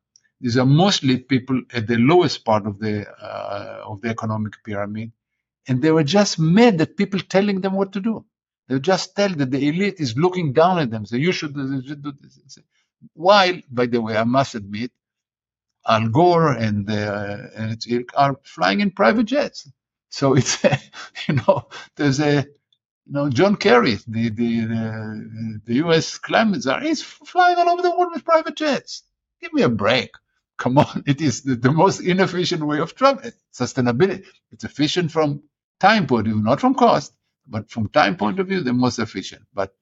These 0.41 0.57
are 0.57 0.65
mostly 0.65 1.19
people 1.19 1.61
at 1.73 1.87
the 1.87 1.97
lowest 1.97 2.45
part 2.45 2.67
of 2.67 2.79
the 2.79 3.07
uh, 3.09 3.83
of 3.85 4.01
the 4.01 4.09
economic 4.09 4.53
pyramid, 4.65 5.11
and 5.67 5.81
they 5.81 5.91
were 5.91 6.03
just 6.05 6.39
mad 6.39 6.79
that 6.79 6.97
people 6.97 7.19
telling 7.21 7.61
them 7.61 7.73
what 7.73 7.93
to 7.93 8.01
do. 8.01 8.25
They 8.69 8.79
just 8.79 9.15
tell 9.15 9.29
that 9.29 9.51
the 9.51 9.67
elite 9.69 9.95
is 9.99 10.17
looking 10.17 10.53
down 10.53 10.79
at 10.79 10.91
them. 10.91 11.05
So 11.05 11.17
you 11.17 11.31
should 11.33 11.55
do 11.55 12.13
this. 12.21 12.59
While, 13.13 13.61
by 13.71 13.87
the 13.87 14.01
way, 14.01 14.17
I 14.17 14.25
must 14.25 14.55
admit, 14.55 14.91
Al 15.87 16.09
Gore 16.09 16.53
and, 16.53 16.89
uh, 16.89 17.37
and 17.55 17.81
are 18.15 18.37
flying 18.43 18.81
in 18.81 18.91
private 18.91 19.25
jets. 19.25 19.69
So 20.11 20.35
it's 20.35 20.63
you 21.29 21.35
know 21.35 21.69
there's 21.97 22.19
a 22.21 22.45
you 23.07 23.13
know, 23.13 23.29
John 23.29 23.55
Kerry, 23.57 23.95
the 24.07 24.29
the 24.29 24.61
the, 24.65 25.61
the 25.65 25.75
U.S. 25.75 26.17
climate 26.17 26.63
czar, 26.63 26.81
he's 26.81 27.03
flying 27.03 27.57
all 27.57 27.69
over 27.69 27.83
the 27.83 27.91
world 27.95 28.11
with 28.13 28.25
private 28.25 28.55
jets. 28.55 29.03
Give 29.41 29.53
me 29.53 29.63
a 29.63 29.69
break. 29.69 30.11
Come 30.57 30.79
on, 30.79 31.03
it 31.07 31.21
is 31.21 31.43
the, 31.43 31.55
the 31.55 31.71
most 31.71 32.01
inefficient 32.01 32.63
way 32.65 32.79
of 32.79 32.95
travel. 32.95 33.31
Sustainability. 33.53 34.25
It's 34.51 34.63
efficient 34.65 35.11
from 35.11 35.43
time 35.79 36.07
point 36.07 36.27
of 36.27 36.33
view, 36.33 36.43
not 36.43 36.61
from 36.61 36.75
cost, 36.75 37.13
but 37.47 37.69
from 37.71 37.89
time 37.89 38.17
point 38.17 38.39
of 38.39 38.47
view, 38.47 38.61
the 38.61 38.73
most 38.73 38.99
efficient. 38.99 39.43
But 39.53 39.75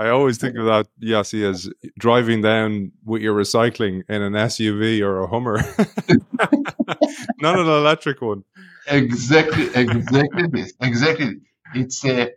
I 0.00 0.08
always 0.08 0.38
think 0.38 0.56
of 0.56 0.64
that, 0.64 0.88
Yossi, 1.02 1.46
as 1.46 1.68
driving 1.98 2.40
down 2.40 2.92
with 3.04 3.20
your 3.20 3.34
recycling 3.34 4.02
in 4.08 4.22
an 4.22 4.32
SUV 4.32 5.02
or 5.02 5.20
a 5.20 5.26
Hummer, 5.26 5.58
not 7.38 7.58
an 7.58 7.66
electric 7.66 8.22
one. 8.22 8.42
Exactly, 8.86 9.66
exactly 9.74 10.46
this. 10.50 10.72
Exactly. 10.80 11.34
It's 11.74 12.02
a 12.06 12.30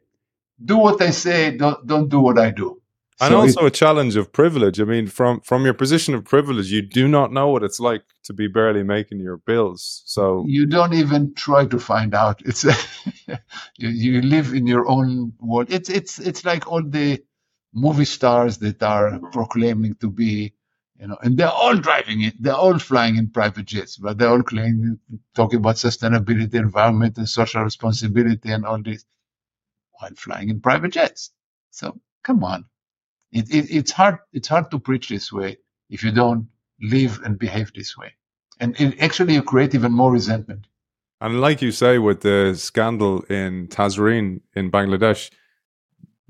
do 0.64 0.78
what 0.78 1.01
I 1.01 1.11
say, 1.11 1.55
don't 1.55 1.88
don't 1.88 2.09
do 2.09 2.20
what 2.20 2.38
I 2.38 2.51
do. 2.51 2.82
And 3.22 3.32
so 3.32 3.39
also 3.39 3.66
a 3.66 3.72
challenge 3.72 4.18
of 4.18 4.34
privilege. 4.34 4.82
I 4.82 4.84
mean, 4.84 5.07
from 5.07 5.39
from 5.39 5.64
your 5.64 5.74
position 5.74 6.14
of 6.16 6.26
privilege, 6.26 6.70
you 6.70 6.82
do 6.82 7.07
not 7.07 7.32
know 7.32 7.47
what 7.47 7.64
it's 7.64 7.80
like 7.80 8.03
to 8.26 8.34
be 8.34 8.49
barely 8.49 8.84
making 8.84 9.22
your 9.22 9.38
bills. 9.38 10.03
So 10.05 10.43
you 10.49 10.66
don't 10.66 10.93
even 10.93 11.34
try 11.34 11.66
to 11.68 11.80
find 11.80 12.14
out. 12.14 12.41
It's 12.43 12.66
you, 13.78 13.88
you 13.88 14.22
live 14.22 14.53
in 14.53 14.68
your 14.68 14.86
own 14.89 15.32
world. 15.39 15.72
It's 15.72 15.89
it's 15.89 16.20
it's 16.20 16.43
like 16.43 16.70
all 16.70 16.84
the 16.84 17.24
movie 17.74 18.06
stars 18.06 18.58
that 18.60 18.82
are 18.84 19.12
mm-hmm. 19.12 19.30
proclaiming 19.32 19.96
to 19.96 20.10
be, 20.10 20.54
you 21.00 21.08
know, 21.08 21.18
and 21.22 21.38
they're 21.38 21.50
all 21.50 21.76
driving 21.76 22.22
it. 22.22 22.42
They're 22.42 22.54
all 22.54 22.80
flying 22.80 23.18
in 23.18 23.30
private 23.30 23.66
jets, 23.66 23.98
but 23.98 24.18
they're 24.18 24.30
all 24.30 24.44
claiming, 24.44 25.00
talking 25.34 25.60
about 25.60 25.76
sustainability, 25.76 26.54
environment, 26.54 27.18
and 27.18 27.28
social 27.28 27.64
responsibility, 27.64 28.52
and 28.52 28.66
all 28.66 28.82
this 28.82 29.06
while 30.00 30.12
flying 30.16 30.50
in 30.50 30.60
private 30.60 30.92
jets. 30.92 31.32
So 31.72 32.00
come 32.24 32.44
on, 32.44 32.66
it, 33.32 33.50
it, 33.54 33.76
it's 33.76 33.92
hard. 33.92 34.20
It's 34.32 34.48
hard 34.48 34.70
to 34.72 34.80
preach 34.80 35.10
this 35.10 35.32
way 35.32 35.58
if 35.90 36.04
you 36.04 36.12
don't 36.12 36.48
live 36.82 37.22
and 37.24 37.40
behave 37.40 37.74
this 37.74 37.98
way, 37.98 38.14
and 38.60 38.80
it, 38.80 39.00
actually 39.00 39.34
you 39.34 39.42
create 39.42 39.74
even 39.76 39.92
more 39.92 40.12
resentment. 40.12 40.68
And 41.20 41.40
like 41.40 41.62
you 41.62 41.72
say, 41.72 42.00
with 42.00 42.22
the 42.22 42.54
scandal 42.56 43.22
in 43.24 43.68
Tazreen 43.70 44.42
in 44.56 44.70
Bangladesh, 44.70 45.32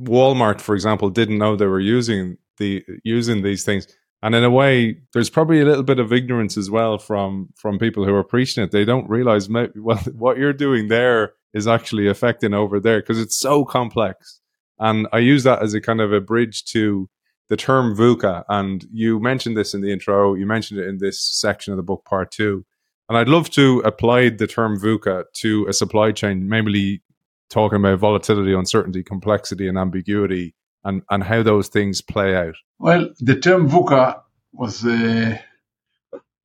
Walmart, 0.02 0.62
for 0.62 0.76
example, 0.76 1.10
didn't 1.10 1.38
know 1.38 1.56
they 1.56 1.66
were 1.66 1.80
using 1.80 2.38
the 2.58 2.84
using 3.04 3.44
these 3.44 3.64
things. 3.64 3.88
And 4.22 4.36
in 4.36 4.44
a 4.44 4.50
way, 4.50 5.00
there's 5.12 5.30
probably 5.30 5.60
a 5.60 5.66
little 5.66 5.84
bit 5.84 6.00
of 6.00 6.14
ignorance 6.14 6.58
as 6.58 6.72
well 6.72 6.98
from 6.98 7.50
from 7.56 7.78
people 7.78 8.06
who 8.06 8.16
are 8.16 8.24
preaching 8.24 8.64
it. 8.64 8.72
They 8.72 8.86
don't 8.86 9.10
realize 9.10 9.50
maybe, 9.50 9.74
well 9.80 9.98
what 10.14 10.38
you're 10.38 10.54
doing 10.54 10.88
there 10.88 11.34
is 11.54 11.68
actually 11.68 12.08
affecting 12.08 12.54
over 12.54 12.80
there 12.80 13.02
because 13.02 13.20
it's 13.20 13.38
so 13.38 13.64
complex. 13.66 14.39
And 14.80 15.08
I 15.14 15.20
use 15.20 15.44
that 15.44 15.62
as 15.62 15.74
a 15.74 15.82
kind 15.82 16.02
of 16.02 16.12
a 16.12 16.20
bridge 16.20 16.66
to 16.66 17.10
the 17.50 17.58
term 17.58 17.96
VUCA. 17.96 18.44
And 18.50 18.86
you 18.91 19.20
mentioned 19.20 19.56
this 19.56 19.74
in 19.74 19.82
the 19.82 19.91
intro, 19.91 20.34
you 20.34 20.46
mentioned 20.46 20.80
it 20.80 20.88
in 20.88 20.98
this 20.98 21.22
section 21.22 21.72
of 21.72 21.78
the 21.78 21.84
book, 21.84 22.04
part 22.06 22.32
two. 22.32 22.66
And 23.10 23.18
I'd 23.18 23.30
love 23.30 23.50
to 23.52 23.80
apply 23.86 24.30
the 24.30 24.48
term 24.48 24.80
VUCA 24.80 25.26
to 25.41 25.68
a 25.68 25.74
supply 25.74 26.12
chain, 26.12 26.48
mainly 26.48 27.04
talking 27.50 27.80
about 27.80 28.00
volatility, 28.00 28.54
uncertainty, 28.54 29.04
complexity, 29.04 29.68
and 29.68 29.78
ambiguity, 29.78 30.56
and, 30.84 31.04
and 31.10 31.24
how 31.24 31.44
those 31.44 31.68
things 31.68 32.02
play 32.02 32.36
out. 32.36 32.56
Well, 32.80 33.10
the 33.20 33.39
term 33.39 33.70
VUCA 33.70 34.22
was 34.52 34.86
uh, 34.86 35.38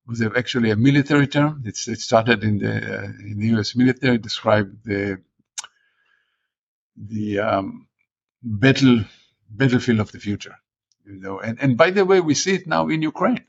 was 0.07 0.21
actually 0.21 0.71
a 0.71 0.75
military 0.75 1.27
term. 1.27 1.63
It's, 1.65 1.87
it 1.87 1.99
started 1.99 2.43
in 2.43 2.57
the 2.59 2.99
uh, 2.99 3.03
in 3.03 3.39
the 3.39 3.47
U.S. 3.47 3.75
military, 3.75 4.17
described 4.17 4.83
the 4.83 5.21
the 6.97 7.39
um, 7.39 7.87
battle 8.41 9.03
battlefield 9.49 9.99
of 9.99 10.11
the 10.11 10.19
future. 10.19 10.55
You 11.05 11.19
know, 11.19 11.39
and 11.39 11.59
and 11.61 11.77
by 11.77 11.91
the 11.91 12.05
way, 12.05 12.19
we 12.19 12.33
see 12.33 12.55
it 12.55 12.67
now 12.67 12.87
in 12.87 13.01
Ukraine. 13.01 13.45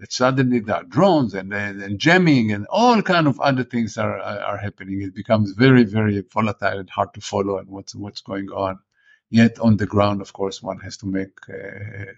That 0.00 0.12
suddenly 0.12 0.60
there 0.60 0.76
are 0.76 0.84
drones 0.84 1.34
and, 1.34 1.52
and, 1.52 1.82
and 1.82 1.98
jamming 1.98 2.52
and 2.52 2.66
all 2.70 3.02
kind 3.02 3.26
of 3.26 3.40
other 3.40 3.64
things 3.64 3.98
are, 3.98 4.18
are 4.20 4.56
happening. 4.56 5.02
It 5.02 5.14
becomes 5.14 5.52
very, 5.52 5.84
very 5.84 6.20
volatile 6.20 6.78
and 6.78 6.90
hard 6.90 7.14
to 7.14 7.20
follow 7.20 7.58
and 7.58 7.68
what's, 7.68 7.94
what's 7.94 8.20
going 8.20 8.48
on. 8.50 8.78
Yet 9.30 9.58
on 9.58 9.76
the 9.76 9.86
ground, 9.86 10.20
of 10.22 10.32
course, 10.32 10.62
one 10.62 10.78
has 10.80 10.96
to 10.98 11.06
make, 11.06 11.36
uh, 11.48 12.12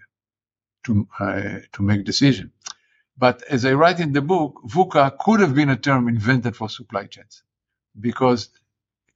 to, 0.84 1.08
uh, 1.18 1.58
to 1.72 1.82
make 1.82 2.04
decision. 2.04 2.52
But 3.18 3.42
as 3.44 3.64
I 3.64 3.72
write 3.74 4.00
in 4.00 4.12
the 4.12 4.22
book, 4.22 4.60
VUCA 4.66 5.18
could 5.18 5.40
have 5.40 5.54
been 5.54 5.70
a 5.70 5.76
term 5.76 6.08
invented 6.08 6.56
for 6.56 6.68
supply 6.68 7.06
chains 7.06 7.42
because 7.98 8.50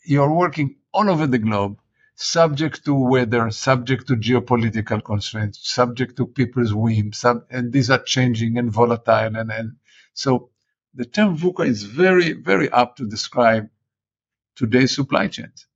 you're 0.05 0.33
working 0.33 0.77
all 0.93 1.11
over 1.11 1.27
the 1.27 1.39
globe 1.39 1.79
subject 2.15 2.85
to 2.85 2.95
weather, 2.95 3.51
subject 3.51 4.07
to 4.09 4.17
geopolitical 4.17 5.03
constraints, 5.03 5.69
subject 5.69 6.17
to 6.17 6.27
people's 6.27 6.73
whims, 6.73 7.19
sub- 7.19 7.45
and 7.51 7.73
these 7.73 7.91
are 7.91 8.03
changing 8.03 8.59
and 8.59 8.71
volatile. 8.71 9.37
And, 9.37 9.51
and 9.51 9.73
so 10.13 10.51
the 10.95 11.05
term 11.05 11.37
VUCA 11.37 11.67
is 11.67 11.83
very, 11.83 12.33
very 12.33 12.71
apt 12.73 12.99
to 12.99 13.07
describe 13.07 13.69
today's 14.57 14.95
supply 14.95 15.29
chains. 15.29 15.67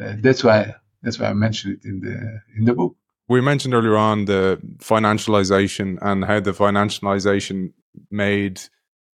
Uh, 0.00 0.14
that's 0.18 0.44
why 0.44 0.74
that's 1.02 1.18
why 1.18 1.26
I 1.26 1.32
mentioned 1.32 1.78
it 1.78 1.88
in 1.88 2.00
the 2.00 2.40
in 2.56 2.64
the 2.64 2.74
book. 2.74 2.96
We 3.28 3.40
mentioned 3.40 3.74
earlier 3.74 3.96
on 3.96 4.24
the 4.24 4.60
financialization 4.78 5.98
and 6.02 6.24
how 6.24 6.40
the 6.40 6.52
financialization 6.52 7.72
made 8.10 8.60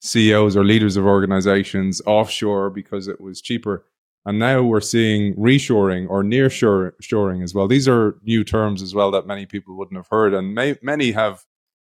CEOs 0.01 0.57
or 0.57 0.65
leaders 0.65 0.97
of 0.97 1.05
organizations 1.05 2.01
offshore 2.07 2.71
because 2.71 3.09
it 3.09 3.21
was 3.21 3.41
cheaper. 3.41 3.85
And 4.27 4.41
now 4.41 4.61
we're 4.61 4.81
seeing 4.81 5.37
reshoring 5.37 6.11
or 6.11 6.25
near 6.25 6.51
shoring 6.51 7.43
as 7.43 7.55
well. 7.55 7.69
These 7.69 7.87
are 7.87 8.19
new 8.25 8.43
terms 8.43 8.83
as 8.83 8.93
well 8.93 9.13
that 9.13 9.29
many 9.29 9.47
people 9.47 9.77
wouldn't 9.77 9.97
have 9.97 10.09
heard. 10.11 10.35
And 10.35 10.53
may, 10.53 10.75
many 10.83 11.13
have 11.13 11.45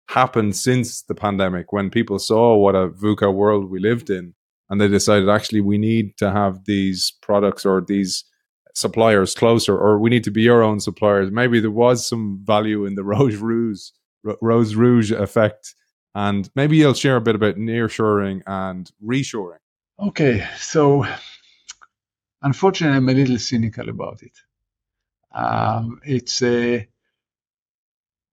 happened 0.09 0.55
since 0.55 1.03
the 1.03 1.17
pandemic 1.17 1.73
when 1.73 1.91
people 1.91 2.21
saw 2.21 2.57
what 2.57 2.77
a 2.77 2.91
VUCA 2.91 3.35
world 3.35 3.69
we 3.69 3.81
lived 3.81 4.09
in. 4.09 4.35
And 4.71 4.81
they 4.81 4.87
decided 4.87 5.29
actually 5.29 5.63
we 5.63 5.79
need 5.79 6.17
to 6.19 6.31
have 6.31 6.65
these 6.65 7.13
products 7.23 7.67
or 7.67 7.81
these 7.81 8.25
suppliers 8.73 9.35
closer, 9.35 9.77
or 9.77 9.99
we 9.99 10.09
need 10.09 10.23
to 10.23 10.31
be 10.31 10.49
our 10.49 10.63
own 10.63 10.79
suppliers. 10.79 11.33
Maybe 11.33 11.59
there 11.59 11.73
was 11.73 12.07
some 12.07 12.41
value 12.45 12.85
in 12.85 12.95
the 12.95 13.03
Rose 13.13 13.35
Rouge, 13.35 13.89
Rose 14.41 14.77
Rouge 14.77 15.11
effect. 15.11 15.75
And 16.15 16.49
maybe 16.55 16.77
you'll 16.77 16.95
share 16.95 17.17
a 17.17 17.21
bit 17.21 17.35
about 17.35 17.57
nearshoring 17.57 18.43
and 18.47 18.89
reshoring. 19.05 19.59
Okay, 20.01 20.47
so 20.57 21.05
unfortunately, 22.43 22.97
I'm 22.97 23.09
a 23.09 23.15
little 23.15 23.39
cynical 23.39 23.89
about 23.89 24.23
it. 24.23 24.33
Um, 25.33 26.01
it's 26.05 26.43
a, 26.43 26.89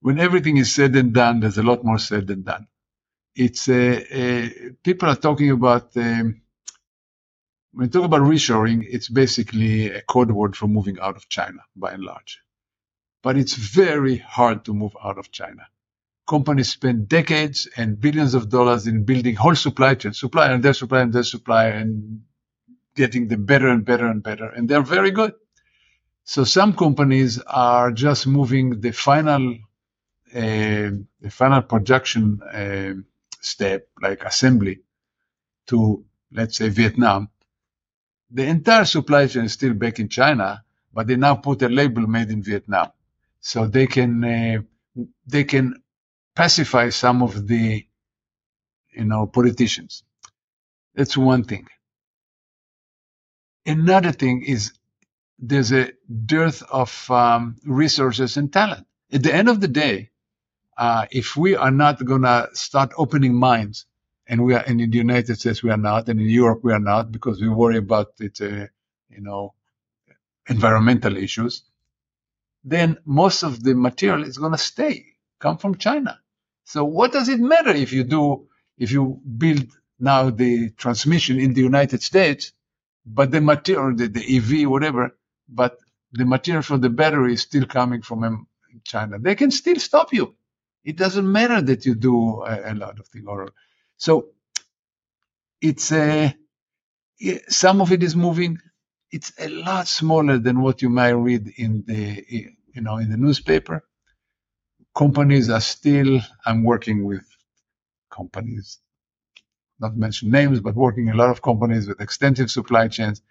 when 0.00 0.18
everything 0.20 0.56
is 0.58 0.74
said 0.74 0.96
and 0.96 1.12
done, 1.12 1.40
there's 1.40 1.58
a 1.58 1.62
lot 1.62 1.84
more 1.84 1.98
said 1.98 2.26
than 2.26 2.42
done. 2.42 2.68
It's 3.34 3.68
a, 3.68 4.16
a 4.16 4.70
people 4.82 5.08
are 5.10 5.16
talking 5.16 5.50
about 5.50 5.96
um, 5.96 6.40
when 7.72 7.88
we 7.88 7.90
talk 7.90 8.04
about 8.04 8.22
reshoring, 8.22 8.86
it's 8.88 9.08
basically 9.08 9.90
a 9.90 10.00
code 10.02 10.30
word 10.30 10.56
for 10.56 10.66
moving 10.66 10.98
out 11.00 11.16
of 11.16 11.28
China 11.28 11.58
by 11.76 11.92
and 11.92 12.02
large. 12.02 12.40
But 13.22 13.36
it's 13.36 13.54
very 13.54 14.16
hard 14.16 14.64
to 14.64 14.72
move 14.74 14.96
out 15.04 15.18
of 15.18 15.30
China. 15.30 15.66
Companies 16.26 16.70
spend 16.70 17.08
decades 17.08 17.68
and 17.76 18.00
billions 18.00 18.34
of 18.34 18.48
dollars 18.48 18.86
in 18.86 19.04
building 19.04 19.34
whole 19.36 19.54
supply 19.54 19.94
chains, 19.94 20.18
supply 20.18 20.50
and 20.52 20.62
their 20.62 20.72
supply 20.72 21.02
and 21.02 21.12
their 21.12 21.22
supply, 21.22 21.66
and 21.66 22.22
getting 22.96 23.28
them 23.28 23.46
better 23.46 23.68
and 23.68 23.84
better 23.84 24.06
and 24.08 24.22
better, 24.22 24.48
and 24.50 24.68
they're 24.68 24.82
very 24.82 25.12
good. 25.12 25.34
So 26.24 26.44
some 26.44 26.74
companies 26.76 27.40
are 27.40 27.92
just 27.92 28.26
moving 28.26 28.80
the 28.80 28.92
final, 28.92 29.54
uh, 30.34 30.90
the 31.20 31.30
final 31.30 31.62
production 31.62 32.42
uh, 32.42 32.94
step, 33.40 33.88
like 34.02 34.24
assembly, 34.24 34.80
to 35.68 36.04
let's 36.32 36.58
say 36.58 36.68
Vietnam. 36.70 37.30
The 38.30 38.44
entire 38.46 38.84
supply 38.86 39.26
chain 39.28 39.44
is 39.44 39.54
still 39.54 39.74
back 39.74 40.00
in 40.00 40.08
China, 40.08 40.64
but 40.94 41.06
they 41.08 41.16
now 41.16 41.36
put 41.36 41.62
a 41.62 41.68
label 41.68 42.06
made 42.06 42.30
in 42.30 42.42
Vietnam, 42.42 42.88
so 43.40 43.66
they 43.66 43.86
can 43.86 44.24
uh, 44.24 44.62
they 45.26 45.44
can 45.44 45.82
pacify 46.34 46.90
some 46.90 47.22
of 47.22 47.48
the 47.48 47.86
you 48.92 49.04
know 49.04 49.26
politicians. 49.26 50.04
That's 50.94 51.16
one 51.16 51.44
thing. 51.44 51.66
Another 53.66 54.12
thing 54.12 54.44
is 54.44 54.72
there's 55.38 55.72
a 55.72 55.92
dearth 56.24 56.62
of 56.70 57.10
um, 57.10 57.56
resources 57.64 58.36
and 58.36 58.52
talent. 58.52 58.86
At 59.12 59.22
the 59.24 59.34
end 59.34 59.48
of 59.48 59.60
the 59.60 59.68
day, 59.68 60.10
uh, 60.76 61.06
if 61.10 61.36
we 61.36 61.56
are 61.56 61.70
not 61.70 62.04
going 62.04 62.22
to 62.22 62.48
start 62.52 62.92
opening 62.96 63.34
minds, 63.34 63.86
and 64.28 64.44
we 64.44 64.54
are, 64.54 64.64
and 64.66 64.80
in 64.80 64.90
the 64.90 64.98
United 64.98 65.38
States 65.38 65.62
we 65.62 65.70
are 65.70 65.76
not, 65.76 66.08
and 66.08 66.20
in 66.20 66.28
Europe 66.28 66.60
we 66.62 66.72
are 66.72 66.80
not, 66.80 67.10
because 67.10 67.40
we 67.40 67.48
worry 67.48 67.78
about 67.78 68.12
it, 68.20 68.40
uh, 68.40 68.66
you 69.10 69.20
know, 69.20 69.54
environmental 70.48 71.16
issues, 71.16 71.62
then 72.64 72.98
most 73.04 73.42
of 73.42 73.62
the 73.62 73.74
material 73.74 74.24
is 74.24 74.38
going 74.38 74.52
to 74.52 74.58
stay, 74.58 75.06
come 75.38 75.58
from 75.58 75.76
China. 75.76 76.20
So 76.64 76.84
what 76.84 77.12
does 77.12 77.28
it 77.28 77.40
matter 77.40 77.70
if 77.70 77.92
you 77.92 78.04
do, 78.04 78.48
if 78.78 78.90
you 78.90 79.20
build 79.38 79.66
now 79.98 80.30
the 80.30 80.70
transmission 80.70 81.40
in 81.40 81.54
the 81.54 81.62
United 81.62 82.02
States 82.02 82.52
but 83.06 83.32
the 83.32 83.42
material, 83.42 83.96
the, 83.96 84.08
the 84.08 84.38
EV, 84.38 84.70
whatever, 84.70 85.16
but 85.48 85.78
the 86.12 86.26
material 86.26 86.62
for 86.62 86.78
the 86.78 86.90
battery 86.90 87.34
is 87.34 87.42
still 87.42 87.66
coming 87.66 88.02
from 88.02 88.24
um, 88.24 88.48
China. 88.84 89.18
They 89.20 89.36
can 89.36 89.52
still 89.52 89.78
stop 89.80 90.14
you. 90.14 90.36
It 90.84 90.96
doesn't 90.96 91.30
matter 91.30 91.62
that 91.62 91.86
you 91.86 91.96
do 91.96 92.42
a, 92.44 92.72
a 92.72 92.74
lot 92.74 93.00
of 93.00 93.08
things. 93.08 93.26
So 93.98 94.28
it's 95.62 95.92
a, 95.92 96.34
some 97.48 97.80
of 97.82 97.92
it 97.92 98.02
is 98.02 98.16
moving. 98.16 98.58
It's 99.12 99.32
a 99.40 99.48
lot 99.48 99.88
smaller 99.88 100.38
than 100.38 100.62
what 100.62 100.82
you 100.82 100.90
might 100.90 101.10
read 101.10 101.48
in 101.58 101.84
the, 101.86 102.24
you 102.74 102.82
know, 102.82 102.98
in 102.98 103.10
the 103.10 103.18
newspaper. 103.18 103.84
Companies 104.96 105.50
are 105.50 105.60
still, 105.62 106.20
I'm 106.46 106.64
working 106.64 107.04
with 107.04 107.24
companies 108.10 108.78
not 109.80 109.96
mention 109.96 110.30
names, 110.30 110.60
but 110.60 110.74
working 110.74 111.08
in 111.08 111.14
a 111.14 111.18
lot 111.18 111.30
of 111.30 111.42
companies 111.42 111.88
with 111.88 112.00
extensive 112.00 112.50
supply 112.50 112.88
chains. 112.88 113.22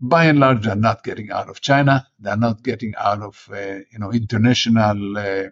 By 0.00 0.26
and 0.26 0.40
large, 0.40 0.64
they're 0.64 0.76
not 0.76 1.04
getting 1.04 1.30
out 1.30 1.48
of 1.48 1.60
China. 1.60 2.06
They're 2.20 2.36
not 2.36 2.62
getting 2.62 2.94
out 2.98 3.22
of, 3.22 3.48
uh, 3.52 3.80
you 3.92 3.98
know, 3.98 4.12
international 4.12 5.18
uh, 5.18 5.50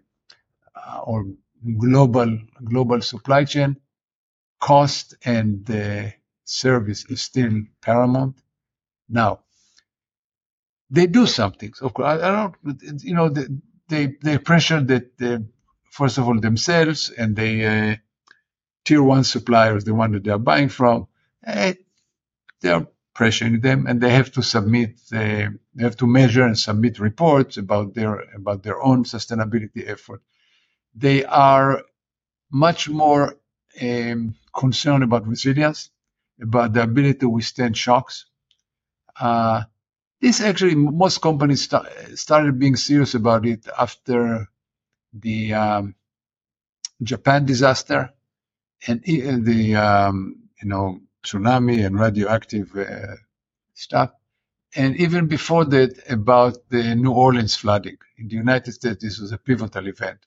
uh, 0.76 1.00
or 1.04 1.26
global 1.78 2.38
global 2.64 3.00
supply 3.02 3.44
chain. 3.44 3.76
Cost 4.60 5.16
and 5.24 5.70
service 6.44 7.04
is 7.10 7.22
still 7.22 7.52
paramount. 7.82 8.38
Now, 9.08 9.40
they 10.90 11.06
do 11.06 11.26
something. 11.26 11.72
Of 11.80 11.94
course, 11.94 12.06
I, 12.06 12.28
I 12.28 12.32
don't, 12.64 13.02
you 13.04 13.14
know, 13.14 13.28
they 13.30 13.46
they, 13.88 14.16
they 14.22 14.38
pressure 14.38 14.80
that 14.82 15.18
they, 15.18 15.38
first 15.90 16.18
of 16.18 16.28
all 16.28 16.40
themselves, 16.40 17.10
and 17.10 17.36
they 17.36 17.66
uh, 17.66 17.96
tier 18.84 19.02
one 19.02 19.24
suppliers, 19.24 19.84
the 19.84 19.94
one 19.94 20.12
that 20.12 20.24
they 20.24 20.30
are 20.32 20.38
buying 20.38 20.70
from, 20.70 21.08
eh, 21.46 21.74
they 22.62 22.70
are 22.70 22.86
pressuring 23.16 23.62
them, 23.62 23.86
and 23.88 24.00
they 24.00 24.10
have 24.10 24.32
to 24.32 24.42
submit, 24.42 25.00
uh, 25.12 25.48
they 25.74 25.84
have 25.84 25.96
to 25.98 26.06
measure 26.06 26.44
and 26.44 26.58
submit 26.58 27.00
reports 27.00 27.56
about 27.58 27.94
their 27.94 28.20
about 28.34 28.62
their 28.64 28.82
own 28.82 29.04
sustainability 29.04 29.88
effort. 29.88 30.22
They 30.94 31.24
are 31.24 31.82
much 32.52 32.88
more 32.88 33.36
um, 33.82 34.36
concerned 34.54 35.04
about 35.04 35.26
resilience, 35.28 35.90
about 36.42 36.72
the 36.74 36.82
ability 36.82 37.20
to 37.20 37.30
withstand 37.30 37.76
shocks. 37.76 38.26
Uh, 39.20 39.64
this 40.20 40.40
actually, 40.40 40.74
most 40.76 41.22
companies 41.22 41.68
st- 41.68 42.18
started 42.18 42.58
being 42.58 42.76
serious 42.76 43.14
about 43.14 43.46
it 43.46 43.66
after 43.78 44.48
the 45.14 45.54
um, 45.54 45.94
Japan 47.02 47.46
disaster 47.46 48.12
and 48.86 49.02
the 49.44 49.76
um, 49.76 50.36
you 50.62 50.68
know 50.68 51.00
tsunami 51.24 51.84
and 51.84 51.98
radioactive 51.98 52.76
uh, 52.76 53.16
stuff, 53.74 54.12
and 54.74 54.96
even 54.96 55.26
before 55.26 55.64
that 55.66 55.98
about 56.10 56.58
the 56.70 56.94
New 56.94 57.12
Orleans 57.12 57.56
flooding 57.56 57.98
in 58.18 58.28
the 58.28 58.36
United 58.36 58.72
States. 58.72 59.02
This 59.02 59.18
was 59.18 59.32
a 59.32 59.38
pivotal 59.38 59.86
event. 59.88 60.20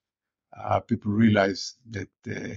Uh, 0.56 0.80
people 0.82 1.12
realized 1.12 1.76
that 1.91 2.10
uh, 2.30 2.56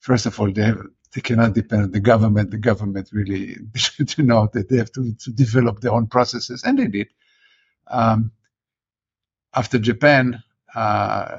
first 0.00 0.26
of 0.26 0.38
all 0.40 0.52
they 0.52 0.62
have, 0.62 0.82
they 1.14 1.20
cannot 1.20 1.54
depend 1.54 1.82
on 1.84 1.90
the 1.92 2.00
government. 2.00 2.50
The 2.50 2.58
government 2.58 3.10
really 3.12 3.56
should 3.74 4.18
know 4.18 4.48
that 4.52 4.68
they 4.68 4.78
have 4.78 4.92
to, 4.92 5.14
to 5.14 5.32
develop 5.32 5.80
their 5.80 5.92
own 5.92 6.06
processes, 6.06 6.64
and 6.64 6.78
they 6.78 6.86
did. 6.86 7.08
Um, 7.88 8.32
after 9.54 9.78
Japan, 9.78 10.42
uh, 10.74 11.38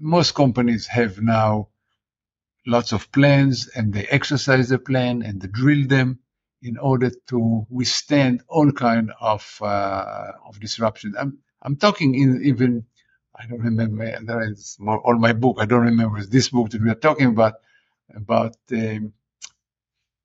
most 0.00 0.34
companies 0.34 0.86
have 0.86 1.20
now 1.20 1.68
lots 2.68 2.92
of 2.92 3.12
plans 3.12 3.68
and 3.76 3.94
they 3.94 4.06
exercise 4.06 4.70
the 4.70 4.78
plan 4.80 5.22
and 5.22 5.42
they 5.42 5.48
drill 5.48 5.88
them 5.88 6.20
in 6.62 6.78
order 6.78 7.10
to 7.28 7.66
withstand 7.70 8.42
all 8.48 8.72
kind 8.72 9.12
of 9.20 9.58
uh, 9.62 10.32
of 10.46 10.60
disruption. 10.60 11.14
I'm 11.18 11.38
I'm 11.62 11.76
talking 11.76 12.16
in 12.16 12.42
even 12.44 12.86
I 13.36 13.46
don't 13.48 13.62
remember. 13.62 14.18
There 14.22 14.42
is 14.52 14.76
more 14.80 15.06
on 15.08 15.20
my 15.20 15.34
book. 15.34 15.58
I 15.60 15.66
don't 15.66 15.86
remember. 15.86 16.24
This 16.24 16.50
book 16.50 16.70
that 16.70 16.82
we 16.82 16.90
are 16.90 16.96
talking 17.08 17.28
about 17.28 17.54
about 18.14 18.56
um, 18.72 19.14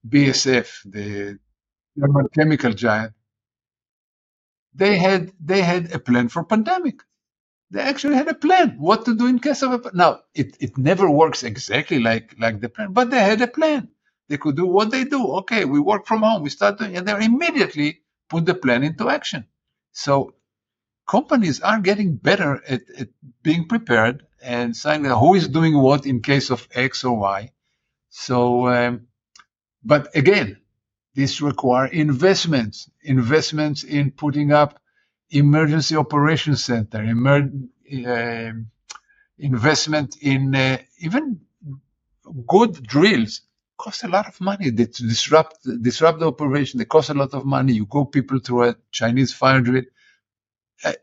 BASF, 0.08 0.70
the 0.92 1.40
German 2.00 2.28
chemical 2.36 2.74
giant. 2.74 3.14
They 4.76 4.98
had 4.98 5.32
they 5.40 5.62
had 5.62 5.94
a 5.94 6.00
plan 6.00 6.30
for 6.30 6.44
pandemic. 6.46 7.02
They 7.74 7.82
actually 7.82 8.18
had 8.18 8.28
a 8.28 8.36
plan 8.36 8.76
what 8.78 9.06
to 9.06 9.16
do 9.16 9.26
in 9.26 9.40
case 9.40 9.64
of 9.64 9.74
a 9.74 9.92
now 9.96 10.22
it, 10.36 10.56
it 10.60 10.78
never 10.78 11.10
works 11.10 11.42
exactly 11.42 12.00
like 12.00 12.36
like 12.38 12.62
the 12.62 12.70
plan, 12.70 12.94
but 12.94 13.10
they 13.10 13.20
had 13.20 13.42
a 13.42 13.48
plan. 13.48 13.90
They 14.30 14.38
could 14.38 14.56
do 14.56 14.68
what 14.68 14.92
they 14.92 15.06
do. 15.06 15.22
Okay, 15.40 15.66
we 15.66 15.80
work 15.80 16.06
from 16.06 16.22
home. 16.22 16.44
We 16.44 16.52
start 16.52 16.78
doing, 16.78 16.96
and 16.96 17.08
they 17.08 17.26
immediately 17.26 18.02
put 18.30 18.46
the 18.46 18.54
plan 18.54 18.84
into 18.84 19.10
action. 19.10 19.48
So 19.92 20.36
companies 21.08 21.62
are 21.62 21.80
getting 21.80 22.16
better 22.16 22.62
at, 22.68 22.82
at 23.00 23.10
being 23.42 23.68
prepared 23.68 24.24
and 24.44 24.78
saying 24.78 25.06
who 25.06 25.34
is 25.34 25.48
doing 25.48 25.76
what 25.76 26.06
in 26.06 26.22
case 26.22 26.52
of 26.52 26.68
X 26.76 27.04
or 27.04 27.18
Y. 27.18 27.52
So, 28.10 28.68
um, 28.68 29.08
but 29.84 30.16
again, 30.16 30.58
this 31.16 31.42
require 31.42 31.88
investments, 31.88 32.88
investments 33.02 33.84
in 33.84 34.12
putting 34.12 34.52
up 34.52 34.80
emergency 35.32 35.96
operations 35.98 36.66
center, 36.66 37.04
emer- 37.04 37.52
uh, 38.08 38.52
investment 39.40 40.18
in 40.22 40.56
uh, 40.56 40.78
even 41.00 41.42
good 42.48 42.84
drills 42.84 43.42
cost 43.78 44.04
a 44.04 44.08
lot 44.08 44.28
of 44.28 44.40
money. 44.42 44.70
They 44.72 44.86
disrupt 44.86 45.58
disrupt 45.82 46.20
the 46.20 46.28
operation. 46.28 46.80
They 46.80 46.86
cost 46.86 47.10
a 47.10 47.14
lot 47.16 47.34
of 47.34 47.46
money. 47.46 47.74
You 47.74 47.86
go 47.86 48.06
people 48.06 48.40
through 48.40 48.70
a 48.70 48.76
Chinese 48.92 49.34
fire 49.34 49.62
drill. 49.62 49.86
Uh, 50.86 50.94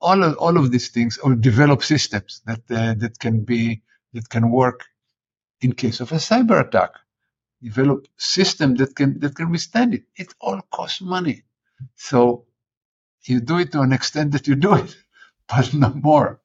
all 0.00 0.22
of 0.24 0.36
all 0.38 0.58
of 0.58 0.72
these 0.72 0.90
things, 0.90 1.18
or 1.18 1.34
develop 1.36 1.82
systems 1.84 2.42
that 2.46 2.60
uh, 2.70 2.94
that 2.98 3.18
can 3.20 3.44
be 3.44 3.82
that 4.14 4.28
can 4.30 4.50
work 4.50 4.86
in 5.62 5.72
case 5.74 6.00
of 6.00 6.12
a 6.12 6.16
cyber 6.16 6.60
attack. 6.66 6.92
Develop 7.62 8.08
system 8.18 8.76
that 8.76 8.96
can 8.96 9.20
that 9.20 9.36
can 9.36 9.50
withstand 9.50 9.94
it. 9.94 10.04
It 10.16 10.34
all 10.40 10.60
costs 10.72 11.02
money. 11.02 11.44
So 11.96 12.46
you 13.28 13.40
do 13.40 13.58
it 13.58 13.72
to 13.72 13.80
an 13.80 13.92
extent 13.92 14.32
that 14.32 14.46
you 14.46 14.54
do 14.54 14.74
it, 14.74 14.96
but 15.48 15.72
not 15.74 16.02
more. 16.02 16.40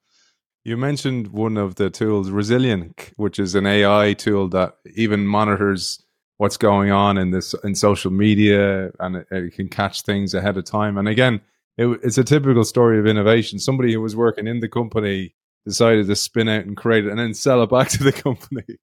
You 0.64 0.78
mentioned 0.78 1.30
one 1.30 1.58
of 1.58 1.76
the 1.76 1.90
tools, 1.90 2.30
Resilinc, 2.30 3.14
which 3.16 3.40
is 3.40 3.56
an 3.56 3.66
AI 3.66 4.14
tool 4.14 4.50
that 4.50 4.76
even 4.96 5.26
monitors 5.26 6.04
what's 6.38 6.58
going 6.58 6.90
on 6.92 7.18
in 7.18 7.32
this 7.32 7.54
in 7.64 7.76
social 7.76 8.12
media, 8.12 8.92
and 9.00 9.18
it, 9.18 9.28
it 9.32 9.54
can 9.54 9.68
catch 9.68 10.02
things 10.02 10.34
ahead 10.34 10.58
of 10.58 10.66
time. 10.66 10.98
And 10.98 11.08
again, 11.08 11.42
it, 11.78 11.88
it's 12.04 12.18
a 12.18 12.24
typical 12.24 12.64
story 12.64 13.00
of 13.00 13.06
innovation. 13.06 13.60
Somebody 13.60 13.94
who 13.94 14.02
was 14.02 14.16
working 14.16 14.48
in 14.48 14.60
the 14.60 14.70
company 14.70 15.34
decided 15.66 16.08
to 16.08 16.16
spin 16.16 16.50
out 16.50 16.66
and 16.66 16.76
create 16.76 17.06
it, 17.06 17.10
and 17.10 17.20
then 17.20 17.34
sell 17.34 17.64
it 17.64 17.70
back 17.72 17.90
to 17.90 18.04
the 18.04 18.14
company. 18.14 18.78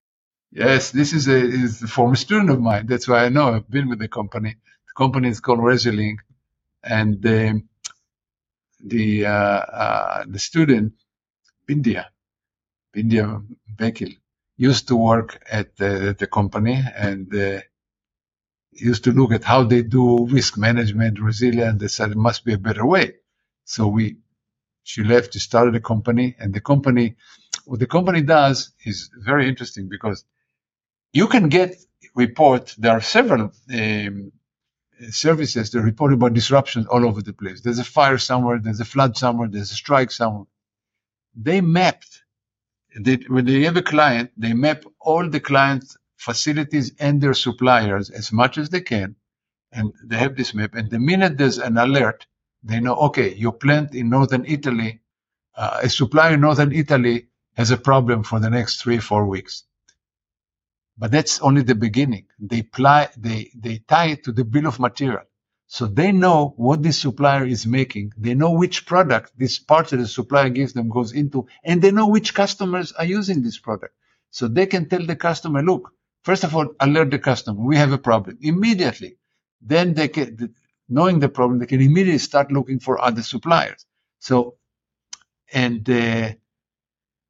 Yes, 0.52 0.92
this 0.92 1.12
is 1.12 1.28
a 1.28 1.36
is 1.36 1.82
a 1.82 1.88
former 1.88 2.16
student 2.16 2.50
of 2.50 2.60
mine. 2.60 2.86
That's 2.86 3.08
why 3.08 3.24
I 3.24 3.28
know. 3.28 3.54
I've 3.54 3.70
been 3.70 3.88
with 3.88 3.98
the 3.98 4.08
company. 4.08 4.56
The 4.88 4.94
company 4.96 5.28
is 5.28 5.40
called 5.40 5.58
Resilinc, 5.58 6.18
and 6.82 7.24
um, 7.26 7.68
the 8.88 9.26
uh, 9.26 9.30
uh, 9.32 10.24
the 10.28 10.40
student 10.40 10.94
Bindiya, 11.68 12.06
Bindiya 12.96 13.44
Vakil, 13.76 14.16
used 14.58 14.88
to 14.88 14.96
work 14.96 15.42
at 15.50 15.76
the, 15.76 16.16
the 16.18 16.26
company 16.26 16.82
and 16.96 17.34
uh, 17.34 17.60
used 18.72 19.04
to 19.04 19.12
look 19.12 19.32
at 19.32 19.44
how 19.44 19.64
they 19.64 19.82
do 19.82 20.26
risk 20.26 20.58
management, 20.58 21.20
resilience. 21.20 21.80
They 21.80 21.88
said 21.88 22.12
it 22.12 22.16
must 22.18 22.44
be 22.44 22.54
a 22.54 22.58
better 22.58 22.86
way. 22.86 23.14
So 23.64 23.88
we, 23.88 24.18
she 24.84 25.04
left, 25.04 25.34
she 25.34 25.40
started 25.40 25.76
a 25.76 25.80
company, 25.80 26.36
and 26.38 26.54
the 26.54 26.60
company, 26.60 27.16
what 27.66 27.80
the 27.80 27.86
company 27.86 28.22
does 28.22 28.72
is 28.84 29.10
very 29.18 29.48
interesting 29.48 29.88
because 29.88 30.24
you 31.12 31.28
can 31.28 31.48
get 31.48 31.76
report. 32.14 32.74
There 32.78 32.92
are 32.92 33.02
several 33.02 33.52
um, 33.74 34.32
services 35.10 35.70
that 35.70 35.82
report 35.82 36.12
about 36.12 36.34
disruptions 36.34 36.86
all 36.86 37.06
over 37.06 37.22
the 37.22 37.32
place. 37.32 37.60
There's 37.62 37.78
a 37.78 37.84
fire 37.84 38.18
somewhere, 38.18 38.58
there's 38.62 38.80
a 38.80 38.84
flood 38.84 39.16
somewhere, 39.16 39.48
there's 39.48 39.72
a 39.72 39.76
strike 39.76 40.10
somewhere 40.10 40.46
they 41.36 41.60
mapped, 41.60 42.24
they, 42.98 43.16
when 43.28 43.44
they 43.44 43.62
have 43.64 43.76
a 43.76 43.82
client, 43.82 44.30
they 44.36 44.54
map 44.54 44.84
all 45.00 45.28
the 45.28 45.40
client's 45.40 45.96
facilities 46.16 46.92
and 46.98 47.20
their 47.20 47.34
suppliers 47.34 48.10
as 48.10 48.32
much 48.32 48.58
as 48.58 48.70
they 48.70 48.80
can. 48.80 49.16
And 49.70 49.92
they 50.04 50.16
have 50.16 50.36
this 50.36 50.54
map. 50.54 50.74
And 50.74 50.90
the 50.90 50.98
minute 50.98 51.36
there's 51.36 51.58
an 51.58 51.76
alert, 51.76 52.26
they 52.62 52.80
know, 52.80 52.96
okay, 52.96 53.34
your 53.34 53.52
plant 53.52 53.94
in 53.94 54.08
northern 54.08 54.46
Italy, 54.46 55.00
uh, 55.56 55.80
a 55.82 55.88
supplier 55.90 56.34
in 56.34 56.40
northern 56.40 56.72
Italy 56.72 57.28
has 57.56 57.70
a 57.70 57.76
problem 57.76 58.22
for 58.22 58.40
the 58.40 58.50
next 58.50 58.80
three, 58.82 58.98
four 58.98 59.26
weeks. 59.26 59.64
But 60.98 61.10
that's 61.10 61.40
only 61.40 61.62
the 61.62 61.74
beginning. 61.74 62.26
They, 62.38 62.60
apply, 62.60 63.08
they, 63.16 63.50
they 63.54 63.78
tie 63.78 64.08
it 64.08 64.24
to 64.24 64.32
the 64.32 64.44
bill 64.44 64.66
of 64.66 64.80
material. 64.80 65.24
So 65.66 65.86
they 65.86 66.12
know 66.12 66.54
what 66.56 66.82
this 66.82 67.00
supplier 67.00 67.44
is 67.44 67.66
making. 67.66 68.12
They 68.16 68.34
know 68.34 68.52
which 68.52 68.86
product 68.86 69.32
this 69.36 69.58
part 69.58 69.88
that 69.88 69.96
the 69.96 70.06
supplier 70.06 70.48
gives 70.48 70.72
them 70.72 70.88
goes 70.88 71.12
into, 71.12 71.48
and 71.64 71.82
they 71.82 71.90
know 71.90 72.06
which 72.08 72.34
customers 72.34 72.92
are 72.92 73.04
using 73.04 73.42
this 73.42 73.58
product. 73.58 73.94
So 74.30 74.48
they 74.48 74.66
can 74.66 74.88
tell 74.88 75.04
the 75.04 75.16
customer, 75.16 75.62
look, 75.62 75.90
first 76.22 76.44
of 76.44 76.54
all, 76.54 76.68
alert 76.80 77.10
the 77.10 77.18
customer. 77.18 77.60
We 77.60 77.76
have 77.76 77.92
a 77.92 77.98
problem 77.98 78.38
immediately. 78.40 79.16
Then 79.60 79.94
they 79.94 80.08
can, 80.08 80.54
knowing 80.88 81.18
the 81.18 81.28
problem, 81.28 81.58
they 81.58 81.66
can 81.66 81.80
immediately 81.82 82.18
start 82.18 82.52
looking 82.52 82.78
for 82.78 83.02
other 83.02 83.22
suppliers. 83.22 83.84
So, 84.20 84.56
and 85.52 85.88
uh, 85.90 86.32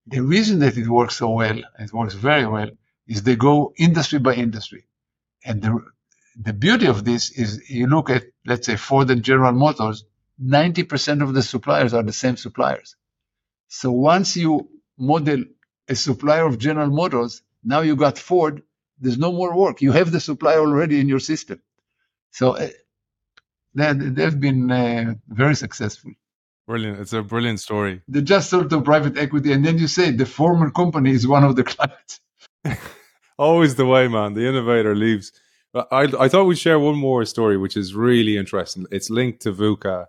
the 0.07 0.21
reason 0.21 0.59
that 0.61 0.77
it 0.77 0.89
works 0.89 1.17
so 1.17 1.31
well, 1.31 1.59
it 1.79 1.93
works 1.93 2.15
very 2.15 2.47
well, 2.47 2.71
is 3.09 3.23
they 3.23 3.37
go 3.37 3.73
industry 3.77 4.19
by 4.19 4.35
industry. 4.35 4.87
And 5.45 5.63
the, 5.63 5.81
the 6.41 6.53
beauty 6.53 6.87
of 6.87 7.05
this 7.05 7.31
is 7.31 7.71
you 7.71 7.87
look 7.87 8.11
at, 8.11 8.25
let's 8.47 8.67
say, 8.67 8.77
Ford 8.77 9.11
and 9.11 9.23
General 9.23 9.53
Motors, 9.53 10.05
90% 10.43 11.23
of 11.23 11.35
the 11.35 11.43
suppliers 11.43 11.95
are 11.95 12.03
the 12.03 12.13
same 12.13 12.37
suppliers. 12.37 12.97
So 13.69 13.91
once 13.93 14.37
you 14.37 14.69
model 14.99 15.45
a 15.89 15.95
supplier 15.95 16.47
of 16.47 16.59
General 16.59 16.91
Motors, 16.91 17.43
now 17.65 17.81
you 17.81 17.97
got 17.97 18.19
Ford, 18.19 18.63
there's 19.01 19.19
no 19.19 19.33
more 19.33 19.57
work. 19.57 19.83
You 19.83 19.93
have 19.93 20.11
the 20.13 20.21
supplier 20.21 20.61
already 20.61 21.01
in 21.01 21.09
your 21.09 21.21
system. 21.21 21.61
So 22.33 22.57
uh, 22.57 22.69
they've 23.75 24.41
been 24.41 24.71
uh, 24.71 25.15
very 25.29 25.55
successful. 25.55 26.13
Brilliant. 26.67 27.01
It's 27.01 27.13
a 27.13 27.23
brilliant 27.23 27.61
story. 27.61 28.03
They 28.09 28.23
just 28.23 28.51
sold 28.51 28.71
to 28.71 28.81
private 28.83 29.17
equity, 29.19 29.53
and 29.53 29.65
then 29.65 29.79
you 29.79 29.87
say 29.87 30.11
the 30.11 30.27
former 30.27 30.71
company 30.71 31.13
is 31.13 31.27
one 31.27 31.45
of 31.45 31.57
the 31.57 31.65
clients. 31.65 32.21
Always 33.39 33.75
the 33.75 33.87
way, 33.87 34.09
man. 34.09 34.35
The 34.35 34.49
innovator 34.49 34.95
leaves. 34.95 35.33
I, 35.75 36.09
I 36.19 36.29
thought 36.29 36.45
we'd 36.45 36.59
share 36.59 36.79
one 36.79 36.97
more 36.97 37.25
story, 37.27 37.59
which 37.59 37.77
is 37.77 37.95
really 37.95 38.37
interesting. 38.37 38.87
It's 38.91 39.11
linked 39.11 39.43
to 39.43 39.53
VUCA. 39.53 40.07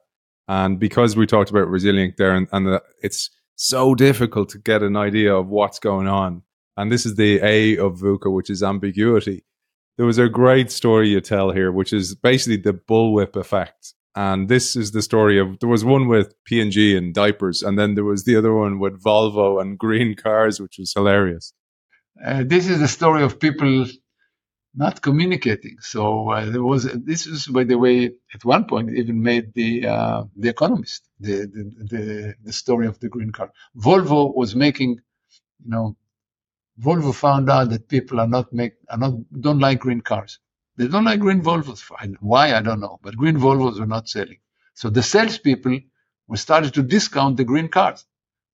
And 0.47 0.79
because 0.79 1.17
we 1.17 1.27
talked 1.27 1.49
about 1.49 1.67
Resilinc 1.67 2.15
there, 2.15 2.33
and, 2.33 2.47
and 2.53 2.67
the, 2.67 2.83
it's 3.03 3.29
so 3.55 3.95
difficult 3.95 4.49
to 4.49 4.59
get 4.59 4.81
an 4.81 4.95
idea 4.95 5.35
of 5.35 5.47
what's 5.47 5.79
going 5.79 6.07
on. 6.07 6.43
And 6.77 6.91
this 6.91 7.05
is 7.05 7.15
the 7.15 7.39
A 7.43 7.77
of 7.77 7.99
VUCA, 7.99 8.31
which 8.31 8.49
is 8.49 8.63
ambiguity. 8.63 9.43
There 9.97 10.05
was 10.05 10.19
a 10.19 10.29
great 10.29 10.71
story 10.71 11.09
you 11.09 11.19
tell 11.19 11.51
here, 11.51 11.71
which 11.71 11.91
is 11.91 12.15
basically 12.15 12.57
the 12.57 12.73
bullwhip 12.73 13.35
effect. 13.35 13.93
And 14.15 14.47
this 14.47 14.75
is 14.75 14.91
the 14.91 15.01
story 15.01 15.39
of 15.39 15.59
there 15.59 15.69
was 15.69 15.83
one 15.83 16.07
with 16.07 16.33
P&G 16.45 16.95
and 16.95 17.13
diapers, 17.13 17.61
and 17.61 17.77
then 17.77 17.95
there 17.95 18.03
was 18.03 18.23
the 18.23 18.35
other 18.35 18.53
one 18.53 18.79
with 18.79 19.03
Volvo 19.03 19.61
and 19.61 19.77
green 19.85 20.15
cars, 20.15 20.61
which 20.61 20.77
was 20.79 20.93
hilarious. 20.93 21.53
Uh, 22.25 22.43
this 22.45 22.67
is 22.69 22.79
the 22.79 22.87
story 22.87 23.23
of 23.23 23.39
people 23.39 23.85
not 24.75 25.01
communicating. 25.01 25.77
So 25.81 26.29
uh, 26.31 26.49
there 26.51 26.63
was 26.63 26.83
this 26.85 27.27
is 27.27 27.47
by 27.47 27.63
the 27.65 27.77
way 27.77 28.11
at 28.33 28.45
one 28.45 28.65
point 28.65 28.91
even 28.91 29.21
made 29.21 29.53
the 29.53 29.87
uh, 29.87 30.23
the 30.37 30.49
Economist 30.49 31.09
the, 31.19 31.47
the, 31.55 31.63
the 31.91 32.35
the 32.43 32.53
story 32.53 32.87
of 32.87 32.99
the 32.99 33.09
green 33.09 33.31
car. 33.31 33.51
Volvo 33.77 34.35
was 34.35 34.55
making, 34.55 34.91
you 35.65 35.71
know, 35.71 35.97
Volvo 36.81 37.13
found 37.15 37.49
out 37.49 37.69
that 37.71 37.89
people 37.89 38.19
are 38.19 38.27
not 38.27 38.53
make 38.53 38.73
are 38.89 38.99
not 38.99 39.13
don't 39.41 39.59
like 39.59 39.79
green 39.79 40.01
cars. 40.01 40.39
They 40.77 40.87
don't 40.87 41.05
like 41.05 41.19
green 41.21 41.41
Volvos. 41.41 41.81
Why 42.21 42.55
I 42.55 42.61
don't 42.61 42.81
know, 42.81 42.99
but 43.03 43.17
green 43.17 43.37
Volvos 43.37 43.79
were 43.79 43.87
not 43.87 44.09
selling. 44.09 44.39
So 44.75 44.89
the 44.89 45.03
salespeople 45.03 45.79
were 46.27 46.37
started 46.37 46.73
to 46.75 46.83
discount 46.83 47.37
the 47.37 47.45
green 47.45 47.69
cars. 47.69 48.05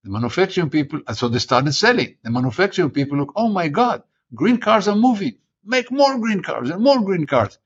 The 0.03 0.11
manufacturing 0.11 0.69
people, 0.69 1.01
so 1.13 1.29
they 1.29 1.39
started 1.39 1.73
selling. 1.73 2.17
The 2.23 2.31
manufacturing 2.31 2.91
people 2.91 3.19
look, 3.19 3.33
oh 3.35 3.49
my 3.49 3.69
God, 3.69 4.03
green 4.35 4.57
cars 4.59 4.87
are 4.87 4.95
moving 4.95 5.35
make 5.65 5.91
more 5.91 6.17
green 6.19 6.41
cars 6.43 6.69
and 6.69 6.83
more 6.83 7.01
green 7.01 7.25
cars. 7.25 7.57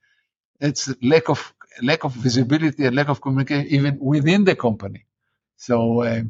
It's 0.59 0.93
lack 1.03 1.29
of 1.29 1.53
lack 1.83 2.03
of 2.05 2.13
visibility 2.13 2.85
and 2.85 2.95
lack 2.95 3.09
of 3.09 3.21
communication 3.21 3.67
even 3.67 3.99
within 3.99 4.43
the 4.45 4.55
company. 4.55 5.05
So 5.57 6.03
uh, 6.03 6.23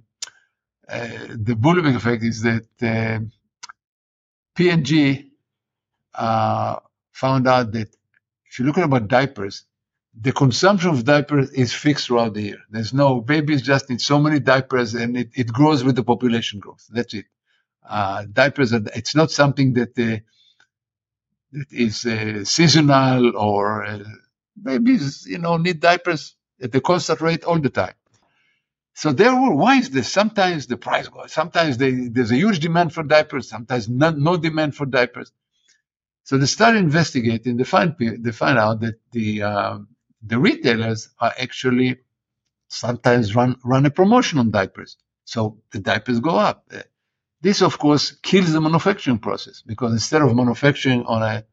uh, 0.89 1.09
the 1.31 1.55
bullwhip 1.55 1.95
effect 1.95 2.23
is 2.23 2.43
that 2.43 2.67
uh, 2.81 3.19
P&G 4.55 5.31
uh, 6.15 6.77
found 7.13 7.47
out 7.47 7.73
that 7.73 7.89
if 8.49 8.59
you 8.59 8.65
look 8.65 8.77
about 8.77 9.09
diapers, 9.09 9.65
the 10.19 10.33
consumption 10.33 10.91
of 10.91 11.05
diapers 11.05 11.51
is 11.51 11.73
fixed 11.73 12.07
throughout 12.07 12.35
the 12.35 12.41
year. 12.43 12.59
There's 12.71 12.93
no 12.93 13.21
babies 13.21 13.63
just 13.63 13.89
need 13.89 14.01
so 14.01 14.19
many 14.19 14.39
diapers, 14.39 14.95
and 14.95 15.17
it, 15.17 15.31
it 15.35 15.47
grows 15.47 15.83
with 15.83 15.95
the 15.97 16.03
population 16.03 16.59
growth. 16.59 16.85
That's 16.91 17.13
it. 17.13 17.25
Uh, 17.87 18.25
diapers 18.31 18.73
are, 18.73 18.81
it's 18.95 19.15
not 19.15 19.31
something 19.31 19.73
that 19.73 19.97
uh, 19.99 20.19
that 21.53 21.67
is 21.71 22.05
uh, 22.05 22.45
seasonal 22.45 23.37
or 23.37 23.85
uh, 23.85 23.99
babies, 24.61 25.25
you 25.27 25.39
know, 25.39 25.57
need 25.57 25.79
diapers 25.81 26.35
at 26.61 26.71
the 26.71 26.81
constant 26.81 27.21
rate 27.21 27.43
all 27.45 27.59
the 27.59 27.69
time. 27.69 27.95
So 28.95 29.13
therefore, 29.13 29.55
why 29.55 29.77
is 29.77 29.89
this? 29.91 30.11
Sometimes 30.11 30.67
the 30.67 30.77
price 30.77 31.07
goes, 31.09 31.33
sometimes 31.33 31.77
they, 31.77 31.91
there's 32.09 32.31
a 32.31 32.37
huge 32.37 32.59
demand 32.59 32.93
for 32.93 33.03
diapers, 33.03 33.49
sometimes 33.49 33.89
not, 33.89 34.17
no 34.17 34.37
demand 34.37 34.75
for 34.75 34.85
diapers. 34.85 35.31
So 36.25 36.37
they 36.37 36.47
start 36.47 36.75
investigating. 36.77 37.57
They 37.57 37.65
find 37.65 37.95
they 37.99 38.31
find 38.31 38.57
out 38.59 38.81
that 38.81 38.95
the 39.11 39.43
um, 39.43 39.89
the 40.21 40.39
retailers 40.39 41.09
are 41.19 41.33
actually 41.37 41.99
sometimes 42.69 43.35
run 43.35 43.57
run 43.63 43.85
a 43.85 43.91
promotion 43.91 44.39
on 44.39 44.51
diapers, 44.51 44.97
so 45.25 45.59
the 45.71 45.79
diapers 45.79 46.19
go 46.19 46.35
up. 46.37 46.69
This, 47.41 47.61
of 47.61 47.77
course, 47.79 48.11
kills 48.11 48.51
the 48.51 48.61
manufacturing 48.61 49.19
process 49.19 49.61
because 49.65 49.93
instead 49.93 50.21
of 50.21 50.35
manufacturing 50.35 51.03
on 51.05 51.23
a 51.23 51.45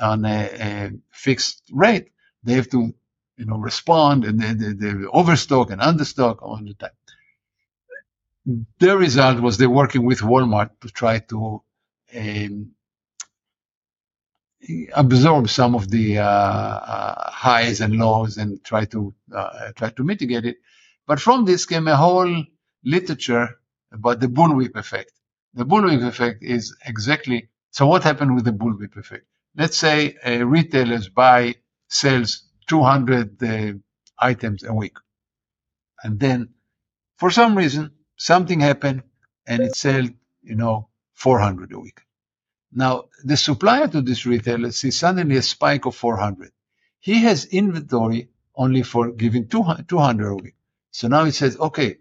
on 0.00 0.24
a, 0.24 0.50
a 0.60 0.90
fixed 1.12 1.62
rate, 1.72 2.10
they 2.42 2.54
have 2.54 2.68
to 2.70 2.94
you 3.36 3.46
know, 3.46 3.58
respond 3.58 4.24
and 4.24 4.40
they, 4.40 4.54
they, 4.54 4.72
they 4.72 5.06
overstock 5.06 5.70
and 5.70 5.80
understock 5.80 6.42
all 6.42 6.60
the 6.62 6.74
time. 6.74 6.90
The 8.78 8.96
result 8.96 9.40
was 9.40 9.56
they're 9.56 9.70
working 9.70 10.04
with 10.04 10.20
Walmart 10.20 10.70
to 10.82 10.88
try 10.88 11.18
to 11.20 11.62
um, 12.16 12.72
absorb 14.94 15.48
some 15.50 15.74
of 15.74 15.90
the 15.90 16.18
uh, 16.18 16.24
uh, 16.24 17.30
highs 17.30 17.80
and 17.80 17.96
lows 17.96 18.38
and 18.38 18.62
try 18.64 18.84
to 18.86 19.14
uh, 19.34 19.72
try 19.76 19.90
to 19.90 20.04
mitigate 20.04 20.44
it. 20.46 20.58
But 21.06 21.20
from 21.20 21.44
this 21.44 21.66
came 21.66 21.88
a 21.88 21.96
whole 21.96 22.44
literature 22.84 23.48
about 23.92 24.20
the 24.20 24.28
bullwhip 24.28 24.76
effect. 24.76 25.12
The 25.54 25.66
bullwhip 25.66 26.06
effect 26.06 26.42
is 26.42 26.76
exactly 26.86 27.48
so. 27.70 27.86
What 27.86 28.04
happened 28.04 28.34
with 28.34 28.44
the 28.44 28.52
bullwhip 28.52 28.96
effect? 28.96 29.26
Let's 29.56 29.78
say 29.78 30.16
a 30.24 30.44
retailers 30.44 31.08
buy 31.08 31.56
sells 31.88 32.44
200 32.68 33.42
uh, 33.42 33.72
items 34.18 34.64
a 34.64 34.74
week. 34.74 34.96
And 36.04 36.20
then 36.20 36.50
for 37.18 37.30
some 37.32 37.56
reason, 37.58 37.92
something 38.18 38.60
happened 38.60 39.04
and 39.46 39.62
it 39.62 39.76
sold, 39.76 40.12
you 40.42 40.56
know, 40.56 40.90
400 41.14 41.72
a 41.72 41.80
week. 41.80 42.00
Now, 42.76 43.04
the 43.22 43.36
supplier 43.36 43.86
to 43.86 44.02
this 44.02 44.26
retailer 44.26 44.72
sees 44.72 44.98
suddenly 44.98 45.36
a 45.36 45.42
spike 45.42 45.86
of 45.86 45.94
400. 45.94 46.50
He 46.98 47.20
has 47.22 47.44
inventory 47.44 48.30
only 48.56 48.82
for 48.82 49.12
giving 49.12 49.46
200 49.46 50.26
a 50.26 50.34
week. 50.34 50.56
So 50.90 51.06
now 51.06 51.24
he 51.24 51.30
says, 51.30 51.56
okay, 51.56 51.98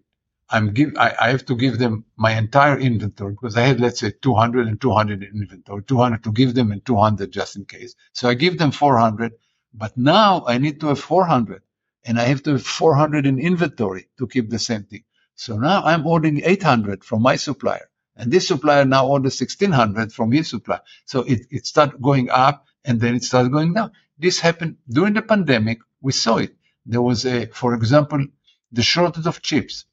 I'm 0.49 0.73
give, 0.73 0.93
I, 0.97 1.15
I, 1.19 1.29
have 1.29 1.45
to 1.45 1.55
give 1.55 1.77
them 1.77 2.05
my 2.15 2.37
entire 2.37 2.77
inventory 2.77 3.33
because 3.33 3.55
I 3.55 3.61
had, 3.61 3.79
let's 3.79 3.99
say, 3.99 4.13
200 4.19 4.67
and 4.67 4.81
200 4.81 5.23
in 5.23 5.41
inventory, 5.41 5.83
200 5.83 6.23
to 6.23 6.31
give 6.31 6.55
them 6.55 6.71
and 6.71 6.83
200 6.83 7.31
just 7.31 7.55
in 7.55 7.65
case. 7.65 7.95
So 8.13 8.27
I 8.27 8.33
give 8.33 8.57
them 8.57 8.71
400 8.71 9.33
but 9.73 9.95
now 9.97 10.43
I 10.47 10.57
need 10.57 10.79
to 10.81 10.87
have 10.87 10.99
400 10.99 11.61
and 12.03 12.19
I 12.19 12.23
have 12.23 12.43
to 12.43 12.51
have 12.51 12.65
400 12.65 13.25
in 13.25 13.39
inventory 13.39 14.09
to 14.17 14.27
keep 14.27 14.49
the 14.49 14.59
same 14.59 14.83
thing. 14.83 15.03
So 15.35 15.57
now 15.57 15.83
I'm 15.83 16.05
ordering 16.05 16.41
800 16.43 17.03
from 17.03 17.21
my 17.21 17.35
supplier 17.35 17.89
and 18.15 18.31
this 18.31 18.47
supplier 18.47 18.85
now 18.85 19.07
orders 19.07 19.39
1600 19.39 20.13
from 20.13 20.31
his 20.31 20.49
supplier. 20.49 20.81
So 21.05 21.21
it, 21.21 21.47
it 21.49 21.65
started 21.65 22.01
going 22.01 22.29
up 22.29 22.67
and 22.85 22.99
then 22.99 23.15
it 23.15 23.23
started 23.23 23.51
going 23.51 23.73
down. 23.73 23.91
This 24.17 24.39
happened 24.39 24.77
during 24.89 25.13
the 25.13 25.21
pandemic. 25.21 25.79
We 26.01 26.11
saw 26.11 26.37
it. 26.37 26.55
There 26.85 27.01
was 27.01 27.25
a, 27.25 27.47
for 27.47 27.73
example, 27.73 28.25
the 28.71 28.83
shortage 28.83 29.25
of 29.25 29.41
chips. 29.41 29.85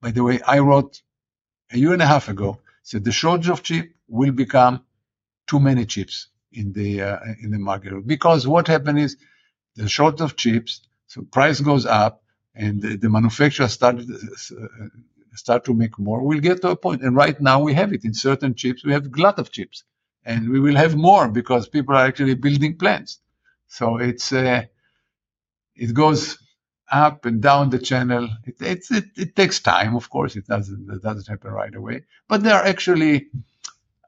By 0.00 0.12
the 0.12 0.22
way, 0.24 0.40
I 0.40 0.60
wrote 0.60 1.02
a 1.72 1.78
year 1.78 1.92
and 1.92 2.02
a 2.02 2.06
half 2.06 2.28
ago, 2.28 2.60
said 2.82 3.04
the 3.04 3.12
shortage 3.12 3.48
of 3.48 3.62
chip 3.62 3.92
will 4.08 4.32
become 4.32 4.84
too 5.46 5.60
many 5.60 5.86
chips 5.86 6.28
in 6.52 6.72
the 6.72 7.02
uh, 7.02 7.18
in 7.42 7.50
the 7.50 7.58
market 7.58 8.06
because 8.06 8.46
what 8.46 8.68
happened 8.68 8.98
is 8.98 9.16
the 9.76 9.88
shortage 9.88 10.22
of 10.22 10.36
chips, 10.36 10.82
so 11.06 11.22
price 11.22 11.60
goes 11.60 11.86
up, 11.86 12.22
and 12.54 12.80
the, 12.80 12.96
the 12.96 13.08
manufacturer 13.08 13.68
started 13.68 14.10
uh, 14.10 14.66
start 15.38 15.64
to 15.66 15.74
make 15.74 15.98
more. 15.98 16.22
We'll 16.22 16.40
get 16.40 16.62
to 16.62 16.70
a 16.70 16.76
point, 16.76 17.02
and 17.02 17.16
right 17.16 17.40
now 17.40 17.60
we 17.62 17.74
have 17.74 17.92
it 17.94 18.04
in 18.04 18.14
certain 18.14 18.54
chips. 18.54 18.84
We 18.84 18.92
have 18.92 19.06
a 19.06 19.10
glut 19.10 19.38
of 19.38 19.52
chips, 19.52 19.84
and 20.24 20.50
we 20.50 20.60
will 20.60 20.76
have 20.76 20.96
more 20.96 21.28
because 21.28 21.68
people 21.68 21.96
are 21.96 22.06
actually 22.06 22.34
building 22.34 22.78
plants. 22.78 23.20
So 23.68 23.98
it's 23.98 24.32
uh, 24.32 24.64
it 25.76 25.94
goes 25.94 26.38
up 26.90 27.26
and 27.26 27.42
down 27.42 27.70
the 27.70 27.78
channel. 27.78 28.28
It, 28.46 28.56
it, 28.60 28.84
it, 28.90 29.04
it 29.16 29.36
takes 29.36 29.60
time, 29.60 29.96
of 29.96 30.10
course. 30.10 30.36
It 30.36 30.46
doesn't 30.46 30.90
it 30.90 31.02
doesn't 31.02 31.28
happen 31.28 31.52
right 31.52 31.74
away, 31.74 32.04
but 32.28 32.42
there 32.44 32.56
are 32.56 32.66
actually 32.66 33.28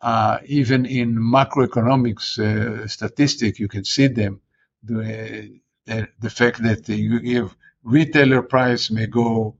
uh, 0.02 0.38
even 0.46 0.86
in 0.86 1.16
macroeconomics 1.16 2.38
uh, 2.38 2.88
statistic, 2.88 3.58
you 3.58 3.68
can 3.68 3.84
see 3.84 4.08
them. 4.08 4.40
The, 4.84 5.60
the, 5.86 6.08
the 6.20 6.30
fact 6.30 6.62
that 6.64 6.88
you 6.88 7.20
give 7.20 7.56
retailer 7.84 8.42
price 8.42 8.90
may 8.90 9.06
go 9.06 9.56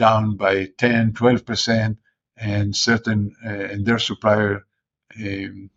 down 0.00 0.36
by 0.36 0.54
10, 0.78 1.12
12%, 1.12 1.96
and 2.36 2.74
certain 2.74 3.36
uh, 3.44 3.48
and 3.72 3.84
their 3.84 3.98
supplier 3.98 4.64
um, 5.20 5.70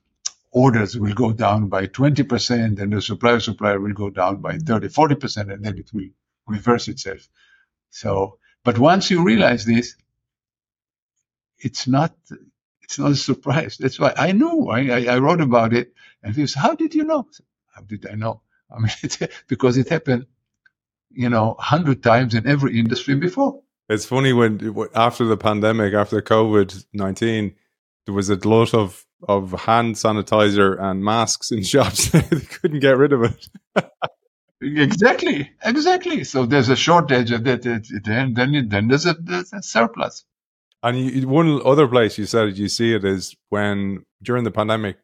orders 0.52 0.98
will 0.98 1.14
go 1.14 1.34
down 1.34 1.68
by 1.68 1.88
20%, 1.88 2.80
and 2.80 2.94
the 2.94 3.02
supplier 3.02 3.42
supplier 3.42 3.80
will 3.80 3.94
go 3.94 4.10
down 4.10 4.38
by 4.42 4.58
30, 4.58 4.88
40%, 4.88 5.54
and 5.54 5.66
then 5.66 5.78
it 5.78 5.92
will 5.94 6.10
reverse 6.48 6.88
itself. 6.88 7.28
So, 7.90 8.38
but 8.64 8.78
once 8.80 9.12
you 9.12 9.24
realize 9.24 9.66
this, 9.66 9.96
it's 11.60 11.86
not 11.88 12.16
it's 12.82 13.00
not 13.00 13.12
a 13.12 13.16
surprise. 13.16 13.78
That's 13.78 14.00
why 14.00 14.14
I 14.16 14.32
knew. 14.34 14.70
I, 14.70 15.06
I, 15.06 15.18
wrote 15.18 15.42
about 15.42 15.74
it. 15.74 15.94
And 16.22 16.36
he 16.36 16.46
said, 16.48 16.62
How 16.62 16.76
did 16.76 16.94
you 16.94 17.06
know? 17.06 17.28
How 17.74 17.82
did 17.82 18.06
I 18.12 18.16
know? 18.16 18.42
I 18.70 18.80
mean, 18.80 18.92
because 19.48 19.78
it 19.78 19.90
happened, 19.90 20.26
you 21.12 21.30
know, 21.30 21.56
hundred 21.58 22.04
times 22.04 22.36
in 22.36 22.48
every 22.48 22.78
industry 22.80 23.16
before. 23.16 23.62
It's 23.94 24.06
funny 24.06 24.34
when 24.34 24.76
after 24.96 25.26
the 25.26 25.38
pandemic, 25.38 25.94
after 25.94 26.22
COVID 26.22 26.86
nineteen, 26.94 27.56
there 28.06 28.16
was 28.16 28.30
a 28.30 28.48
lot 28.48 28.74
of 28.74 29.06
of 29.28 29.52
hand 29.52 29.96
sanitizer 29.96 30.82
and 30.82 31.04
masks 31.04 31.52
in 31.52 31.64
shops. 31.74 32.10
they 32.10 32.40
couldn't 32.40 32.80
get 32.80 32.98
rid 32.98 33.14
of 33.14 33.24
it. 33.24 33.50
exactly, 34.62 35.52
exactly. 35.64 36.24
So 36.24 36.46
there's 36.46 36.70
a 36.70 36.76
shortage 36.76 37.32
of 37.32 37.44
that. 37.44 37.62
Then 38.04 38.34
then 38.34 38.68
then 38.68 38.88
there's 38.88 39.06
a, 39.06 39.14
there's 39.14 39.54
a 39.54 39.62
surplus. 39.62 40.26
And 40.82 41.00
you, 41.00 41.28
one 41.28 41.62
other 41.64 41.88
place 41.88 42.18
you 42.18 42.26
said 42.26 42.58
you 42.58 42.70
see 42.70 42.94
it 42.94 43.06
is 43.06 43.36
when 43.50 44.06
during 44.22 44.44
the 44.44 44.52
pandemic, 44.52 44.98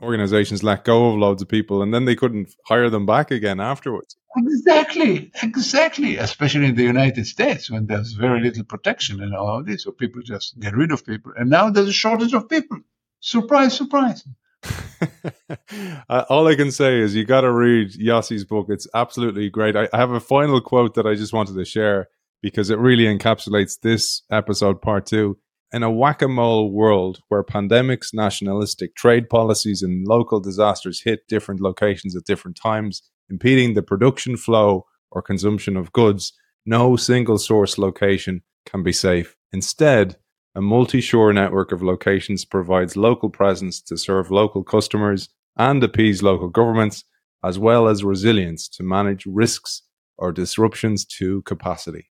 organizations 0.00 0.62
let 0.62 0.84
go 0.84 1.10
of 1.10 1.18
loads 1.18 1.42
of 1.42 1.48
people 1.48 1.82
and 1.82 1.92
then 1.92 2.04
they 2.04 2.16
couldn't 2.16 2.54
hire 2.66 2.88
them 2.88 3.06
back 3.06 3.30
again 3.30 3.60
afterwards. 3.60 4.16
Exactly, 4.36 5.32
exactly. 5.42 6.16
Especially 6.16 6.66
in 6.66 6.76
the 6.76 6.84
United 6.84 7.26
States 7.26 7.70
when 7.70 7.86
there's 7.86 8.12
very 8.12 8.40
little 8.40 8.64
protection 8.64 9.20
and 9.22 9.34
all 9.34 9.58
of 9.58 9.66
this, 9.66 9.84
so 9.84 9.90
people 9.90 10.22
just 10.22 10.58
get 10.60 10.76
rid 10.76 10.92
of 10.92 11.04
people. 11.04 11.32
And 11.36 11.50
now 11.50 11.70
there's 11.70 11.88
a 11.88 11.92
shortage 11.92 12.32
of 12.32 12.48
people. 12.48 12.78
Surprise, 13.20 13.76
surprise. 13.76 14.24
uh, 16.08 16.24
all 16.28 16.46
I 16.46 16.54
can 16.54 16.70
say 16.70 17.00
is 17.00 17.14
you 17.14 17.24
got 17.24 17.40
to 17.40 17.52
read 17.52 17.92
Yossi's 17.92 18.44
book. 18.44 18.66
It's 18.68 18.86
absolutely 18.94 19.50
great. 19.50 19.74
I, 19.76 19.88
I 19.92 19.98
have 19.98 20.10
a 20.12 20.20
final 20.20 20.60
quote 20.60 20.94
that 20.94 21.06
I 21.06 21.14
just 21.14 21.32
wanted 21.32 21.56
to 21.56 21.64
share 21.64 22.08
because 22.42 22.70
it 22.70 22.78
really 22.78 23.04
encapsulates 23.04 23.80
this 23.80 24.22
episode 24.30 24.80
part 24.80 25.06
two. 25.06 25.38
In 25.72 25.82
a 25.82 25.90
whack 25.90 26.20
a 26.20 26.28
mole 26.28 26.72
world 26.72 27.20
where 27.28 27.44
pandemics, 27.44 28.12
nationalistic 28.12 28.96
trade 28.96 29.28
policies, 29.28 29.82
and 29.82 30.06
local 30.06 30.40
disasters 30.40 31.02
hit 31.02 31.28
different 31.28 31.60
locations 31.60 32.16
at 32.16 32.24
different 32.24 32.56
times, 32.56 33.02
impeding 33.30 33.74
the 33.74 33.82
production 33.82 34.36
flow 34.36 34.86
or 35.10 35.22
consumption 35.22 35.76
of 35.76 35.92
goods, 35.92 36.32
no 36.66 36.96
single 36.96 37.38
source 37.38 37.78
location 37.78 38.42
can 38.66 38.82
be 38.82 38.92
safe. 38.92 39.36
Instead, 39.52 40.16
a 40.54 40.60
multi 40.60 41.00
shore 41.00 41.32
network 41.32 41.72
of 41.72 41.82
locations 41.82 42.44
provides 42.44 42.96
local 42.96 43.30
presence 43.30 43.80
to 43.82 43.96
serve 43.96 44.30
local 44.30 44.64
customers 44.64 45.28
and 45.56 45.82
appease 45.82 46.22
local 46.22 46.48
governments, 46.48 47.04
as 47.44 47.58
well 47.58 47.88
as 47.88 48.04
resilience 48.04 48.68
to 48.68 48.82
manage 48.82 49.26
risks 49.26 49.82
or 50.18 50.32
disruptions 50.32 51.04
to 51.04 51.42
capacity. 51.42 52.10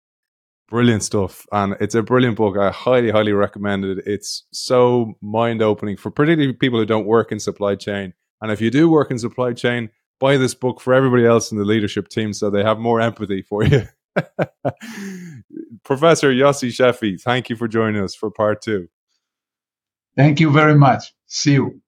Brilliant 0.69 1.03
stuff 1.03 1.45
and 1.51 1.75
it's 1.79 1.95
a 1.95 2.03
brilliant 2.03 2.37
book. 2.37 2.57
I 2.57 2.69
highly 2.69 3.11
highly 3.11 3.33
recommend 3.33 3.85
it. 3.85 4.03
It's 4.05 4.45
so 4.53 5.13
mind 5.21 5.61
opening 5.61 5.97
for 5.97 6.11
particularly 6.11 6.53
people 6.53 6.79
who 6.79 6.85
don't 6.85 7.07
work 7.07 7.31
in 7.31 7.39
supply 7.39 7.75
chain. 7.75 8.13
And 8.41 8.51
if 8.51 8.61
you 8.61 8.69
do 8.69 8.89
work 8.89 9.11
in 9.11 9.19
supply 9.19 9.53
chain 9.53 9.89
buy 10.19 10.37
this 10.37 10.53
book 10.53 10.81
for 10.81 10.93
everybody 10.93 11.25
else 11.25 11.51
in 11.51 11.57
the 11.57 11.65
leadership 11.65 12.07
team 12.09 12.33
so 12.33 12.49
they 12.49 12.63
have 12.63 12.79
more 12.79 13.01
empathy 13.01 13.41
for 13.41 13.63
you. 13.63 13.83
Professor 15.83 16.31
yossi 16.31 16.69
sheffi 16.69 17.19
thank 17.21 17.49
you 17.49 17.55
for 17.55 17.67
joining 17.67 18.03
us 18.03 18.15
for 18.15 18.29
part 18.29 18.61
two. 18.61 18.87
Thank 20.15 20.39
you 20.39 20.51
very 20.51 20.75
much. 20.75 21.13
See 21.27 21.53
you 21.53 21.81